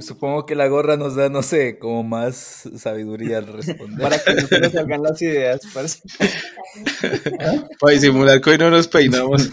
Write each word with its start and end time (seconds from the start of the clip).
Supongo 0.00 0.46
que 0.46 0.54
la 0.54 0.68
gorra 0.68 0.96
nos 0.96 1.16
da, 1.16 1.28
no 1.28 1.42
sé, 1.42 1.78
como 1.78 2.02
más 2.02 2.68
sabiduría 2.76 3.38
al 3.38 3.46
responder. 3.46 4.00
Para 4.00 4.22
que 4.22 4.34
no 4.34 4.46
se 4.46 4.60
nos 4.60 4.72
salgan 4.72 5.02
las 5.02 5.20
ideas, 5.22 5.60
parce. 5.72 6.00
Para 7.80 7.92
disimular 7.92 8.40
que 8.40 8.50
hoy 8.50 8.58
no 8.58 8.70
nos 8.70 8.88
peinamos. 8.88 9.50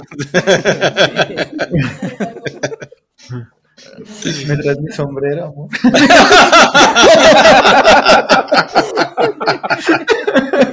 ¿Me 4.47 4.57
traes 4.57 4.79
mi 4.79 4.91
sombrero, 4.91 5.45
amor? 5.45 5.69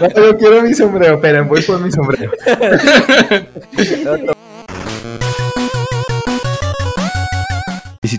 No, 0.00 0.08
yo 0.14 0.36
quiero 0.36 0.62
mi 0.62 0.74
sombrero, 0.74 1.14
esperen, 1.14 1.48
voy 1.48 1.62
por 1.62 1.80
mi 1.80 1.90
sombrero. 1.90 2.30
Y 3.72 4.32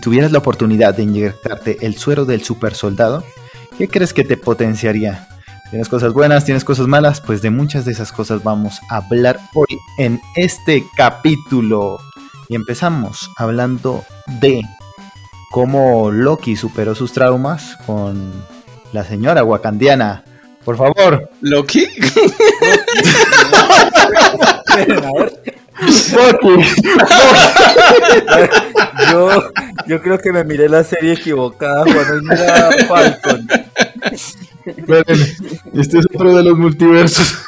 tuvieras 0.08 0.32
la 0.32 0.38
oportunidad 0.38 0.94
de 0.94 1.02
inyectarte 1.02 1.84
el 1.84 1.98
suero 1.98 2.24
del 2.24 2.42
super 2.42 2.74
soldado, 2.74 3.22
¿qué 3.76 3.88
crees 3.88 4.14
que 4.14 4.24
te 4.24 4.38
potenciaría? 4.38 5.28
¿Tienes 5.68 5.90
cosas 5.90 6.14
buenas? 6.14 6.46
¿Tienes 6.46 6.64
cosas 6.64 6.86
malas? 6.86 7.20
Pues 7.20 7.42
de 7.42 7.50
muchas 7.50 7.84
de 7.84 7.92
esas 7.92 8.10
cosas 8.10 8.42
vamos 8.42 8.80
a 8.88 8.96
hablar 8.96 9.38
hoy 9.52 9.78
en 9.98 10.18
este 10.34 10.82
capítulo. 10.96 12.00
Y 12.48 12.54
empezamos 12.54 13.30
hablando 13.36 14.02
de 14.40 14.62
cómo 15.50 16.10
Loki 16.10 16.56
superó 16.56 16.94
sus 16.94 17.12
traumas 17.12 17.76
con 17.84 18.32
la 18.94 19.04
señora 19.04 19.44
wakandiana. 19.44 20.24
Por 20.64 20.78
favor, 20.78 21.28
¿Loki? 21.42 21.86
A 28.28 28.36
ver, 28.36 28.50
Loki. 28.50 28.52
Yo, 29.12 29.52
yo 29.86 30.02
creo 30.02 30.18
que 30.18 30.32
me 30.32 30.44
miré 30.44 30.68
la 30.68 30.84
serie 30.84 31.14
equivocada 31.14 31.84
cuando 31.84 32.34
era 32.34 32.70
Falcon. 32.86 33.48
Este 35.74 35.98
es 35.98 36.06
otro 36.14 36.36
de 36.36 36.42
los 36.42 36.58
multiversos. 36.58 37.38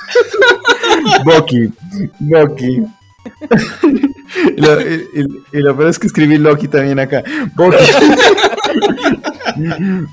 Bucky, 1.25 1.73
Bucky. 2.19 2.83
Y 5.53 5.59
lo 5.61 5.77
peor 5.77 5.91
es 5.91 5.99
que 5.99 6.07
escribí 6.07 6.39
Loki 6.39 6.69
también 6.69 6.99
acá. 6.99 7.23
Bucky. 7.55 7.77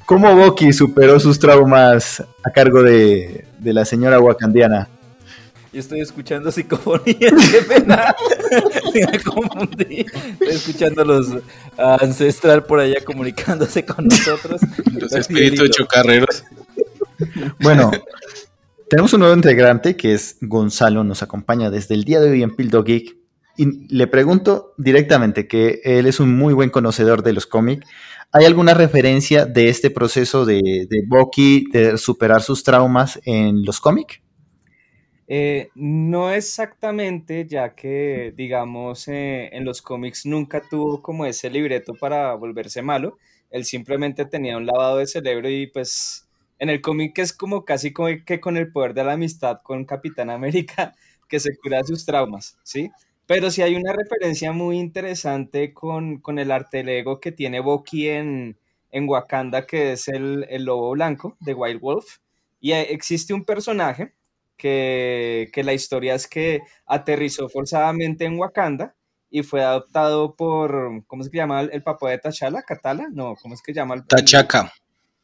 ¿Cómo 0.05 0.35
Bucky 0.35 0.73
superó 0.73 1.19
sus 1.19 1.39
traumas 1.39 2.23
a 2.43 2.49
cargo 2.49 2.83
de, 2.83 3.45
de 3.59 3.73
la 3.73 3.85
señora 3.85 4.19
wakandiana? 4.19 4.89
Yo 5.73 5.79
estoy 5.81 5.99
escuchando 6.01 6.51
psicofonías, 6.51 7.33
qué 7.51 7.61
pena. 7.67 8.15
Me 8.93 9.19
confundí. 9.19 10.05
Estoy 10.31 10.47
escuchando 10.47 11.01
a 11.01 11.05
los 11.05 11.27
a 11.77 11.95
ancestral 11.95 12.63
por 12.63 12.79
allá 12.79 13.03
comunicándose 13.03 13.85
con 13.85 14.05
nosotros. 14.05 14.61
Los 14.93 15.13
espíritus 15.13 15.69
chocarreros. 15.71 16.43
Bueno, 17.59 17.91
tenemos 18.89 19.13
un 19.13 19.19
nuevo 19.19 19.35
integrante 19.35 19.97
que 19.97 20.13
es 20.13 20.37
Gonzalo, 20.41 21.03
nos 21.03 21.21
acompaña 21.21 21.69
desde 21.69 21.95
el 21.95 22.03
día 22.03 22.21
de 22.21 22.31
hoy 22.31 22.43
en 22.43 22.55
Pildo 22.55 22.83
Geek. 22.83 23.17
Y 23.57 23.93
le 23.93 24.07
pregunto 24.07 24.73
directamente, 24.77 25.47
que 25.47 25.81
él 25.83 26.05
es 26.05 26.19
un 26.19 26.35
muy 26.37 26.53
buen 26.53 26.69
conocedor 26.69 27.23
de 27.23 27.33
los 27.33 27.47
cómics. 27.47 27.87
¿Hay 28.31 28.45
alguna 28.45 28.73
referencia 28.73 29.45
de 29.45 29.69
este 29.69 29.89
proceso 29.89 30.45
de, 30.45 30.87
de 30.89 31.03
Bucky 31.07 31.65
de 31.71 31.97
superar 31.97 32.43
sus 32.43 32.63
traumas 32.63 33.19
en 33.25 33.65
los 33.65 33.79
cómics? 33.79 34.21
Eh, 35.29 35.69
no 35.75 36.31
exactamente, 36.31 37.45
ya 37.47 37.75
que, 37.75 38.33
digamos, 38.35 39.07
eh, 39.09 39.49
en 39.51 39.65
los 39.65 39.81
cómics 39.81 40.25
nunca 40.25 40.61
tuvo 40.61 41.01
como 41.01 41.25
ese 41.25 41.49
libreto 41.49 41.93
para 41.93 42.33
volverse 42.35 42.81
malo. 42.81 43.17
Él 43.49 43.65
simplemente 43.65 44.25
tenía 44.25 44.57
un 44.57 44.65
lavado 44.65 44.97
de 44.97 45.07
cerebro 45.07 45.49
y 45.49 45.67
pues 45.67 46.27
en 46.59 46.69
el 46.69 46.81
cómic 46.81 47.17
es 47.19 47.33
como 47.33 47.65
casi 47.65 47.91
como 47.93 48.07
que 48.25 48.39
con 48.39 48.57
el 48.57 48.71
poder 48.71 48.93
de 48.93 49.03
la 49.03 49.13
amistad 49.13 49.59
con 49.63 49.85
Capitán 49.85 50.29
América 50.29 50.95
que 51.29 51.39
se 51.39 51.55
cura 51.57 51.83
sus 51.83 52.05
traumas, 52.05 52.57
¿sí? 52.63 52.89
Pero 53.25 53.51
sí 53.51 53.61
hay 53.61 53.75
una 53.75 53.91
referencia 53.93 54.53
muy 54.53 54.77
interesante 54.79 55.73
con, 55.73 56.19
con 56.21 56.39
el 56.39 56.51
arte 56.51 56.83
Lego 56.83 57.19
que 57.19 57.33
tiene 57.33 57.59
Bucky 57.59 58.07
en, 58.09 58.57
en 58.91 59.09
Wakanda, 59.09 59.65
que 59.67 59.91
es 59.93 60.07
el, 60.07 60.45
el 60.49 60.63
lobo 60.63 60.91
blanco 60.91 61.35
de 61.41 61.53
Wild 61.53 61.81
Wolf. 61.81 62.19
Y 62.61 62.71
eh, 62.71 62.93
existe 62.93 63.33
un 63.33 63.43
personaje 63.43 64.13
que, 64.57 65.49
que 65.53 65.63
la 65.63 65.73
historia 65.73 66.15
es 66.15 66.27
que 66.27 66.61
aterrizó 66.85 67.49
forzadamente 67.49 68.25
en 68.25 68.37
Wakanda 68.39 68.95
y 69.29 69.43
fue 69.43 69.63
adoptado 69.63 70.35
por, 70.35 71.03
¿cómo 71.07 71.23
es 71.23 71.29
que 71.29 71.37
llama 71.37 71.61
el, 71.61 71.69
el 71.73 71.83
papá 71.83 72.09
de 72.09 72.17
T'Challa? 72.19 72.61
¿Catala? 72.63 73.07
No, 73.11 73.35
¿cómo 73.41 73.53
es 73.53 73.61
que 73.61 73.73
llama? 73.73 73.95
el- 73.95 74.05
Tachaca. 74.07 74.71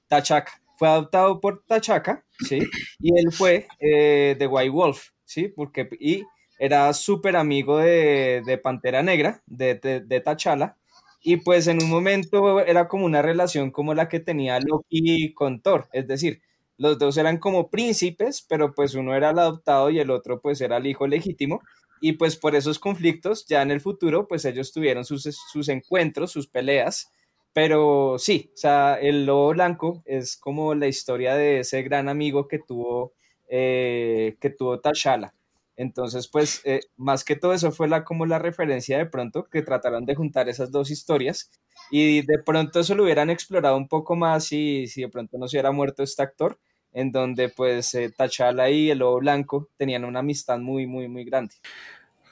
Tachaca. 0.07 0.51
Fue 0.77 0.87
adoptado 0.87 1.39
por 1.39 1.63
Tachaca, 1.65 2.25
¿sí? 2.47 2.59
Y 2.99 3.17
él 3.17 3.31
fue 3.31 3.67
eh, 3.79 4.35
de 4.37 4.47
White 4.47 4.69
Wolf, 4.71 5.09
¿sí? 5.23 5.47
Porque, 5.47 5.87
y 5.99 6.23
era 6.59 6.91
súper 6.93 7.35
amigo 7.35 7.77
de, 7.77 8.41
de 8.45 8.57
Pantera 8.57 9.01
Negra, 9.03 9.41
de, 9.45 9.75
de, 9.75 9.99
de 10.01 10.19
T'Challa, 10.21 10.75
y 11.21 11.37
pues 11.37 11.67
en 11.67 11.81
un 11.81 11.89
momento 11.89 12.59
era 12.61 12.87
como 12.89 13.05
una 13.05 13.21
relación 13.21 13.71
como 13.71 13.93
la 13.93 14.09
que 14.09 14.19
tenía 14.19 14.59
Loki 14.59 15.33
con 15.33 15.61
Thor, 15.61 15.87
es 15.93 16.07
decir, 16.07 16.41
los 16.77 16.97
dos 16.97 17.17
eran 17.17 17.37
como 17.37 17.69
príncipes, 17.69 18.45
pero 18.47 18.73
pues 18.73 18.95
uno 18.95 19.15
era 19.15 19.31
el 19.31 19.39
adoptado 19.39 19.89
y 19.89 19.99
el 19.99 20.11
otro 20.11 20.41
pues 20.41 20.61
era 20.61 20.77
el 20.77 20.87
hijo 20.87 21.07
legítimo, 21.07 21.61
y 22.01 22.13
pues 22.13 22.35
por 22.35 22.55
esos 22.55 22.79
conflictos 22.79 23.45
ya 23.47 23.61
en 23.61 23.71
el 23.71 23.81
futuro 23.81 24.27
pues 24.27 24.45
ellos 24.45 24.71
tuvieron 24.73 25.05
sus, 25.05 25.23
sus 25.51 25.69
encuentros, 25.69 26.31
sus 26.31 26.47
peleas, 26.47 27.07
pero 27.53 28.17
sí, 28.17 28.49
o 28.53 28.57
sea, 28.57 28.95
el 28.95 29.25
lobo 29.25 29.51
blanco 29.51 30.01
es 30.05 30.35
como 30.37 30.73
la 30.73 30.87
historia 30.87 31.35
de 31.35 31.59
ese 31.59 31.83
gran 31.83 32.09
amigo 32.09 32.47
que 32.47 32.59
tuvo, 32.59 33.13
eh, 33.47 34.35
que 34.41 34.49
tuvo 34.49 34.81
T'Challa. 34.81 35.33
Entonces, 35.75 36.27
pues, 36.27 36.61
eh, 36.65 36.81
más 36.97 37.23
que 37.23 37.35
todo 37.35 37.53
eso 37.53 37.71
fue 37.71 37.87
la, 37.87 38.03
como 38.03 38.25
la 38.25 38.39
referencia 38.39 38.97
de 38.97 39.05
pronto, 39.05 39.45
que 39.49 39.61
trataron 39.61 40.05
de 40.05 40.15
juntar 40.15 40.49
esas 40.49 40.71
dos 40.71 40.91
historias 40.91 41.51
y 41.91 42.21
de 42.23 42.39
pronto 42.39 42.79
eso 42.79 42.95
lo 42.95 43.03
hubieran 43.03 43.29
explorado 43.29 43.77
un 43.77 43.87
poco 43.87 44.15
más 44.15 44.45
si, 44.45 44.87
si 44.87 45.01
de 45.01 45.09
pronto 45.09 45.37
no 45.37 45.47
se 45.47 45.57
hubiera 45.57 45.71
muerto 45.71 46.03
este 46.03 46.23
actor, 46.23 46.59
en 46.91 47.11
donde 47.11 47.49
pues 47.49 47.93
eh, 47.95 48.11
T'Challa 48.15 48.69
y 48.69 48.89
el 48.91 48.99
lobo 48.99 49.19
blanco 49.19 49.69
tenían 49.77 50.05
una 50.05 50.19
amistad 50.19 50.59
muy, 50.59 50.87
muy, 50.87 51.07
muy 51.07 51.23
grande. 51.25 51.55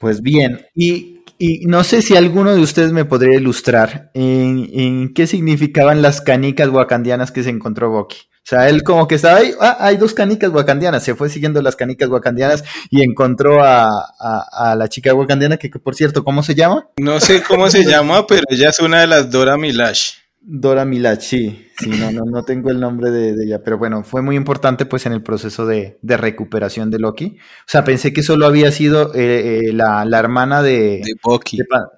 Pues 0.02 0.20
bien, 0.20 0.66
y, 0.74 1.20
y 1.38 1.64
no 1.66 1.84
sé 1.84 2.02
si 2.02 2.16
alguno 2.16 2.52
de 2.52 2.60
ustedes 2.60 2.90
me 2.92 3.04
podría 3.04 3.36
ilustrar 3.38 4.10
en, 4.14 4.68
en 4.74 5.14
qué 5.14 5.28
significaban 5.28 6.02
las 6.02 6.20
canicas 6.20 6.68
wakandianas 6.70 7.30
que 7.30 7.44
se 7.44 7.50
encontró 7.50 7.88
Bucky. 7.92 8.16
O 8.44 8.44
sea, 8.44 8.68
él 8.68 8.82
como 8.82 9.06
que 9.06 9.14
estaba 9.14 9.38
ahí, 9.38 9.52
ah, 9.60 9.76
hay 9.78 9.96
dos 9.98 10.12
canicas 10.14 10.50
wakandianas, 10.50 11.04
se 11.04 11.14
fue 11.14 11.28
siguiendo 11.30 11.62
las 11.62 11.76
canicas 11.76 12.08
wakandianas 12.08 12.64
y 12.90 13.00
encontró 13.04 13.62
a, 13.62 13.84
a- 14.18 14.72
a 14.72 14.74
la 14.74 14.88
chica 14.88 15.14
wakandiana 15.14 15.56
que, 15.56 15.70
que, 15.70 15.78
por 15.78 15.94
cierto, 15.94 16.24
¿cómo 16.24 16.42
se 16.42 16.56
llama? 16.56 16.88
No 16.98 17.20
sé 17.20 17.40
cómo 17.44 17.70
se 17.70 17.84
llama, 17.88 18.26
pero 18.26 18.42
ella 18.48 18.70
es 18.70 18.80
una 18.80 19.02
de 19.02 19.06
las 19.06 19.30
Dora 19.30 19.56
Milash. 19.56 20.14
Dora 20.44 20.84
Milaje, 20.84 21.20
sí, 21.20 21.66
sí, 21.78 21.88
no, 21.90 22.10
no, 22.10 22.24
no 22.24 22.42
tengo 22.42 22.70
el 22.70 22.80
nombre 22.80 23.10
de, 23.12 23.34
de 23.34 23.44
ella, 23.44 23.62
pero 23.64 23.78
bueno, 23.78 24.02
fue 24.02 24.22
muy 24.22 24.34
importante 24.36 24.86
pues 24.86 25.06
en 25.06 25.12
el 25.12 25.22
proceso 25.22 25.66
de, 25.66 25.98
de 26.02 26.16
recuperación 26.16 26.90
de 26.90 26.98
Loki. 26.98 27.36
O 27.38 27.68
sea, 27.68 27.84
pensé 27.84 28.12
que 28.12 28.22
solo 28.24 28.46
había 28.46 28.72
sido 28.72 29.14
eh, 29.14 29.60
eh, 29.68 29.72
la, 29.72 30.04
la 30.04 30.18
hermana 30.18 30.62
de... 30.62 31.00
De 31.04 31.14
Bucky. 31.22 31.58
de 31.58 31.64
Pa- 31.64 31.92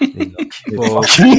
de 0.00 0.24
Loki, 0.26 0.76
Bucky. 0.76 1.38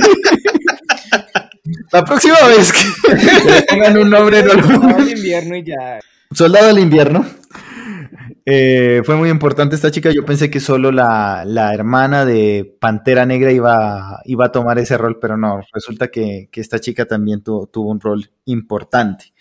La 1.92 2.04
próxima 2.06 2.38
vez 2.48 2.72
que 2.72 3.14
le 3.52 3.62
pongan 3.64 3.98
un 3.98 4.10
nombre 4.10 4.44
no 4.44 4.54
lo- 4.54 4.80
Todo 4.80 4.98
el 5.00 5.10
invierno 5.18 5.56
y 5.58 5.64
ya. 5.66 6.00
Soldado 6.32 6.68
del 6.68 6.80
invierno. 6.80 7.26
Eh, 8.46 9.02
fue 9.04 9.16
muy 9.16 9.30
importante 9.30 9.76
esta 9.76 9.90
chica. 9.92 10.12
Yo 10.12 10.24
pensé 10.24 10.52
que 10.52 10.60
solo 10.60 10.92
la, 10.92 11.44
la 11.46 11.74
hermana 11.74 12.26
de 12.26 12.78
Pantera 12.80 13.26
Negra 13.26 13.52
iba, 13.52 14.22
iba 14.26 14.46
a 14.46 14.52
tomar 14.52 14.78
ese 14.78 14.98
rol, 14.98 15.18
pero 15.20 15.36
no. 15.36 15.62
Resulta 15.74 16.10
que, 16.10 16.48
que 16.52 16.62
esta 16.62 16.80
chica 16.80 17.06
también 17.06 17.42
tuvo, 17.44 17.66
tuvo 17.68 17.90
un 17.90 18.00
rol 18.00 18.32
importante. 18.46 19.34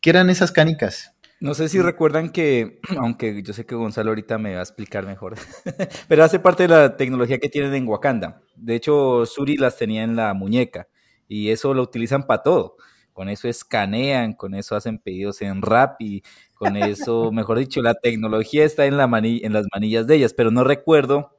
¿Qué 0.00 0.10
eran 0.10 0.30
esas 0.30 0.52
canicas? 0.52 1.12
No 1.42 1.54
sé 1.54 1.68
si 1.68 1.82
recuerdan 1.82 2.30
que, 2.30 2.78
aunque 2.98 3.42
yo 3.42 3.52
sé 3.52 3.66
que 3.66 3.74
Gonzalo 3.74 4.12
ahorita 4.12 4.38
me 4.38 4.54
va 4.54 4.60
a 4.60 4.62
explicar 4.62 5.04
mejor, 5.04 5.34
pero 6.08 6.22
hace 6.22 6.38
parte 6.38 6.62
de 6.62 6.68
la 6.68 6.96
tecnología 6.96 7.38
que 7.38 7.48
tienen 7.48 7.74
en 7.74 7.88
Wakanda. 7.88 8.42
De 8.54 8.76
hecho, 8.76 9.26
Suri 9.26 9.56
las 9.56 9.76
tenía 9.76 10.04
en 10.04 10.14
la 10.14 10.34
muñeca 10.34 10.86
y 11.26 11.50
eso 11.50 11.74
lo 11.74 11.82
utilizan 11.82 12.28
para 12.28 12.44
todo. 12.44 12.76
Con 13.12 13.28
eso 13.28 13.48
escanean, 13.48 14.34
con 14.34 14.54
eso 14.54 14.76
hacen 14.76 14.98
pedidos 14.98 15.42
en 15.42 15.62
Rappi, 15.62 16.22
con 16.62 16.76
eso, 16.76 17.32
mejor 17.32 17.58
dicho, 17.58 17.82
la 17.82 17.94
tecnología 17.94 18.64
está 18.64 18.86
en, 18.86 18.96
la 18.96 19.08
mani- 19.08 19.40
en 19.42 19.52
las 19.52 19.66
manillas 19.74 20.06
de 20.06 20.14
ellas, 20.14 20.32
pero 20.32 20.52
no 20.52 20.62
recuerdo 20.62 21.36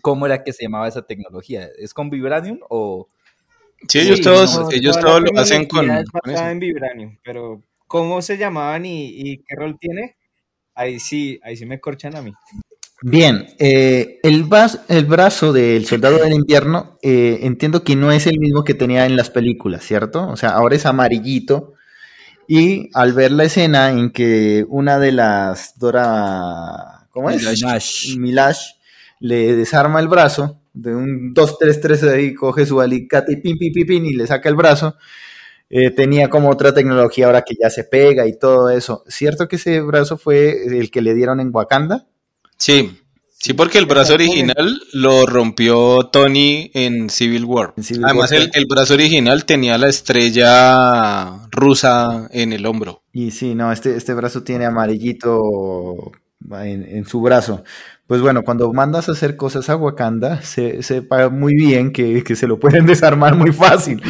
cómo 0.00 0.24
era 0.24 0.42
que 0.42 0.54
se 0.54 0.62
llamaba 0.64 0.88
esa 0.88 1.02
tecnología. 1.02 1.68
¿Es 1.78 1.92
con 1.92 2.08
Vibranium 2.08 2.58
o...? 2.70 3.06
Sí, 3.86 3.98
ellos 3.98 4.16
Sí, 4.18 4.22
todos, 4.24 4.58
No, 4.58 4.70
ellos 4.70 4.98
todos 4.98 5.20
lo 5.20 5.38
hacen 5.38 5.66
con, 5.66 5.90
es 5.90 6.10
con 6.10 6.20
basada 6.24 6.46
eso. 6.46 6.52
en 6.52 6.58
Vibranium, 6.60 7.16
pero 7.22 7.62
¿cómo 7.86 8.22
se 8.22 8.38
llamaban 8.38 8.86
y, 8.86 9.08
y 9.08 9.38
qué 9.38 9.56
rol 9.56 9.76
tiene? 9.78 10.16
Ahí 10.74 10.98
sí, 10.98 11.38
ahí 11.42 11.54
sí 11.54 11.66
me 11.66 11.80
corchan 11.80 12.16
a 12.16 12.22
mí. 12.22 12.32
Bien, 13.02 13.46
eh, 13.58 14.20
el, 14.22 14.48
el 14.88 15.04
brazo 15.04 15.52
del 15.52 15.84
soldado 15.84 16.16
del 16.18 16.32
invierno 16.32 16.98
eh, 17.02 17.40
entiendo 17.42 17.84
que 17.84 17.94
no 17.94 18.10
es 18.10 18.26
el 18.26 18.38
mismo 18.38 18.64
que 18.64 18.72
tenía 18.72 19.04
en 19.04 19.16
las 19.16 19.28
películas, 19.28 19.84
¿cierto? 19.84 20.28
O 20.28 20.36
sea, 20.36 20.50
ahora 20.50 20.76
es 20.76 20.86
amarillito. 20.86 21.74
Y 22.54 22.90
al 22.92 23.14
ver 23.14 23.32
la 23.32 23.44
escena 23.44 23.88
en 23.92 24.10
que 24.10 24.66
una 24.68 24.98
de 24.98 25.10
las 25.10 25.78
Dora, 25.78 27.06
¿cómo 27.08 27.30
es? 27.30 27.62
Nash. 27.62 28.14
Milash 28.18 28.72
le 29.20 29.56
desarma 29.56 30.00
el 30.00 30.08
brazo, 30.08 30.60
de 30.74 30.94
un 30.94 31.34
2-3-3 31.34 32.12
ahí 32.12 32.34
coge 32.34 32.66
su 32.66 32.78
alicate 32.82 33.32
y 33.32 33.36
pin, 33.36 33.56
pin, 33.56 33.72
pin, 33.72 33.86
pin, 33.86 34.04
y 34.04 34.12
le 34.12 34.26
saca 34.26 34.50
el 34.50 34.54
brazo. 34.54 34.96
Eh, 35.70 35.92
tenía 35.92 36.28
como 36.28 36.50
otra 36.50 36.74
tecnología 36.74 37.24
ahora 37.24 37.40
que 37.40 37.54
ya 37.58 37.70
se 37.70 37.84
pega 37.84 38.26
y 38.26 38.38
todo 38.38 38.68
eso. 38.68 39.02
¿Cierto 39.08 39.48
que 39.48 39.56
ese 39.56 39.80
brazo 39.80 40.18
fue 40.18 40.66
el 40.78 40.90
que 40.90 41.00
le 41.00 41.14
dieron 41.14 41.40
en 41.40 41.48
Wakanda? 41.54 42.06
Sí, 42.58 43.00
sí, 43.42 43.52
porque 43.52 43.78
el 43.78 43.86
brazo 43.86 44.14
original 44.14 44.80
lo 44.92 45.26
rompió 45.26 46.06
Tony 46.06 46.70
en 46.74 47.10
Civil 47.10 47.44
War. 47.44 47.74
En 47.76 47.82
Civil 47.82 48.04
Además, 48.04 48.30
War. 48.30 48.40
el, 48.40 48.50
el 48.54 48.66
brazo 48.66 48.94
original 48.94 49.44
tenía 49.44 49.76
la 49.78 49.88
estrella 49.88 51.48
rusa 51.50 52.28
en 52.32 52.52
el 52.52 52.64
hombro. 52.66 53.02
Y 53.12 53.32
sí, 53.32 53.54
no, 53.54 53.72
este, 53.72 53.96
este 53.96 54.14
brazo 54.14 54.42
tiene 54.42 54.64
amarillito 54.64 55.40
en, 56.50 56.84
en 56.88 57.04
su 57.04 57.20
brazo. 57.20 57.62
Pues 58.06 58.20
bueno, 58.20 58.42
cuando 58.42 58.72
mandas 58.72 59.08
a 59.08 59.12
hacer 59.12 59.36
cosas 59.36 59.70
a 59.70 59.76
Wakanda, 59.76 60.42
se, 60.42 60.82
sepa 60.82 61.28
muy 61.28 61.54
bien 61.54 61.92
que, 61.92 62.22
que 62.22 62.36
se 62.36 62.46
lo 62.46 62.58
pueden 62.58 62.86
desarmar 62.86 63.36
muy 63.36 63.52
fácil. 63.52 64.02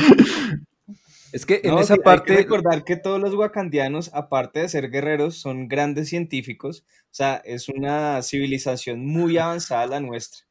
Es 1.32 1.46
que 1.46 1.61
en 1.64 1.75
No, 1.75 1.81
esa 1.81 1.96
sí, 1.96 2.00
hay 2.06 2.20
que 2.23 2.34
parte, 2.34 2.37
recordar 2.37 2.84
que 2.84 2.96
todos 2.96 3.20
los 3.20 3.34
wakandianos, 3.34 4.11
aparte 4.14 4.61
de 4.61 4.69
ser 4.69 4.90
guerreros, 4.90 5.37
son 5.37 5.69
grandes 5.69 6.08
científicos. 6.08 6.84
O 7.05 7.14
sea, 7.14 7.37
es 7.44 7.69
una 7.69 8.20
civilización 8.23 9.06
muy 9.06 9.38
avanzada 9.38 9.87
la 9.87 10.00
nuestra. 10.00 10.43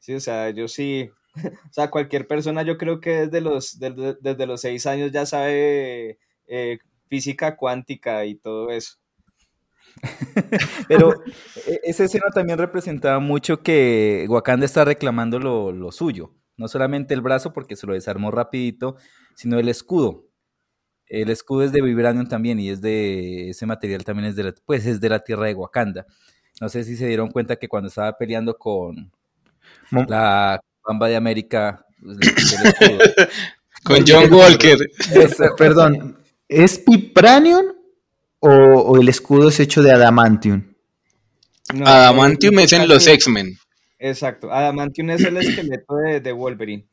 Sí, 0.00 0.14
o 0.14 0.20
sea, 0.20 0.50
yo 0.50 0.68
sí. 0.68 1.10
O 1.70 1.72
sea, 1.72 1.90
cualquier 1.90 2.26
persona, 2.26 2.62
yo 2.62 2.78
creo 2.78 3.00
que 3.00 3.26
desde 3.26 3.40
los, 3.40 3.78
desde, 3.78 4.16
desde 4.20 4.46
los 4.46 4.60
seis 4.62 4.86
años 4.86 5.12
ya 5.12 5.26
sabe 5.26 6.18
eh, 6.48 6.78
física 7.08 7.56
cuántica 7.56 8.24
y 8.26 8.36
todo 8.36 8.70
eso. 8.70 8.98
pero 10.88 11.22
e- 11.66 11.80
esa 11.84 12.04
escena 12.04 12.26
también 12.34 12.58
representaba 12.58 13.18
mucho 13.20 13.62
que 13.62 14.26
Wakanda 14.28 14.66
está 14.66 14.84
reclamando 14.84 15.38
lo, 15.38 15.72
lo 15.72 15.92
suyo. 15.92 16.34
No 16.56 16.68
solamente 16.68 17.14
el 17.14 17.22
brazo, 17.22 17.52
porque 17.54 17.74
se 17.76 17.86
lo 17.86 17.94
desarmó 17.94 18.30
rapidito, 18.30 18.96
sino 19.40 19.58
el 19.58 19.70
escudo. 19.70 20.26
El 21.06 21.30
escudo 21.30 21.62
es 21.64 21.72
de 21.72 21.80
Vibranium 21.80 22.28
también 22.28 22.60
y 22.60 22.68
es 22.68 22.82
de 22.82 23.48
ese 23.48 23.64
material 23.64 24.04
también 24.04 24.28
es 24.28 24.36
de 24.36 24.44
la, 24.44 24.54
pues 24.66 24.84
es 24.84 25.00
de 25.00 25.08
la 25.08 25.20
tierra 25.20 25.46
de 25.46 25.54
Wakanda. 25.54 26.04
No 26.60 26.68
sé 26.68 26.84
si 26.84 26.94
se 26.94 27.06
dieron 27.06 27.30
cuenta 27.30 27.56
que 27.56 27.66
cuando 27.66 27.88
estaba 27.88 28.12
peleando 28.18 28.58
con 28.58 29.10
la 30.08 30.60
Bamba 30.84 31.08
de 31.08 31.16
América, 31.16 31.86
pues, 32.02 32.18
el 32.20 32.66
escudo. 32.68 32.98
Con 33.82 34.04
John 34.06 34.30
Walker. 34.30 34.76
Es- 35.14 35.38
perdón, 35.56 36.18
¿es 36.46 36.84
Vibranium 36.84 37.64
o, 38.40 38.50
o 38.50 39.00
el 39.00 39.08
escudo 39.08 39.48
es 39.48 39.58
hecho 39.58 39.82
de 39.82 39.90
adamantium? 39.90 40.74
No, 41.72 41.86
Adamantium 41.86 42.58
es 42.58 42.74
en 42.74 42.86
los 42.86 43.06
X-Men. 43.06 43.56
Exacto. 43.98 44.52
Adamantium 44.52 45.08
es 45.10 45.24
el 45.24 45.36
esqueleto 45.38 45.94
de, 45.96 46.20
de 46.20 46.32
Wolverine. 46.32 46.86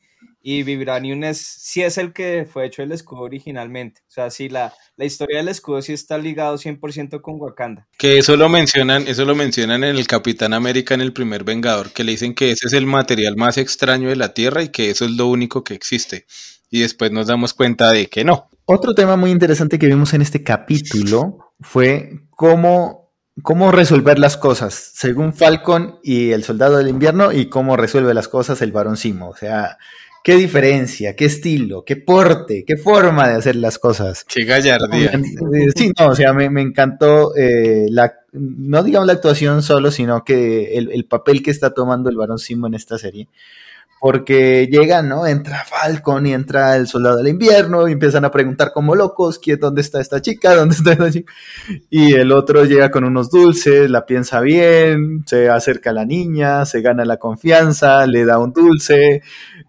Y 0.49 0.63
Vibranium 0.63 1.25
es, 1.25 1.39
sí 1.39 1.81
es 1.81 1.97
el 1.97 2.13
que 2.13 2.47
fue 2.49 2.65
hecho 2.65 2.81
el 2.81 2.93
escudo 2.93 3.23
originalmente. 3.23 3.99
O 4.07 4.11
sea, 4.11 4.29
sí, 4.29 4.47
la, 4.47 4.73
la 4.95 5.03
historia 5.03 5.39
del 5.39 5.49
escudo 5.49 5.81
sí 5.81 5.91
está 5.91 6.17
ligado 6.17 6.55
100% 6.55 7.19
con 7.19 7.35
Wakanda. 7.37 7.85
Que 7.97 8.17
eso 8.17 8.37
lo 8.37 8.47
mencionan, 8.47 9.09
eso 9.09 9.25
lo 9.25 9.35
mencionan 9.35 9.83
en 9.83 9.97
el 9.97 10.07
Capitán 10.07 10.53
América 10.53 10.93
en 10.93 11.01
el 11.01 11.11
primer 11.11 11.43
Vengador, 11.43 11.91
que 11.91 12.05
le 12.05 12.13
dicen 12.13 12.33
que 12.33 12.51
ese 12.51 12.67
es 12.67 12.71
el 12.71 12.85
material 12.85 13.35
más 13.35 13.57
extraño 13.57 14.07
de 14.07 14.15
la 14.15 14.33
Tierra 14.33 14.63
y 14.63 14.69
que 14.69 14.89
eso 14.89 15.03
es 15.03 15.11
lo 15.11 15.27
único 15.27 15.65
que 15.65 15.73
existe. 15.73 16.25
Y 16.69 16.79
después 16.79 17.11
nos 17.11 17.27
damos 17.27 17.53
cuenta 17.53 17.91
de 17.91 18.07
que 18.07 18.23
no. 18.23 18.47
Otro 18.63 18.95
tema 18.95 19.17
muy 19.17 19.31
interesante 19.31 19.77
que 19.77 19.87
vimos 19.87 20.13
en 20.13 20.21
este 20.21 20.45
capítulo 20.45 21.39
fue 21.59 22.21
cómo, 22.29 23.11
cómo 23.43 23.73
resolver 23.73 24.17
las 24.17 24.37
cosas, 24.37 24.93
según 24.95 25.33
Falcon 25.33 25.99
y 26.03 26.31
el 26.31 26.45
Soldado 26.45 26.77
del 26.77 26.87
Invierno, 26.87 27.33
y 27.33 27.49
cómo 27.49 27.75
resuelve 27.75 28.13
las 28.13 28.29
cosas 28.29 28.61
el 28.61 28.71
Barón 28.71 28.95
Simo. 28.95 29.27
O 29.27 29.35
sea, 29.35 29.77
qué 30.27 30.35
diferencia, 30.35 31.15
qué 31.15 31.23
estilo, 31.23 31.85
qué 31.85 31.95
porte, 31.95 32.65
qué 32.67 32.75
forma 32.75 33.29
de 33.29 33.35
hacer 33.35 33.55
las 33.55 33.79
cosas. 33.79 34.25
Qué 34.25 34.43
gallardía. 34.43 35.17
Sí, 35.73 35.93
no, 35.97 36.07
o 36.09 36.15
sea, 36.15 36.33
me, 36.33 36.49
me 36.49 36.61
encantó 36.61 37.33
eh, 37.33 37.85
la, 37.89 38.13
no 38.33 38.83
digamos 38.83 39.07
la 39.07 39.13
actuación 39.13 39.63
solo, 39.63 39.89
sino 39.89 40.25
que 40.25 40.77
el, 40.77 40.91
el 40.91 41.05
papel 41.05 41.41
que 41.41 41.51
está 41.51 41.73
tomando 41.73 42.09
el 42.09 42.17
Barón 42.17 42.39
Simo 42.39 42.67
en 42.67 42.73
esta 42.73 42.97
serie. 42.97 43.29
Porque 43.99 44.67
llegan, 44.67 45.09
¿no? 45.09 45.25
Entra 45.25 45.63
Falcon 45.65 46.27
y 46.27 46.33
entra 46.33 46.75
el 46.75 46.87
Soldado 46.87 47.17
del 47.17 47.29
Invierno 47.29 47.87
y 47.87 47.93
empiezan 47.93 48.25
a 48.25 48.31
preguntar 48.31 48.71
como 48.71 48.95
locos, 48.95 49.39
¿quién, 49.39 49.59
¿dónde 49.59 49.81
está 49.81 49.99
esta 49.99 50.21
chica? 50.21 50.55
¿Dónde 50.55 50.75
está 50.75 50.91
esta 50.91 51.11
chica? 51.11 51.33
Y 51.89 52.13
el 52.13 52.31
otro 52.31 52.63
llega 52.65 52.91
con 52.91 53.03
unos 53.03 53.31
dulces, 53.31 53.89
la 53.89 54.05
piensa 54.05 54.39
bien, 54.41 55.23
se 55.25 55.49
acerca 55.49 55.89
a 55.89 55.93
la 55.93 56.05
niña, 56.05 56.65
se 56.65 56.81
gana 56.81 57.05
la 57.05 57.17
confianza, 57.17 58.05
le 58.05 58.25
da 58.25 58.37
un 58.37 58.53
dulce, 58.53 59.23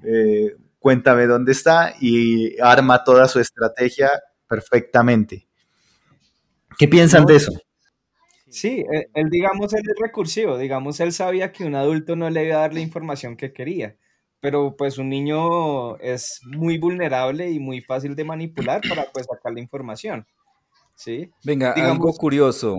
eh, 0.04 0.56
cuéntame 0.78 1.26
dónde 1.26 1.52
está 1.52 1.94
y 2.00 2.60
arma 2.60 3.04
toda 3.04 3.28
su 3.28 3.40
estrategia 3.40 4.10
perfectamente. 4.46 5.46
¿Qué 6.78 6.86
piensan 6.86 7.24
de 7.24 7.36
eso? 7.36 7.52
Sí, 8.50 8.84
él, 8.90 9.08
él, 9.14 9.30
digamos, 9.30 9.72
él 9.74 9.82
es 9.84 9.96
recursivo. 10.00 10.56
Digamos, 10.58 11.00
él 11.00 11.12
sabía 11.12 11.52
que 11.52 11.64
un 11.64 11.74
adulto 11.74 12.16
no 12.16 12.30
le 12.30 12.46
iba 12.46 12.56
a 12.56 12.60
dar 12.60 12.74
la 12.74 12.80
información 12.80 13.36
que 13.36 13.52
quería. 13.52 13.96
Pero 14.40 14.76
pues 14.76 14.98
un 14.98 15.08
niño 15.08 15.96
es 15.98 16.40
muy 16.46 16.78
vulnerable 16.78 17.50
y 17.50 17.58
muy 17.58 17.80
fácil 17.80 18.14
de 18.14 18.24
manipular 18.24 18.80
para 18.88 19.06
pues 19.12 19.26
sacar 19.26 19.52
la 19.52 19.60
información. 19.60 20.26
¿Sí? 20.94 21.30
Venga, 21.44 21.74
Digamos- 21.74 21.96
algo 21.96 22.12
curioso. 22.14 22.78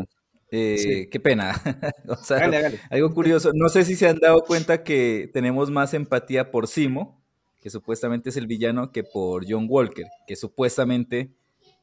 Eh, 0.51 0.77
Sí. 0.79 1.07
Qué 1.11 1.19
pena. 1.19 1.53
Algo 2.89 3.13
curioso. 3.13 3.51
No 3.53 3.69
sé 3.69 3.83
si 3.85 3.95
se 3.95 4.07
han 4.09 4.17
dado 4.17 4.41
cuenta 4.41 4.83
que 4.83 5.29
tenemos 5.33 5.69
más 5.69 5.93
empatía 5.93 6.49
por 6.51 6.67
Simo, 6.67 7.21
que 7.61 7.69
supuestamente 7.69 8.29
es 8.29 8.37
el 8.37 8.47
villano, 8.47 8.91
que 8.91 9.03
por 9.03 9.45
John 9.47 9.67
Walker, 9.69 10.05
que 10.27 10.35
supuestamente 10.35 11.29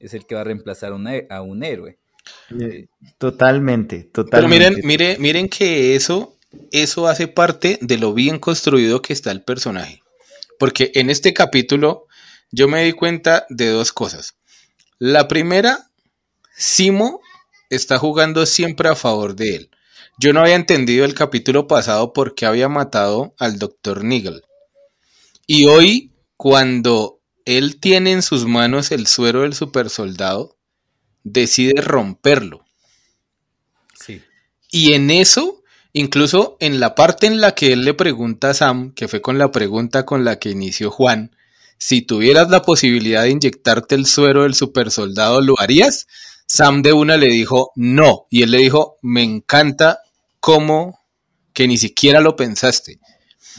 es 0.00 0.14
el 0.14 0.26
que 0.26 0.34
va 0.34 0.40
a 0.40 0.44
reemplazar 0.44 0.92
a 0.92 0.96
un, 0.96 1.06
he- 1.06 1.26
a 1.30 1.42
un 1.42 1.62
héroe. 1.62 1.98
Eh, 2.60 2.86
Totalmente, 3.18 4.08
Pero 4.12 4.24
totalmente. 4.24 4.70
miren, 4.70 4.86
mire, 4.86 5.16
miren 5.20 5.48
que 5.48 5.94
eso, 5.94 6.35
eso 6.70 7.08
hace 7.08 7.28
parte 7.28 7.78
de 7.80 7.98
lo 7.98 8.14
bien 8.14 8.38
construido 8.38 9.02
que 9.02 9.12
está 9.12 9.30
el 9.30 9.42
personaje. 9.42 10.02
Porque 10.58 10.92
en 10.94 11.10
este 11.10 11.34
capítulo 11.34 12.06
yo 12.50 12.68
me 12.68 12.84
di 12.84 12.92
cuenta 12.92 13.46
de 13.48 13.70
dos 13.70 13.92
cosas. 13.92 14.36
La 14.98 15.28
primera, 15.28 15.90
Simo 16.56 17.20
está 17.70 17.98
jugando 17.98 18.46
siempre 18.46 18.88
a 18.88 18.96
favor 18.96 19.36
de 19.36 19.56
él. 19.56 19.70
Yo 20.18 20.32
no 20.32 20.40
había 20.40 20.54
entendido 20.54 21.04
el 21.04 21.14
capítulo 21.14 21.66
pasado 21.66 22.12
por 22.14 22.34
qué 22.34 22.46
había 22.46 22.68
matado 22.68 23.34
al 23.38 23.58
Dr. 23.58 24.02
Nigel. 24.02 24.42
Y 25.46 25.66
hoy, 25.66 26.12
cuando 26.36 27.20
él 27.44 27.78
tiene 27.78 28.12
en 28.12 28.22
sus 28.22 28.46
manos 28.46 28.90
el 28.90 29.06
suero 29.06 29.42
del 29.42 29.52
supersoldado, 29.52 30.56
decide 31.22 31.82
romperlo. 31.82 32.64
Sí. 33.94 34.22
Y 34.70 34.94
en 34.94 35.10
eso, 35.10 35.62
incluso 35.98 36.58
en 36.60 36.78
la 36.78 36.94
parte 36.94 37.26
en 37.26 37.40
la 37.40 37.54
que 37.54 37.72
él 37.72 37.86
le 37.86 37.94
pregunta 37.94 38.50
a 38.50 38.54
Sam, 38.54 38.92
que 38.92 39.08
fue 39.08 39.22
con 39.22 39.38
la 39.38 39.50
pregunta 39.50 40.04
con 40.04 40.26
la 40.26 40.38
que 40.38 40.50
inició 40.50 40.90
Juan, 40.90 41.34
si 41.78 42.02
tuvieras 42.02 42.50
la 42.50 42.60
posibilidad 42.60 43.22
de 43.22 43.30
inyectarte 43.30 43.94
el 43.94 44.04
suero 44.04 44.42
del 44.42 44.54
supersoldado, 44.54 45.40
¿lo 45.40 45.54
harías? 45.58 46.06
Sam 46.46 46.82
de 46.82 46.92
una 46.92 47.16
le 47.16 47.28
dijo 47.28 47.72
no. 47.76 48.26
Y 48.28 48.42
él 48.42 48.50
le 48.50 48.58
dijo, 48.58 48.98
me 49.00 49.22
encanta 49.22 50.00
cómo 50.38 51.00
que 51.54 51.66
ni 51.66 51.78
siquiera 51.78 52.20
lo 52.20 52.36
pensaste. 52.36 53.00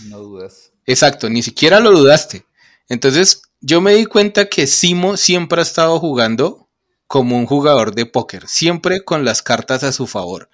No 0.04 0.20
dudas. 0.20 0.72
Exacto, 0.86 1.32
ni 1.32 1.42
siquiera 1.42 1.80
lo 1.80 1.92
dudaste. 1.92 2.46
Entonces, 2.88 3.42
yo 3.62 3.82
me 3.82 3.96
di 3.96 4.06
cuenta 4.06 4.48
que 4.48 4.68
Simo 4.68 5.18
siempre 5.18 5.60
ha 5.60 5.64
estado 5.64 6.00
jugando 6.00 6.70
como 7.08 7.36
un 7.36 7.48
jugador 7.48 7.96
de 7.96 8.06
póker, 8.06 8.48
siempre 8.48 9.04
con 9.04 9.26
las 9.26 9.42
cartas 9.42 9.84
a 9.84 9.92
su 9.92 10.06
favor. 10.06 10.52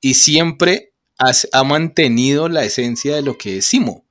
Y 0.00 0.14
siempre 0.14 0.92
ha 1.18 1.64
mantenido 1.64 2.48
la 2.48 2.64
esencia 2.64 3.16
de 3.16 3.22
lo 3.22 3.38
que 3.38 3.58
es 3.58 3.66
Simo. 3.66 4.04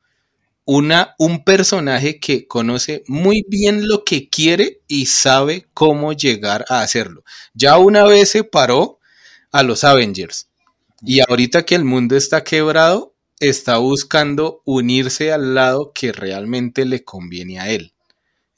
Una, 0.66 1.16
un 1.20 1.44
personaje 1.44 2.20
que 2.20 2.48
conoce 2.48 3.04
muy 3.08 3.46
bien 3.48 3.88
lo 3.88 4.04
que 4.04 4.30
quiere 4.30 4.82
y 4.88 5.06
sabe 5.06 5.68
cómo 5.76 6.14
llegar 6.14 6.66
a 6.70 6.82
hacerlo. 6.82 7.24
Ya 7.54 7.78
una 7.78 8.04
vez 8.06 8.30
se 8.30 8.44
paró 8.44 9.00
a 9.52 9.62
los 9.62 9.84
Avengers. 9.84 10.48
Y 11.02 11.20
ahorita 11.20 11.66
que 11.66 11.76
el 11.76 11.86
mundo 11.86 12.16
está 12.16 12.44
quebrado, 12.44 13.14
está 13.40 13.78
buscando 13.78 14.62
unirse 14.66 15.32
al 15.32 15.54
lado 15.54 15.92
que 15.94 16.12
realmente 16.12 16.84
le 16.86 17.04
conviene 17.04 17.60
a 17.60 17.70
él. 17.70 17.94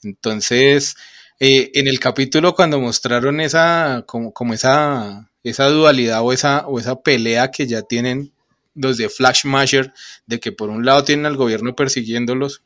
Entonces, 0.02 0.96
eh, 1.40 1.70
en 1.74 1.88
el 1.88 2.00
capítulo 2.00 2.54
cuando 2.54 2.80
mostraron 2.80 3.40
esa, 3.40 4.04
como, 4.06 4.32
como 4.32 4.54
esa, 4.54 5.30
esa 5.44 5.66
dualidad 5.66 6.22
o 6.22 6.32
esa, 6.32 6.66
o 6.66 6.80
esa 6.80 7.00
pelea 7.02 7.50
que 7.50 7.66
ya 7.66 7.82
tienen 7.82 8.32
los 8.78 8.96
de 8.96 9.08
Flash 9.08 9.44
Masher, 9.44 9.92
de 10.26 10.40
que 10.40 10.52
por 10.52 10.70
un 10.70 10.84
lado 10.84 11.04
tienen 11.04 11.26
al 11.26 11.36
gobierno 11.36 11.74
persiguiéndolos 11.74 12.62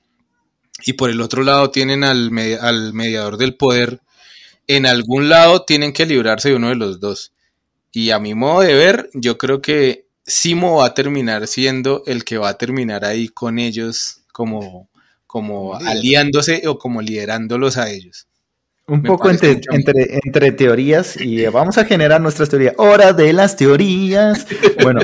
y 0.85 0.95
por 0.95 1.11
el 1.11 1.21
otro 1.21 1.42
lado 1.42 1.71
tienen 1.71 2.04
al, 2.04 2.31
al 2.61 2.92
mediador 2.92 3.37
del 3.37 3.54
poder, 3.57 4.00
en 4.66 4.87
algún 4.87 5.28
lado 5.28 5.64
tienen 5.64 5.92
que 5.92 6.07
librarse 6.07 6.50
de 6.50 6.57
uno 6.57 6.69
de 6.69 6.76
los 6.76 7.00
dos. 7.00 7.33
Y 7.92 8.11
a 8.11 8.19
mi 8.19 8.35
modo 8.35 8.61
de 8.62 8.75
ver, 8.75 9.11
yo 9.12 9.37
creo 9.37 9.61
que 9.61 10.07
Simo 10.25 10.76
va 10.76 10.87
a 10.87 10.95
terminar 10.95 11.47
siendo 11.47 12.02
el 12.07 12.25
que 12.25 12.38
va 12.38 12.50
a 12.50 12.59
terminar 12.59 13.04
ahí 13.04 13.28
con 13.28 13.59
ellos 13.59 14.23
como, 14.33 14.88
como 15.26 15.75
aliándose 15.75 16.66
o 16.66 16.78
como 16.78 17.02
liderándolos 17.02 17.76
a 17.76 17.90
ellos. 17.90 18.28
Un 18.89 19.03
poco 19.03 19.31
entre, 19.31 19.61
entre, 19.71 20.19
entre, 20.25 20.53
teorías 20.53 21.21
y 21.21 21.47
vamos 21.53 21.79
a 21.79 21.85
generar 21.85 22.21
nuestras 22.21 22.49
teorías. 22.49 22.75
Hora 22.79 23.12
de 23.12 23.33
las 23.33 23.57
teorías. 23.57 24.47
Bueno, 24.83 25.01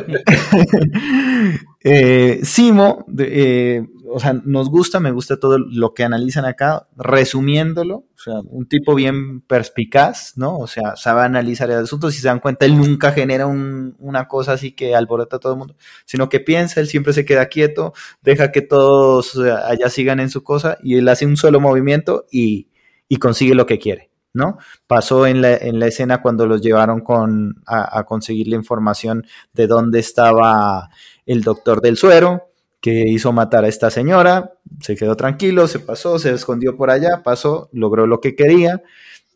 eh, 1.85 2.41
Simo, 2.43 3.07
eh, 3.19 3.87
o 4.11 4.19
sea, 4.19 4.33
nos 4.33 4.69
gusta, 4.69 4.99
me 4.99 5.13
gusta 5.13 5.39
todo 5.39 5.59
lo 5.59 5.95
que 5.95 6.03
analizan 6.03 6.45
acá, 6.45 6.89
resumiéndolo, 6.97 7.97
o 7.97 8.19
sea, 8.19 8.41
un 8.47 8.67
tipo 8.67 8.95
bien 8.95 9.43
perspicaz, 9.43 10.33
¿no? 10.37 10.59
O 10.59 10.67
sea, 10.67 10.97
sabe 10.97 11.23
analizar 11.23 11.71
el 11.71 11.79
asunto, 11.79 12.11
si 12.11 12.21
se 12.21 12.29
dan 12.29 12.41
cuenta, 12.41 12.67
él 12.67 12.77
nunca 12.77 13.13
genera 13.13 13.47
una 13.47 14.27
cosa 14.27 14.53
así 14.53 14.73
que 14.73 14.97
alborota 14.97 15.37
a 15.37 15.39
todo 15.39 15.53
el 15.53 15.59
mundo, 15.59 15.77
sino 16.05 16.29
que 16.29 16.41
piensa, 16.41 16.81
él 16.81 16.89
siempre 16.89 17.13
se 17.13 17.25
queda 17.25 17.47
quieto, 17.47 17.93
deja 18.23 18.51
que 18.51 18.63
todos 18.63 19.37
allá 19.37 19.89
sigan 19.89 20.21
en 20.21 20.31
su 20.31 20.43
cosa 20.43 20.79
y 20.83 20.97
él 20.97 21.09
hace 21.09 21.27
un 21.27 21.37
solo 21.37 21.61
movimiento 21.61 22.27
y 22.31 22.69
y 23.09 23.17
consigue 23.17 23.55
lo 23.55 23.67
que 23.67 23.79
quiere, 23.79 24.11
¿no? 24.35 24.59
Pasó 24.87 25.27
en 25.27 25.43
la, 25.43 25.57
en 25.57 25.81
la 25.81 25.87
escena 25.87 26.21
cuando 26.23 26.47
los 26.47 26.61
llevaron 26.61 27.01
con, 27.01 27.63
a, 27.67 28.05
conseguir 28.05 28.49
la 28.49 28.57
información 28.57 29.27
de 29.53 29.67
dónde 29.67 29.99
estaba 29.99 30.91
el 31.27 31.43
doctor 31.43 31.81
del 31.81 31.97
suero, 31.97 32.45
que 32.81 33.05
hizo 33.09 33.33
matar 33.33 33.65
a 33.65 33.69
esta 33.69 33.91
señora, 33.91 34.53
se 34.81 34.95
quedó 34.95 35.17
tranquilo, 35.17 35.67
se 35.67 35.81
pasó, 35.81 36.19
se 36.19 36.31
escondió 36.31 36.77
por 36.77 36.91
allá, 36.91 37.23
pasó, 37.25 37.69
logró 37.73 38.07
lo 38.07 38.21
que 38.21 38.37
quería, 38.37 38.83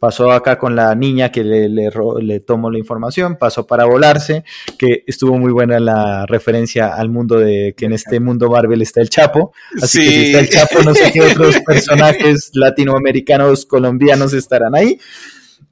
pasó 0.03 0.33
acá 0.33 0.59
con 0.59 0.75
la 0.75 0.93
niña 0.97 1.31
que 1.31 1.45
le, 1.45 1.69
le, 1.69 2.41
tomó 2.41 2.73
la 2.73 2.79
información, 2.81 3.37
pasó 3.39 3.69
para 3.69 3.85
volarse, 3.85 4.43
que 4.77 5.05
estuvo 5.07 5.39
muy 5.39 5.53
buena 5.53 5.79
la 5.79 6.27
referencia 6.27 6.97
al 6.97 7.09
mundo 7.09 7.39
de 7.39 7.73
que 7.77 7.85
en 7.85 7.93
este 7.93 8.19
mundo 8.19 8.51
Marvel 8.51 8.83
está 8.83 9.01
el 9.01 9.09
Chapo, 9.09 9.53
así 9.81 10.01
que 10.01 10.11
si 10.11 10.25
está 10.25 10.41
el 10.41 10.49
Chapo, 10.49 10.83
no 10.83 10.93
sé 10.93 11.13
qué 11.13 11.21
otros 11.31 11.61
personajes 11.65 12.51
latinoamericanos, 12.55 13.65
colombianos 13.65 14.33
estarán 14.33 14.75
ahí, 14.75 14.99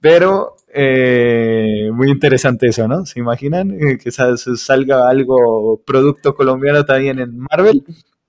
pero 0.00 0.54
eh, 0.72 1.90
muy 1.92 2.08
interesante 2.08 2.68
eso, 2.68 2.86
¿no? 2.86 3.04
¿Se 3.06 3.18
imaginan 3.18 3.72
eh, 3.72 3.98
que 3.98 4.12
salga 4.12 5.08
algo, 5.08 5.82
producto 5.84 6.36
colombiano 6.36 6.84
también 6.84 7.18
en 7.18 7.36
Marvel? 7.36 7.82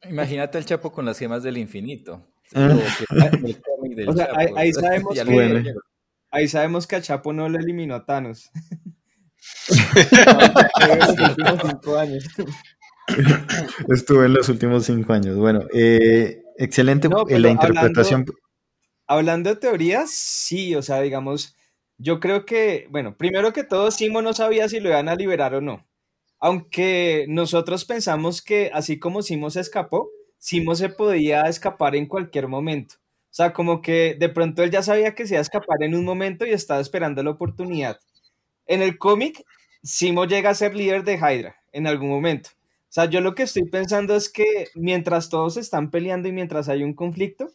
Imagínate 0.09 0.57
el 0.57 0.65
Chapo 0.65 0.91
con 0.91 1.05
las 1.05 1.19
gemas 1.19 1.43
del 1.43 1.59
infinito. 1.59 2.23
Ah. 2.55 2.75
o 4.07 4.13
sea, 4.13 4.29
ahí, 4.55 4.73
sabemos 4.73 5.13
que, 5.13 5.73
Ahí 6.31 6.47
sabemos 6.47 6.87
que 6.87 6.95
a 6.95 7.01
Chapo 7.01 7.33
no 7.33 7.49
lo 7.49 7.59
eliminó 7.59 8.05
Thanos. 8.05 8.49
Estuvo 13.89 14.23
en 14.23 14.33
los 14.33 14.47
últimos 14.49 14.85
cinco 14.85 15.13
años. 15.13 15.37
Bueno, 15.37 15.65
eh, 15.73 16.43
excelente 16.57 17.09
la 17.09 17.49
interpretación. 17.49 18.25
Hablando, 19.07 19.49
de 19.49 19.55
teorías, 19.57 20.11
sí, 20.11 20.75
o 20.75 20.81
sea, 20.81 21.01
digamos, 21.01 21.57
yo 21.97 22.21
creo 22.21 22.45
que, 22.45 22.87
bueno, 22.89 23.17
primero 23.17 23.51
que 23.51 23.65
todo, 23.65 23.91
Simo 23.91 24.21
no 24.21 24.31
sabía 24.33 24.69
si 24.69 24.79
lo 24.79 24.87
iban 24.89 25.09
a 25.09 25.15
liberar 25.15 25.55
o 25.55 25.61
no. 25.61 25.85
Aunque 26.39 27.25
nosotros 27.27 27.83
pensamos 27.83 28.41
que 28.41 28.71
así 28.73 28.99
como 28.99 29.21
Simo 29.21 29.49
se 29.49 29.59
escapó, 29.59 30.09
Simo 30.37 30.75
se 30.75 30.87
podía 30.89 31.41
escapar 31.43 31.95
en 31.95 32.07
cualquier 32.07 32.47
momento. 32.47 33.00
O 33.31 33.33
sea, 33.33 33.53
como 33.53 33.81
que 33.81 34.17
de 34.19 34.27
pronto 34.27 34.61
él 34.61 34.71
ya 34.71 34.83
sabía 34.83 35.15
que 35.15 35.25
se 35.25 35.35
iba 35.35 35.39
a 35.39 35.41
escapar 35.41 35.81
en 35.83 35.95
un 35.95 36.03
momento 36.03 36.45
y 36.45 36.49
estaba 36.49 36.81
esperando 36.81 37.23
la 37.23 37.29
oportunidad. 37.29 37.97
En 38.65 38.81
el 38.81 38.97
cómic, 38.97 39.45
Simo 39.81 40.25
llega 40.25 40.49
a 40.49 40.53
ser 40.53 40.75
líder 40.75 41.05
de 41.05 41.15
Hydra 41.15 41.55
en 41.71 41.87
algún 41.87 42.09
momento. 42.09 42.49
O 42.53 42.93
sea, 42.93 43.05
yo 43.05 43.21
lo 43.21 43.33
que 43.33 43.43
estoy 43.43 43.63
pensando 43.69 44.17
es 44.17 44.27
que 44.27 44.67
mientras 44.75 45.29
todos 45.29 45.55
están 45.55 45.91
peleando 45.91 46.27
y 46.27 46.33
mientras 46.33 46.67
hay 46.67 46.83
un 46.83 46.93
conflicto, 46.93 47.47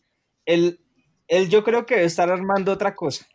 él, 0.46 0.80
él 1.28 1.50
yo 1.50 1.62
creo 1.62 1.84
que 1.84 1.96
debe 1.96 2.06
estar 2.06 2.30
armando 2.30 2.72
otra 2.72 2.94
cosa. 2.94 3.26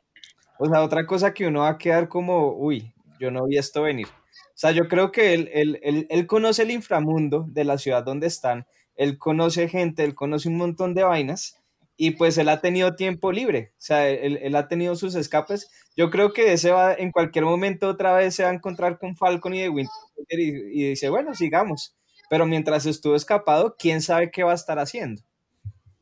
O 0.57 0.65
sea, 0.65 0.81
otra 0.81 1.05
cosa 1.05 1.35
que 1.35 1.45
uno 1.45 1.59
va 1.59 1.69
a 1.69 1.77
quedar 1.77 2.09
como, 2.09 2.55
uy, 2.55 2.91
yo 3.19 3.29
no 3.29 3.45
vi 3.45 3.59
esto 3.59 3.83
venir. 3.83 4.07
O 4.07 4.55
sea, 4.55 4.71
yo 4.71 4.87
creo 4.87 5.11
que 5.11 5.35
él, 5.35 5.47
él, 5.53 6.07
él 6.09 6.25
conoce 6.25 6.63
el 6.63 6.71
inframundo 6.71 7.45
de 7.47 7.65
la 7.65 7.77
ciudad 7.77 8.03
donde 8.03 8.25
están, 8.25 8.65
él 8.95 9.19
conoce 9.19 9.69
gente, 9.69 10.03
él 10.03 10.15
conoce 10.15 10.49
un 10.49 10.57
montón 10.57 10.95
de 10.95 11.03
vainas 11.03 11.60
y 12.03 12.09
pues 12.09 12.35
él 12.39 12.49
ha 12.49 12.61
tenido 12.61 12.95
tiempo 12.95 13.31
libre, 13.31 13.73
o 13.73 13.77
sea, 13.77 14.09
él, 14.09 14.55
ha 14.55 14.67
tenido 14.67 14.95
sus 14.95 15.13
escapes. 15.13 15.69
Yo 15.95 16.09
creo 16.09 16.33
que 16.33 16.51
ese 16.51 16.71
va, 16.71 16.95
en 16.95 17.11
cualquier 17.11 17.45
momento 17.45 17.87
otra 17.87 18.11
vez 18.13 18.33
se 18.33 18.41
va 18.41 18.49
a 18.49 18.55
encontrar 18.55 18.97
con 18.97 19.15
Falcon 19.15 19.53
y 19.53 19.61
de 19.61 19.69
Winter 19.69 19.93
y, 20.29 20.89
dice, 20.89 21.09
bueno, 21.09 21.35
sigamos. 21.35 21.93
Pero 22.27 22.47
mientras 22.47 22.87
estuvo 22.87 23.13
escapado, 23.13 23.75
quién 23.77 24.01
sabe 24.01 24.31
qué 24.31 24.41
va 24.41 24.53
a 24.53 24.55
estar 24.55 24.79
haciendo. 24.79 25.21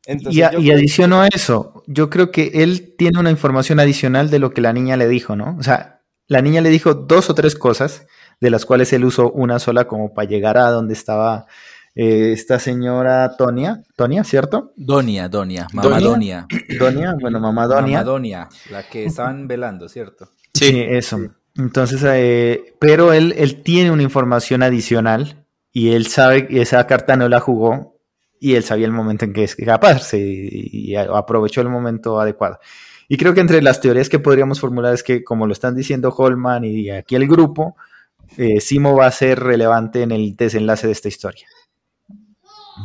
y, 0.06 0.38
y 0.38 0.70
adiciono 0.70 1.20
a 1.20 1.28
eso, 1.28 1.82
yo 1.86 2.08
creo 2.08 2.30
que 2.30 2.50
él 2.54 2.94
tiene 2.96 3.20
una 3.20 3.30
información 3.30 3.78
adicional 3.78 4.30
de 4.30 4.38
lo 4.38 4.54
que 4.54 4.62
la 4.62 4.72
niña 4.72 4.96
le 4.96 5.06
dijo, 5.06 5.36
¿no? 5.36 5.54
O 5.58 5.62
sea, 5.62 6.00
la 6.28 6.40
niña 6.40 6.62
le 6.62 6.70
dijo 6.70 6.94
dos 6.94 7.28
o 7.28 7.34
tres 7.34 7.54
cosas, 7.56 8.06
de 8.40 8.48
las 8.48 8.64
cuales 8.64 8.90
él 8.94 9.04
usó 9.04 9.30
una 9.32 9.58
sola 9.58 9.86
como 9.86 10.14
para 10.14 10.26
llegar 10.26 10.56
a 10.56 10.70
donde 10.70 10.94
estaba 10.94 11.46
eh, 11.94 12.32
esta 12.32 12.58
señora 12.58 13.36
Tonia, 13.36 13.82
Tonia, 13.96 14.24
¿cierto? 14.24 14.72
Donia, 14.76 15.28
Donia, 15.28 15.66
mamá 15.72 16.00
Donia. 16.00 16.46
Donia, 16.78 17.16
bueno, 17.20 17.40
mamá 17.40 17.66
Donia. 17.66 17.98
Mamá 17.98 18.04
Donia, 18.04 18.48
la 18.70 18.82
que 18.88 19.04
estaban 19.04 19.48
velando, 19.48 19.88
¿cierto? 19.88 20.30
Sí, 20.54 20.82
eso. 20.86 21.18
Entonces, 21.56 22.02
eh, 22.06 22.74
pero 22.78 23.12
él, 23.12 23.34
él 23.36 23.62
tiene 23.62 23.90
una 23.90 24.02
información 24.02 24.62
adicional 24.62 25.44
y 25.72 25.92
él 25.92 26.06
sabe 26.06 26.46
que 26.46 26.62
esa 26.62 26.86
carta 26.86 27.16
no 27.16 27.28
la 27.28 27.40
jugó 27.40 27.96
y 28.38 28.54
él 28.54 28.64
sabía 28.64 28.86
el 28.86 28.92
momento 28.92 29.24
en 29.24 29.32
que 29.32 29.44
escaparse 29.44 30.18
y, 30.18 30.90
y 30.92 30.96
aprovechó 30.96 31.60
el 31.60 31.68
momento 31.68 32.20
adecuado. 32.20 32.58
Y 33.12 33.16
creo 33.16 33.34
que 33.34 33.40
entre 33.40 33.60
las 33.60 33.80
teorías 33.80 34.08
que 34.08 34.20
podríamos 34.20 34.60
formular 34.60 34.94
es 34.94 35.02
que, 35.02 35.24
como 35.24 35.48
lo 35.48 35.52
están 35.52 35.74
diciendo 35.74 36.14
Holman 36.16 36.64
y 36.64 36.90
aquí 36.90 37.16
el 37.16 37.26
grupo, 37.26 37.76
eh, 38.36 38.60
Simo 38.60 38.94
va 38.94 39.06
a 39.06 39.10
ser 39.10 39.40
relevante 39.40 40.02
en 40.02 40.12
el 40.12 40.36
desenlace 40.36 40.86
de 40.86 40.92
esta 40.92 41.08
historia. 41.08 41.44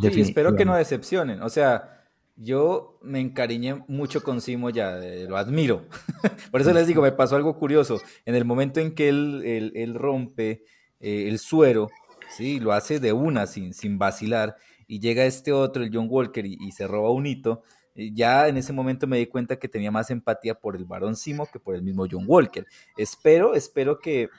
Y 0.01 0.21
espero 0.21 0.55
que 0.55 0.65
no 0.65 0.75
decepcionen. 0.75 1.41
O 1.41 1.49
sea, 1.49 1.95
yo 2.35 2.99
me 3.01 3.19
encariñé 3.19 3.83
mucho 3.87 4.21
con 4.23 4.41
Simo 4.41 4.69
ya, 4.69 4.97
lo 5.27 5.37
admiro. 5.37 5.85
Por 6.51 6.61
eso 6.61 6.73
les 6.73 6.87
digo, 6.87 7.01
me 7.01 7.11
pasó 7.11 7.35
algo 7.35 7.57
curioso. 7.57 8.01
En 8.25 8.35
el 8.35 8.45
momento 8.45 8.79
en 8.79 8.93
que 8.93 9.09
él, 9.09 9.71
él, 9.73 9.93
rompe 9.95 10.63
eh, 10.99 11.27
el 11.27 11.39
suero, 11.39 11.89
¿sí? 12.29 12.59
lo 12.59 12.73
hace 12.73 12.99
de 12.99 13.13
una, 13.13 13.47
sin, 13.47 13.73
sin 13.73 13.97
vacilar, 13.97 14.57
y 14.87 14.99
llega 14.99 15.25
este 15.25 15.51
otro, 15.51 15.83
el 15.83 15.91
John 15.93 16.07
Walker, 16.09 16.45
y, 16.45 16.71
se 16.71 16.87
roba 16.87 17.11
un 17.11 17.25
hito. 17.25 17.63
Ya 17.95 18.49
en 18.49 18.57
ese 18.57 18.73
momento 18.73 19.07
me 19.07 19.17
di 19.17 19.27
cuenta 19.27 19.57
que 19.57 19.69
tenía 19.69 19.89
más 19.89 20.11
empatía 20.11 20.53
por 20.55 20.75
el 20.75 20.83
varón 20.83 21.15
Simo 21.15 21.45
que 21.45 21.59
por 21.59 21.75
el 21.75 21.81
mismo 21.81 22.05
John 22.11 22.25
Walker. 22.27 22.65
Espero, 22.97 23.55
espero 23.55 23.99
que 23.99 24.29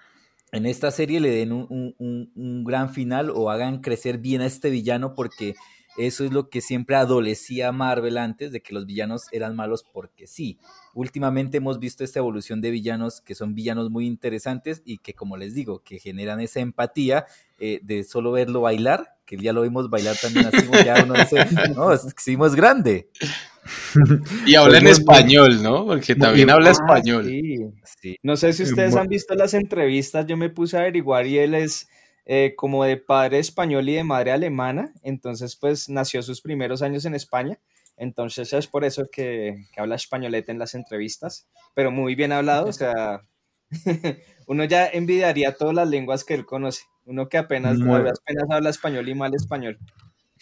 en 0.52 0.66
esta 0.66 0.90
serie 0.90 1.20
le 1.20 1.30
den 1.30 1.52
un, 1.52 2.64
gran 2.64 2.90
final 2.90 3.30
o 3.30 3.50
hagan 3.50 3.80
crecer 3.80 4.18
bien 4.18 4.40
a 4.40 4.46
este 4.46 4.70
villano 4.70 5.14
porque 5.14 5.54
eso 5.96 6.24
es 6.24 6.32
lo 6.32 6.50
que 6.50 6.60
siempre 6.60 6.96
adolecía 6.96 7.72
Marvel 7.72 8.18
antes 8.18 8.52
de 8.52 8.60
que 8.60 8.74
los 8.74 8.84
villanos 8.84 9.24
eran 9.32 9.56
malos 9.56 9.82
porque 9.82 10.26
sí. 10.26 10.58
Últimamente 10.94 11.56
hemos 11.56 11.78
visto 11.78 12.04
esta 12.04 12.18
evolución 12.18 12.60
de 12.60 12.70
villanos 12.70 13.22
que 13.22 13.34
son 13.34 13.54
villanos 13.54 13.90
muy 13.90 14.06
interesantes 14.06 14.82
y 14.84 14.98
que 14.98 15.14
como 15.14 15.36
les 15.36 15.54
digo, 15.54 15.82
que 15.82 15.98
generan 15.98 16.40
esa 16.40 16.60
empatía 16.60 17.26
eh, 17.58 17.80
de 17.82 18.04
solo 18.04 18.32
verlo 18.32 18.60
bailar, 18.60 19.16
que 19.24 19.38
ya 19.38 19.52
lo 19.52 19.62
vimos 19.62 19.88
bailar 19.88 20.16
también 20.20 20.46
así, 20.46 20.68
ya 20.84 21.02
uno 21.02 21.14
dice, 21.14 21.36
no, 21.74 21.92
es 21.92 22.54
grande. 22.54 23.08
Y 24.46 24.54
habla 24.54 24.78
en 24.78 24.84
pues 24.84 24.98
español, 24.98 25.62
¿no? 25.62 25.86
Porque 25.86 26.14
también 26.14 26.50
habla 26.50 26.70
español. 26.70 27.30
No 28.22 28.36
sé 28.36 28.52
si 28.52 28.64
ustedes 28.64 28.94
han 28.94 29.08
visto 29.08 29.34
las 29.34 29.54
entrevistas, 29.54 30.26
yo 30.26 30.36
me 30.36 30.50
puse 30.50 30.76
a 30.76 30.80
averiguar 30.80 31.26
y 31.26 31.38
él 31.38 31.54
es 31.54 31.88
eh, 32.24 32.54
como 32.56 32.84
de 32.84 32.96
padre 32.96 33.38
español 33.38 33.88
y 33.88 33.94
de 33.94 34.04
madre 34.04 34.32
alemana, 34.32 34.92
entonces 35.02 35.56
pues 35.56 35.88
nació 35.88 36.22
sus 36.22 36.40
primeros 36.40 36.82
años 36.82 37.04
en 37.04 37.14
España, 37.14 37.58
entonces 37.96 38.52
es 38.52 38.66
por 38.66 38.84
eso 38.84 39.04
que, 39.10 39.66
habla 39.76 39.94
españolete 39.94 40.50
en 40.50 40.58
las 40.58 40.74
entrevistas, 40.74 41.46
pero 41.72 41.92
muy 41.92 42.16
bien 42.16 42.32
hablado, 42.32 42.66
o 42.66 42.72
sea, 42.72 43.22
uno 44.48 44.64
ya 44.64 44.86
envidiaría 44.88 45.52
todas 45.52 45.74
las 45.74 45.88
lenguas 45.88 46.24
que 46.24 46.34
él 46.34 46.44
conoce, 46.44 46.82
uno 47.04 47.28
que 47.28 47.38
apenas, 47.38 47.78
apenas 47.80 48.50
habla 48.50 48.70
español 48.70 49.08
y 49.08 49.14
mal 49.14 49.32
español. 49.32 49.78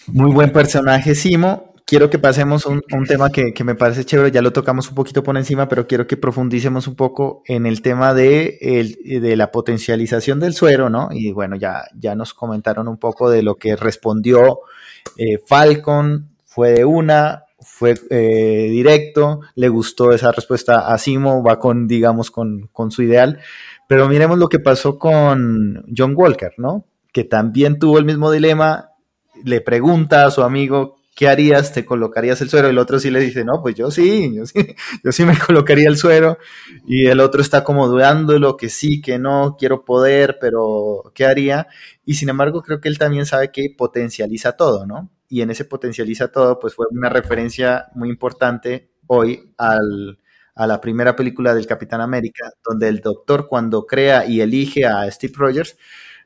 Muy 0.07 0.33
buen 0.33 0.52
personaje, 0.52 1.14
Simo 1.14 1.74
quiero 1.85 2.11
que 2.11 2.19
pasemos 2.19 2.67
un, 2.67 2.83
tema 3.07 3.31
que, 3.31 3.53
me 3.64 3.75
parece 3.75 4.05
chévere, 4.05 4.31
ya 4.31 4.43
lo 4.43 4.53
tocamos 4.53 4.88
un 4.88 4.95
poquito 4.95 5.23
por 5.23 5.37
encima, 5.37 5.69
pero 5.69 5.87
quiero 5.87 6.07
que 6.07 6.17
profundicemos 6.17 6.87
un 6.88 6.95
poco 6.95 7.43
en 7.47 7.67
el 7.67 7.83
tema 7.83 8.14
de, 8.14 8.59
la 9.37 9.50
potencialización 9.50 10.41
del 10.41 10.55
suero, 10.55 10.91
¿no? 10.91 11.09
Y 11.12 11.33
bueno, 11.33 11.57
ya, 11.57 11.85
nos 12.14 12.35
comentaron 12.35 12.88
un 12.88 12.99
poco 12.99 13.31
de 13.31 13.43
lo 13.43 13.57
que 13.57 13.76
respondió 13.76 14.61
eh, 15.17 15.38
Falcon, 15.47 16.31
fue 16.45 16.71
de 16.73 16.85
una, 16.85 17.45
fue 17.61 17.95
eh, 18.11 18.69
directo, 18.71 19.41
le 19.55 19.69
gustó 19.69 20.12
esa 20.12 20.33
respuesta 20.33 20.93
a 20.93 20.99
Simo, 20.99 21.43
va 21.43 21.59
con, 21.59 21.87
digamos, 21.87 22.31
con 22.31 22.91
su 22.91 23.03
ideal, 23.03 23.41
pero 23.88 24.09
miremos 24.09 24.38
lo 24.38 24.49
que 24.49 24.61
pasó 24.61 24.99
con 24.99 25.85
John 25.95 26.14
Walker, 26.17 26.53
¿no? 26.57 26.87
Que 27.12 27.25
también 27.25 27.79
tuvo 27.79 27.99
el 27.99 28.05
mismo 28.05 28.31
dilema, 28.31 28.91
le 29.45 29.61
pregunta 29.61 30.25
a 30.25 30.31
su 30.31 30.43
amigo 30.43 30.97
¿qué 31.14 31.28
harías? 31.28 31.73
¿Te 31.73 31.85
colocarías 31.85 32.40
el 32.40 32.50
suero? 32.50 32.68
El 32.68 32.78
otro 32.78 32.99
sí 32.99 33.11
le 33.11 33.21
dice, 33.21 33.44
no, 33.44 33.62
pues 33.62 33.75
yo 33.76 33.90
sí, 33.90 34.35
yo 34.35 34.44
sí, 34.47 34.54
yo 35.04 35.12
sí 35.12 35.25
me 35.25 35.38
colocaría 35.38 35.88
el 35.88 35.97
suero. 35.97 36.38
Y 36.87 37.06
el 37.06 37.21
otro 37.21 37.40
está 37.40 37.64
como 37.64 37.88
dudándolo, 37.88 38.56
que 38.56 38.68
sí, 38.68 39.00
que 39.00 39.18
no, 39.18 39.56
quiero 39.59 39.85
poder, 39.85 40.38
pero 40.40 41.12
¿qué 41.14 41.25
haría? 41.25 41.68
Y 42.04 42.14
sin 42.14 42.28
embargo, 42.28 42.62
creo 42.62 42.80
que 42.80 42.88
él 42.88 42.99
también 42.99 43.26
sabe 43.26 43.50
que 43.52 43.68
potencializa 43.76 44.52
todo, 44.56 44.87
¿no? 44.87 45.11
Y 45.28 45.42
en 45.42 45.50
ese 45.50 45.64
potencializa 45.64 46.28
todo, 46.28 46.59
pues 46.59 46.75
fue 46.75 46.87
una 46.90 47.09
referencia 47.09 47.87
muy 47.94 48.09
importante 48.11 48.90
hoy 49.06 49.54
a 49.59 50.66
la 50.66 50.80
primera 50.80 51.16
película 51.16 51.54
del 51.54 51.66
Capitán 51.66 52.00
América, 52.00 52.50
donde 52.64 52.88
el 52.88 53.00
doctor 53.00 53.49
cuando 53.49 53.87
crea 53.87 54.26
y 54.26 54.40
elige 54.40 54.87
a 54.87 55.11
Steve 55.11 55.35
Rogers, 55.37 55.76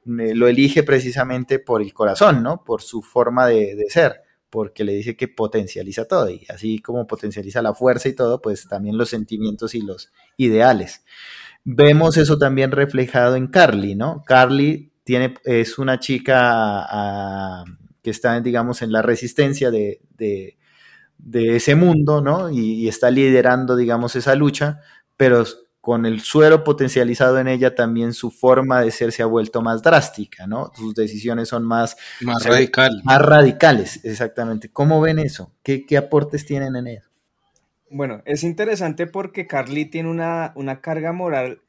lo 0.05 0.49
elige 0.49 0.83
precisamente 0.83 1.59
por 1.59 1.83
el 1.83 1.93
corazón, 1.93 2.43
¿no? 2.43 2.65
Por 2.65 2.83
su 2.83 3.03
forma 3.03 3.47
de 3.47 3.85
ser 3.89 4.28
porque 4.51 4.85
le 4.85 4.93
dice 4.93 5.17
que 5.17 5.29
potencializa 5.29 6.07
todo 6.07 6.31
y 6.31 6.47
así 6.49 6.79
como 6.79 7.07
potencializa 7.07 7.63
la 7.63 7.75
fuerza 7.75 8.09
y 8.09 8.15
todo, 8.15 8.41
pues 8.41 8.67
también 8.69 8.97
los 8.97 9.11
sentimientos 9.11 9.75
y 9.75 9.83
los 9.83 10.11
ideales. 10.37 11.05
Vemos 11.65 12.17
eso 12.17 12.39
también 12.39 12.71
reflejado 12.71 13.37
en 13.37 13.49
Carly, 13.49 13.95
¿no? 13.95 14.23
Carly 14.27 14.93
tiene, 15.05 15.35
es 15.45 15.79
una 15.79 15.99
chica 15.99 16.87
uh, 17.63 17.65
que 18.03 18.11
está, 18.11 18.41
digamos, 18.41 18.83
en 18.83 18.93
la 18.93 19.03
resistencia 19.03 19.71
de, 19.71 20.01
de, 20.17 20.57
ese 21.57 21.75
mundo, 21.75 22.21
¿no? 22.21 22.51
Y, 22.51 22.89
está 22.89 23.11
liderando, 23.11 23.77
digamos, 23.77 24.17
esa 24.17 24.35
lucha, 24.35 24.81
pero 25.17 25.45
con 25.89 26.05
el 26.05 26.21
suero 26.21 26.65
potencializado 26.65 27.39
en 27.39 27.49
ella, 27.49 27.75
también 27.75 28.13
su 28.13 28.31
forma 28.31 28.83
de 28.83 28.91
ser 28.91 29.11
se 29.11 29.23
ha 29.23 29.25
vuelto 29.25 29.63
más 29.63 29.83
drástica, 29.83 30.47
¿no? 30.47 30.71
Sus 30.77 30.95
decisiones 30.95 31.49
son 31.49 31.65
más... 31.65 31.97
Más 32.21 32.45
radicales. 32.45 33.03
Más 33.05 33.23
radicales, 33.23 34.05
exactamente. 34.05 34.71
¿Cómo 34.71 35.01
ven 35.01 35.19
eso? 35.19 35.51
¿Qué, 35.63 35.87
qué 35.87 35.97
aportes 35.97 36.45
tienen 36.45 36.77
en 36.77 36.89
eso? 36.89 37.09
Bueno, 37.89 38.21
es 38.27 38.45
interesante 38.45 39.07
porque 39.07 39.47
Carly 39.47 39.87
tiene 39.87 40.11
una, 40.11 40.53
una 40.57 40.83
carga 40.83 41.15
moral 41.15 41.63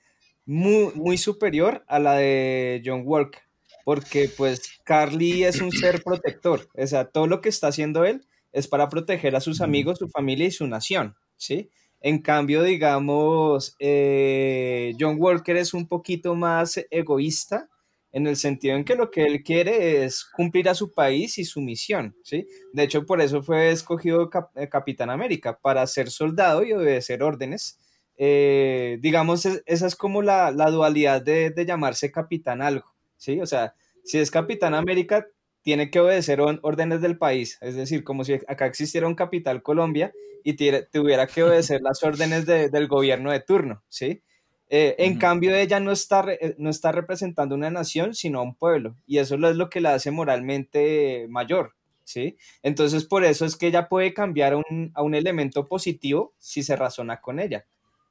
muy, 0.45 0.91
muy 0.95 1.17
superior 1.17 1.85
a 1.87 1.97
la 1.99 2.15
de 2.15 2.81
John 2.85 3.03
Walker, 3.05 3.43
porque 3.85 4.29
pues 4.35 4.81
Carly 4.83 5.45
es 5.45 5.61
un 5.61 5.71
ser 5.71 6.03
protector, 6.03 6.67
o 6.77 6.87
sea, 6.87 7.05
todo 7.05 7.25
lo 7.25 7.39
que 7.39 7.47
está 7.47 7.67
haciendo 7.67 8.03
él 8.03 8.25
es 8.51 8.67
para 8.67 8.89
proteger 8.89 9.37
a 9.37 9.39
sus 9.39 9.61
amigos, 9.61 9.99
su 9.99 10.09
familia 10.09 10.45
y 10.45 10.51
su 10.51 10.67
nación, 10.67 11.15
¿sí? 11.37 11.69
En 12.01 12.21
cambio, 12.21 12.63
digamos, 12.63 13.75
eh, 13.79 14.93
John 14.99 15.17
Walker 15.19 15.57
es 15.57 15.73
un 15.73 15.87
poquito 15.87 16.35
más 16.35 16.79
egoísta 16.89 17.69
en 18.11 18.25
el 18.27 18.37
sentido 18.37 18.75
en 18.75 18.83
que 18.83 18.95
lo 18.95 19.11
que 19.11 19.25
él 19.25 19.43
quiere 19.43 20.03
es 20.03 20.23
cumplir 20.25 20.69
a 20.69 20.75
su 20.75 20.91
país 20.91 21.37
y 21.37 21.45
su 21.45 21.61
misión, 21.61 22.15
¿sí? 22.23 22.47
De 22.73 22.83
hecho, 22.83 23.05
por 23.05 23.21
eso 23.21 23.43
fue 23.43 23.69
escogido 23.69 24.29
eh, 24.55 24.69
Capitán 24.69 25.09
América, 25.09 25.59
para 25.61 25.85
ser 25.87 26.09
soldado 26.09 26.63
y 26.63 26.73
obedecer 26.73 27.21
órdenes. 27.21 27.79
Eh, 28.17 28.97
digamos, 29.01 29.45
es, 29.45 29.63
esa 29.65 29.87
es 29.87 29.95
como 29.95 30.21
la, 30.21 30.51
la 30.51 30.71
dualidad 30.71 31.21
de, 31.21 31.51
de, 31.51 31.65
llamarse 31.65 32.11
Capitán 32.11 32.61
algo, 32.61 32.95
¿sí? 33.17 33.39
O 33.41 33.45
sea, 33.45 33.75
si 34.03 34.17
es 34.17 34.31
Capitán 34.31 34.73
América, 34.73 35.27
tiene 35.61 35.89
que 35.89 35.99
obedecer 35.99 36.39
órdenes 36.41 37.01
del 37.01 37.17
país, 37.17 37.57
es 37.61 37.75
decir, 37.75 38.03
como 38.03 38.23
si 38.23 38.33
acá 38.33 38.65
existiera 38.65 39.07
un 39.07 39.15
capital 39.15 39.61
Colombia 39.61 40.13
y 40.43 40.53
tuviera 40.53 41.27
que 41.27 41.43
obedecer 41.43 41.81
las 41.81 42.01
órdenes 42.03 42.45
de, 42.45 42.69
del 42.69 42.87
gobierno 42.87 43.31
de 43.31 43.41
turno, 43.41 43.83
¿sí? 43.89 44.21
Eh, 44.69 44.95
en 44.99 45.13
uh 45.13 45.15
-huh. 45.15 45.19
cambio, 45.19 45.55
ella 45.55 45.79
no 45.79 45.91
está, 45.91 46.25
no 46.57 46.69
está 46.69 46.91
representando 46.91 47.55
una 47.55 47.71
nación, 47.71 48.13
sino 48.13 48.39
a 48.39 48.43
un 48.43 48.55
pueblo, 48.55 48.95
y 49.05 49.17
eso 49.17 49.35
es 49.35 49.55
lo 49.55 49.69
que 49.69 49.81
la 49.81 49.95
hace 49.95 50.11
moralmente 50.11 51.25
mayor, 51.29 51.73
¿sí? 52.03 52.37
Entonces, 52.63 53.05
por 53.05 53.25
eso 53.25 53.45
es 53.45 53.55
que 53.55 53.67
ella 53.67 53.89
puede 53.89 54.13
cambiar 54.13 54.53
a 54.53 54.57
un, 54.57 54.91
a 54.93 55.01
un 55.01 55.15
elemento 55.15 55.67
positivo 55.67 56.33
si 56.37 56.63
se 56.63 56.75
razona 56.75 57.19
con 57.19 57.39
ella. 57.39 57.65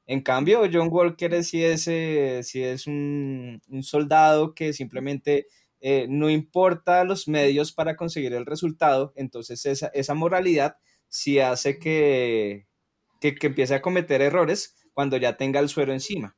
En 0.05 0.21
cambio, 0.21 0.61
John 0.71 0.89
Walker 0.91 1.43
sí 1.43 1.63
es, 1.63 1.87
eh, 1.87 2.41
sí 2.43 2.63
es 2.63 2.87
un, 2.87 3.61
un 3.69 3.83
soldado 3.83 4.53
que 4.53 4.73
simplemente 4.73 5.45
eh, 5.81 6.07
no 6.09 6.29
importa 6.29 7.03
los 7.03 7.27
medios 7.27 7.71
para 7.71 7.95
conseguir 7.95 8.33
el 8.33 8.45
resultado, 8.45 9.13
entonces 9.15 9.65
esa, 9.65 9.87
esa 9.93 10.13
moralidad 10.13 10.77
sí 11.07 11.39
hace 11.39 11.79
que, 11.79 12.67
que, 13.21 13.35
que, 13.35 13.47
empiece 13.47 13.75
a 13.75 13.81
cometer 13.81 14.21
errores 14.21 14.75
cuando 14.93 15.17
ya 15.17 15.37
tenga 15.37 15.59
el 15.59 15.69
suero 15.69 15.93
encima. 15.93 16.35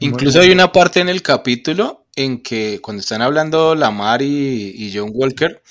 Incluso 0.00 0.40
hay 0.40 0.50
una 0.50 0.72
parte 0.72 1.00
en 1.00 1.08
el 1.08 1.22
capítulo 1.22 2.06
en 2.14 2.42
que 2.42 2.80
cuando 2.80 3.00
están 3.00 3.22
hablando 3.22 3.74
Lamar 3.74 4.22
y, 4.22 4.72
y 4.76 4.96
John 4.96 5.10
Walker, 5.12 5.62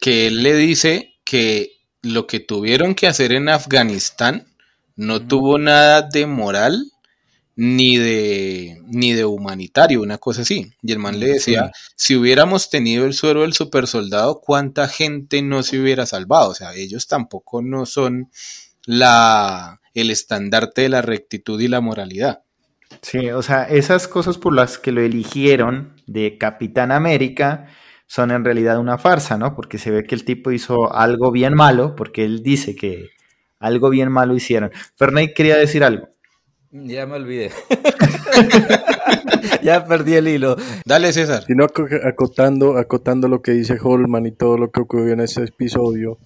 que 0.00 0.28
él 0.28 0.42
le 0.42 0.54
dice 0.54 1.14
que 1.24 1.72
lo 2.02 2.26
que 2.26 2.40
tuvieron 2.40 2.94
que 2.94 3.06
hacer 3.06 3.32
en 3.32 3.48
Afganistán 3.48 4.46
no 4.94 5.20
mm. 5.20 5.28
tuvo 5.28 5.58
nada 5.58 6.02
de 6.02 6.26
moral 6.26 6.92
ni 7.56 7.96
de 7.96 8.80
ni 8.86 9.14
de 9.14 9.24
humanitario, 9.24 10.02
una 10.02 10.18
cosa 10.18 10.42
así. 10.42 10.70
Y 10.82 10.92
el 10.92 10.98
man 10.98 11.18
le 11.18 11.28
decía, 11.28 11.72
sí. 11.74 11.92
si 11.96 12.16
hubiéramos 12.16 12.70
tenido 12.70 13.06
el 13.06 13.14
suero 13.14 13.40
del 13.42 13.54
super 13.54 13.86
soldado, 13.86 14.40
¿cuánta 14.40 14.88
gente 14.88 15.42
no 15.42 15.62
se 15.62 15.80
hubiera 15.80 16.06
salvado? 16.06 16.50
O 16.50 16.54
sea, 16.54 16.74
ellos 16.74 17.08
tampoco 17.08 17.62
no 17.62 17.86
son 17.86 18.30
la 18.84 19.80
el 19.94 20.10
estandarte 20.10 20.82
de 20.82 20.90
la 20.90 21.00
rectitud 21.02 21.58
y 21.58 21.68
la 21.68 21.80
moralidad. 21.80 22.42
Sí, 23.00 23.30
o 23.30 23.42
sea, 23.42 23.64
esas 23.64 24.08
cosas 24.08 24.36
por 24.36 24.54
las 24.54 24.78
que 24.78 24.92
lo 24.92 25.00
eligieron 25.00 25.94
de 26.06 26.36
Capitán 26.38 26.92
América 26.92 27.66
son 28.06 28.30
en 28.30 28.44
realidad 28.44 28.78
una 28.78 28.98
farsa, 28.98 29.38
¿no? 29.38 29.54
Porque 29.54 29.78
se 29.78 29.90
ve 29.90 30.04
que 30.04 30.14
el 30.14 30.24
tipo 30.24 30.52
hizo 30.52 30.94
algo 30.94 31.32
bien 31.32 31.54
malo, 31.54 31.96
porque 31.96 32.24
él 32.24 32.42
dice 32.42 32.76
que 32.76 33.08
algo 33.58 33.90
bien 33.90 34.12
malo 34.12 34.36
hicieron. 34.36 34.70
Fernay 34.96 35.34
quería 35.34 35.56
decir 35.56 35.82
algo. 35.82 36.08
Ya 36.70 37.06
me 37.06 37.14
olvidé. 37.14 37.50
ya 39.62 39.84
perdí 39.86 40.14
el 40.14 40.28
hilo. 40.28 40.56
Dale, 40.84 41.12
César. 41.12 41.44
Sino 41.44 41.66
acotando, 42.04 42.76
acotando 42.76 43.28
lo 43.28 43.42
que 43.42 43.52
dice 43.52 43.78
Holman 43.80 44.26
y 44.26 44.32
todo 44.32 44.58
lo 44.58 44.70
que 44.70 44.80
ocurrió 44.80 45.12
en 45.12 45.20
ese 45.20 45.44
episodio, 45.44 46.18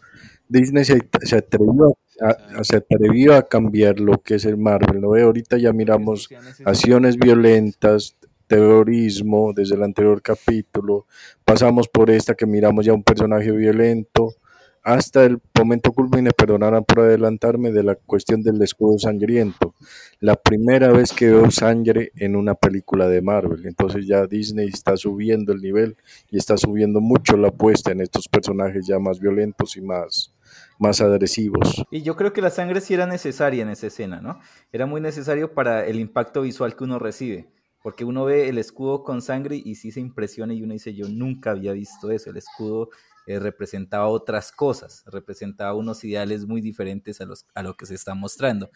Disney 0.48 0.84
se, 0.84 0.98
se 1.22 1.36
atrevió 1.36 1.96
a, 2.20 2.64
se 2.64 2.76
atrevió 2.76 3.34
a 3.34 3.48
cambiar 3.48 4.00
lo 4.00 4.22
que 4.22 4.36
es 4.36 4.44
el 4.44 4.56
Marvel. 4.56 5.00
¿no? 5.00 5.14
Ahorita 5.14 5.58
ya 5.58 5.72
miramos 5.72 6.28
acciones 6.64 7.16
violentas, 7.16 8.16
terrorismo 8.50 9.52
desde 9.54 9.76
el 9.76 9.84
anterior 9.84 10.20
capítulo, 10.22 11.06
pasamos 11.44 11.86
por 11.86 12.10
esta 12.10 12.34
que 12.34 12.46
miramos 12.46 12.84
ya 12.84 12.92
un 12.92 13.04
personaje 13.04 13.52
violento, 13.52 14.34
hasta 14.82 15.24
el 15.24 15.40
momento 15.56 15.92
culmine, 15.92 16.30
perdonarán 16.30 16.84
por 16.84 17.00
adelantarme, 17.00 17.70
de 17.70 17.82
la 17.82 17.94
cuestión 17.94 18.42
del 18.42 18.60
escudo 18.62 18.98
sangriento. 18.98 19.74
La 20.20 20.36
primera 20.36 20.90
vez 20.90 21.12
que 21.12 21.30
veo 21.30 21.50
sangre 21.50 22.12
en 22.16 22.36
una 22.36 22.54
película 22.54 23.08
de 23.08 23.20
Marvel. 23.20 23.66
Entonces 23.66 24.06
ya 24.06 24.26
Disney 24.26 24.68
está 24.68 24.96
subiendo 24.96 25.52
el 25.52 25.60
nivel 25.60 25.96
y 26.30 26.38
está 26.38 26.56
subiendo 26.56 27.00
mucho 27.00 27.36
la 27.36 27.48
apuesta 27.48 27.92
en 27.92 28.00
estos 28.00 28.28
personajes 28.28 28.86
ya 28.86 28.98
más 28.98 29.20
violentos 29.20 29.76
y 29.76 29.82
más, 29.82 30.32
más 30.78 31.00
agresivos. 31.00 31.84
Y 31.90 32.02
yo 32.02 32.16
creo 32.16 32.32
que 32.32 32.42
la 32.42 32.50
sangre 32.50 32.80
sí 32.80 32.94
era 32.94 33.06
necesaria 33.06 33.62
en 33.62 33.68
esa 33.68 33.88
escena, 33.88 34.20
¿no? 34.20 34.40
Era 34.72 34.86
muy 34.86 35.00
necesario 35.00 35.52
para 35.52 35.86
el 35.86 36.00
impacto 36.00 36.42
visual 36.42 36.74
que 36.76 36.84
uno 36.84 36.98
recibe. 36.98 37.48
Porque 37.82 38.04
uno 38.04 38.26
ve 38.26 38.50
el 38.50 38.58
escudo 38.58 39.04
con 39.04 39.22
sangre 39.22 39.60
y 39.62 39.76
sí 39.76 39.90
se 39.90 40.00
impresiona 40.00 40.52
y 40.52 40.62
uno 40.62 40.74
dice, 40.74 40.92
yo 40.92 41.08
nunca 41.08 41.52
había 41.52 41.72
visto 41.72 42.10
eso. 42.10 42.28
El 42.28 42.36
escudo 42.36 42.90
eh, 43.26 43.38
representaba 43.38 44.08
otras 44.08 44.52
cosas, 44.52 45.04
representaba 45.06 45.74
unos 45.74 46.02
ideales 46.04 46.46
muy 46.46 46.60
diferentes 46.60 47.20
a, 47.20 47.26
los, 47.26 47.46
a 47.54 47.62
lo 47.62 47.76
que 47.76 47.86
se 47.86 47.94
está 47.94 48.14
mostrando. 48.14 48.70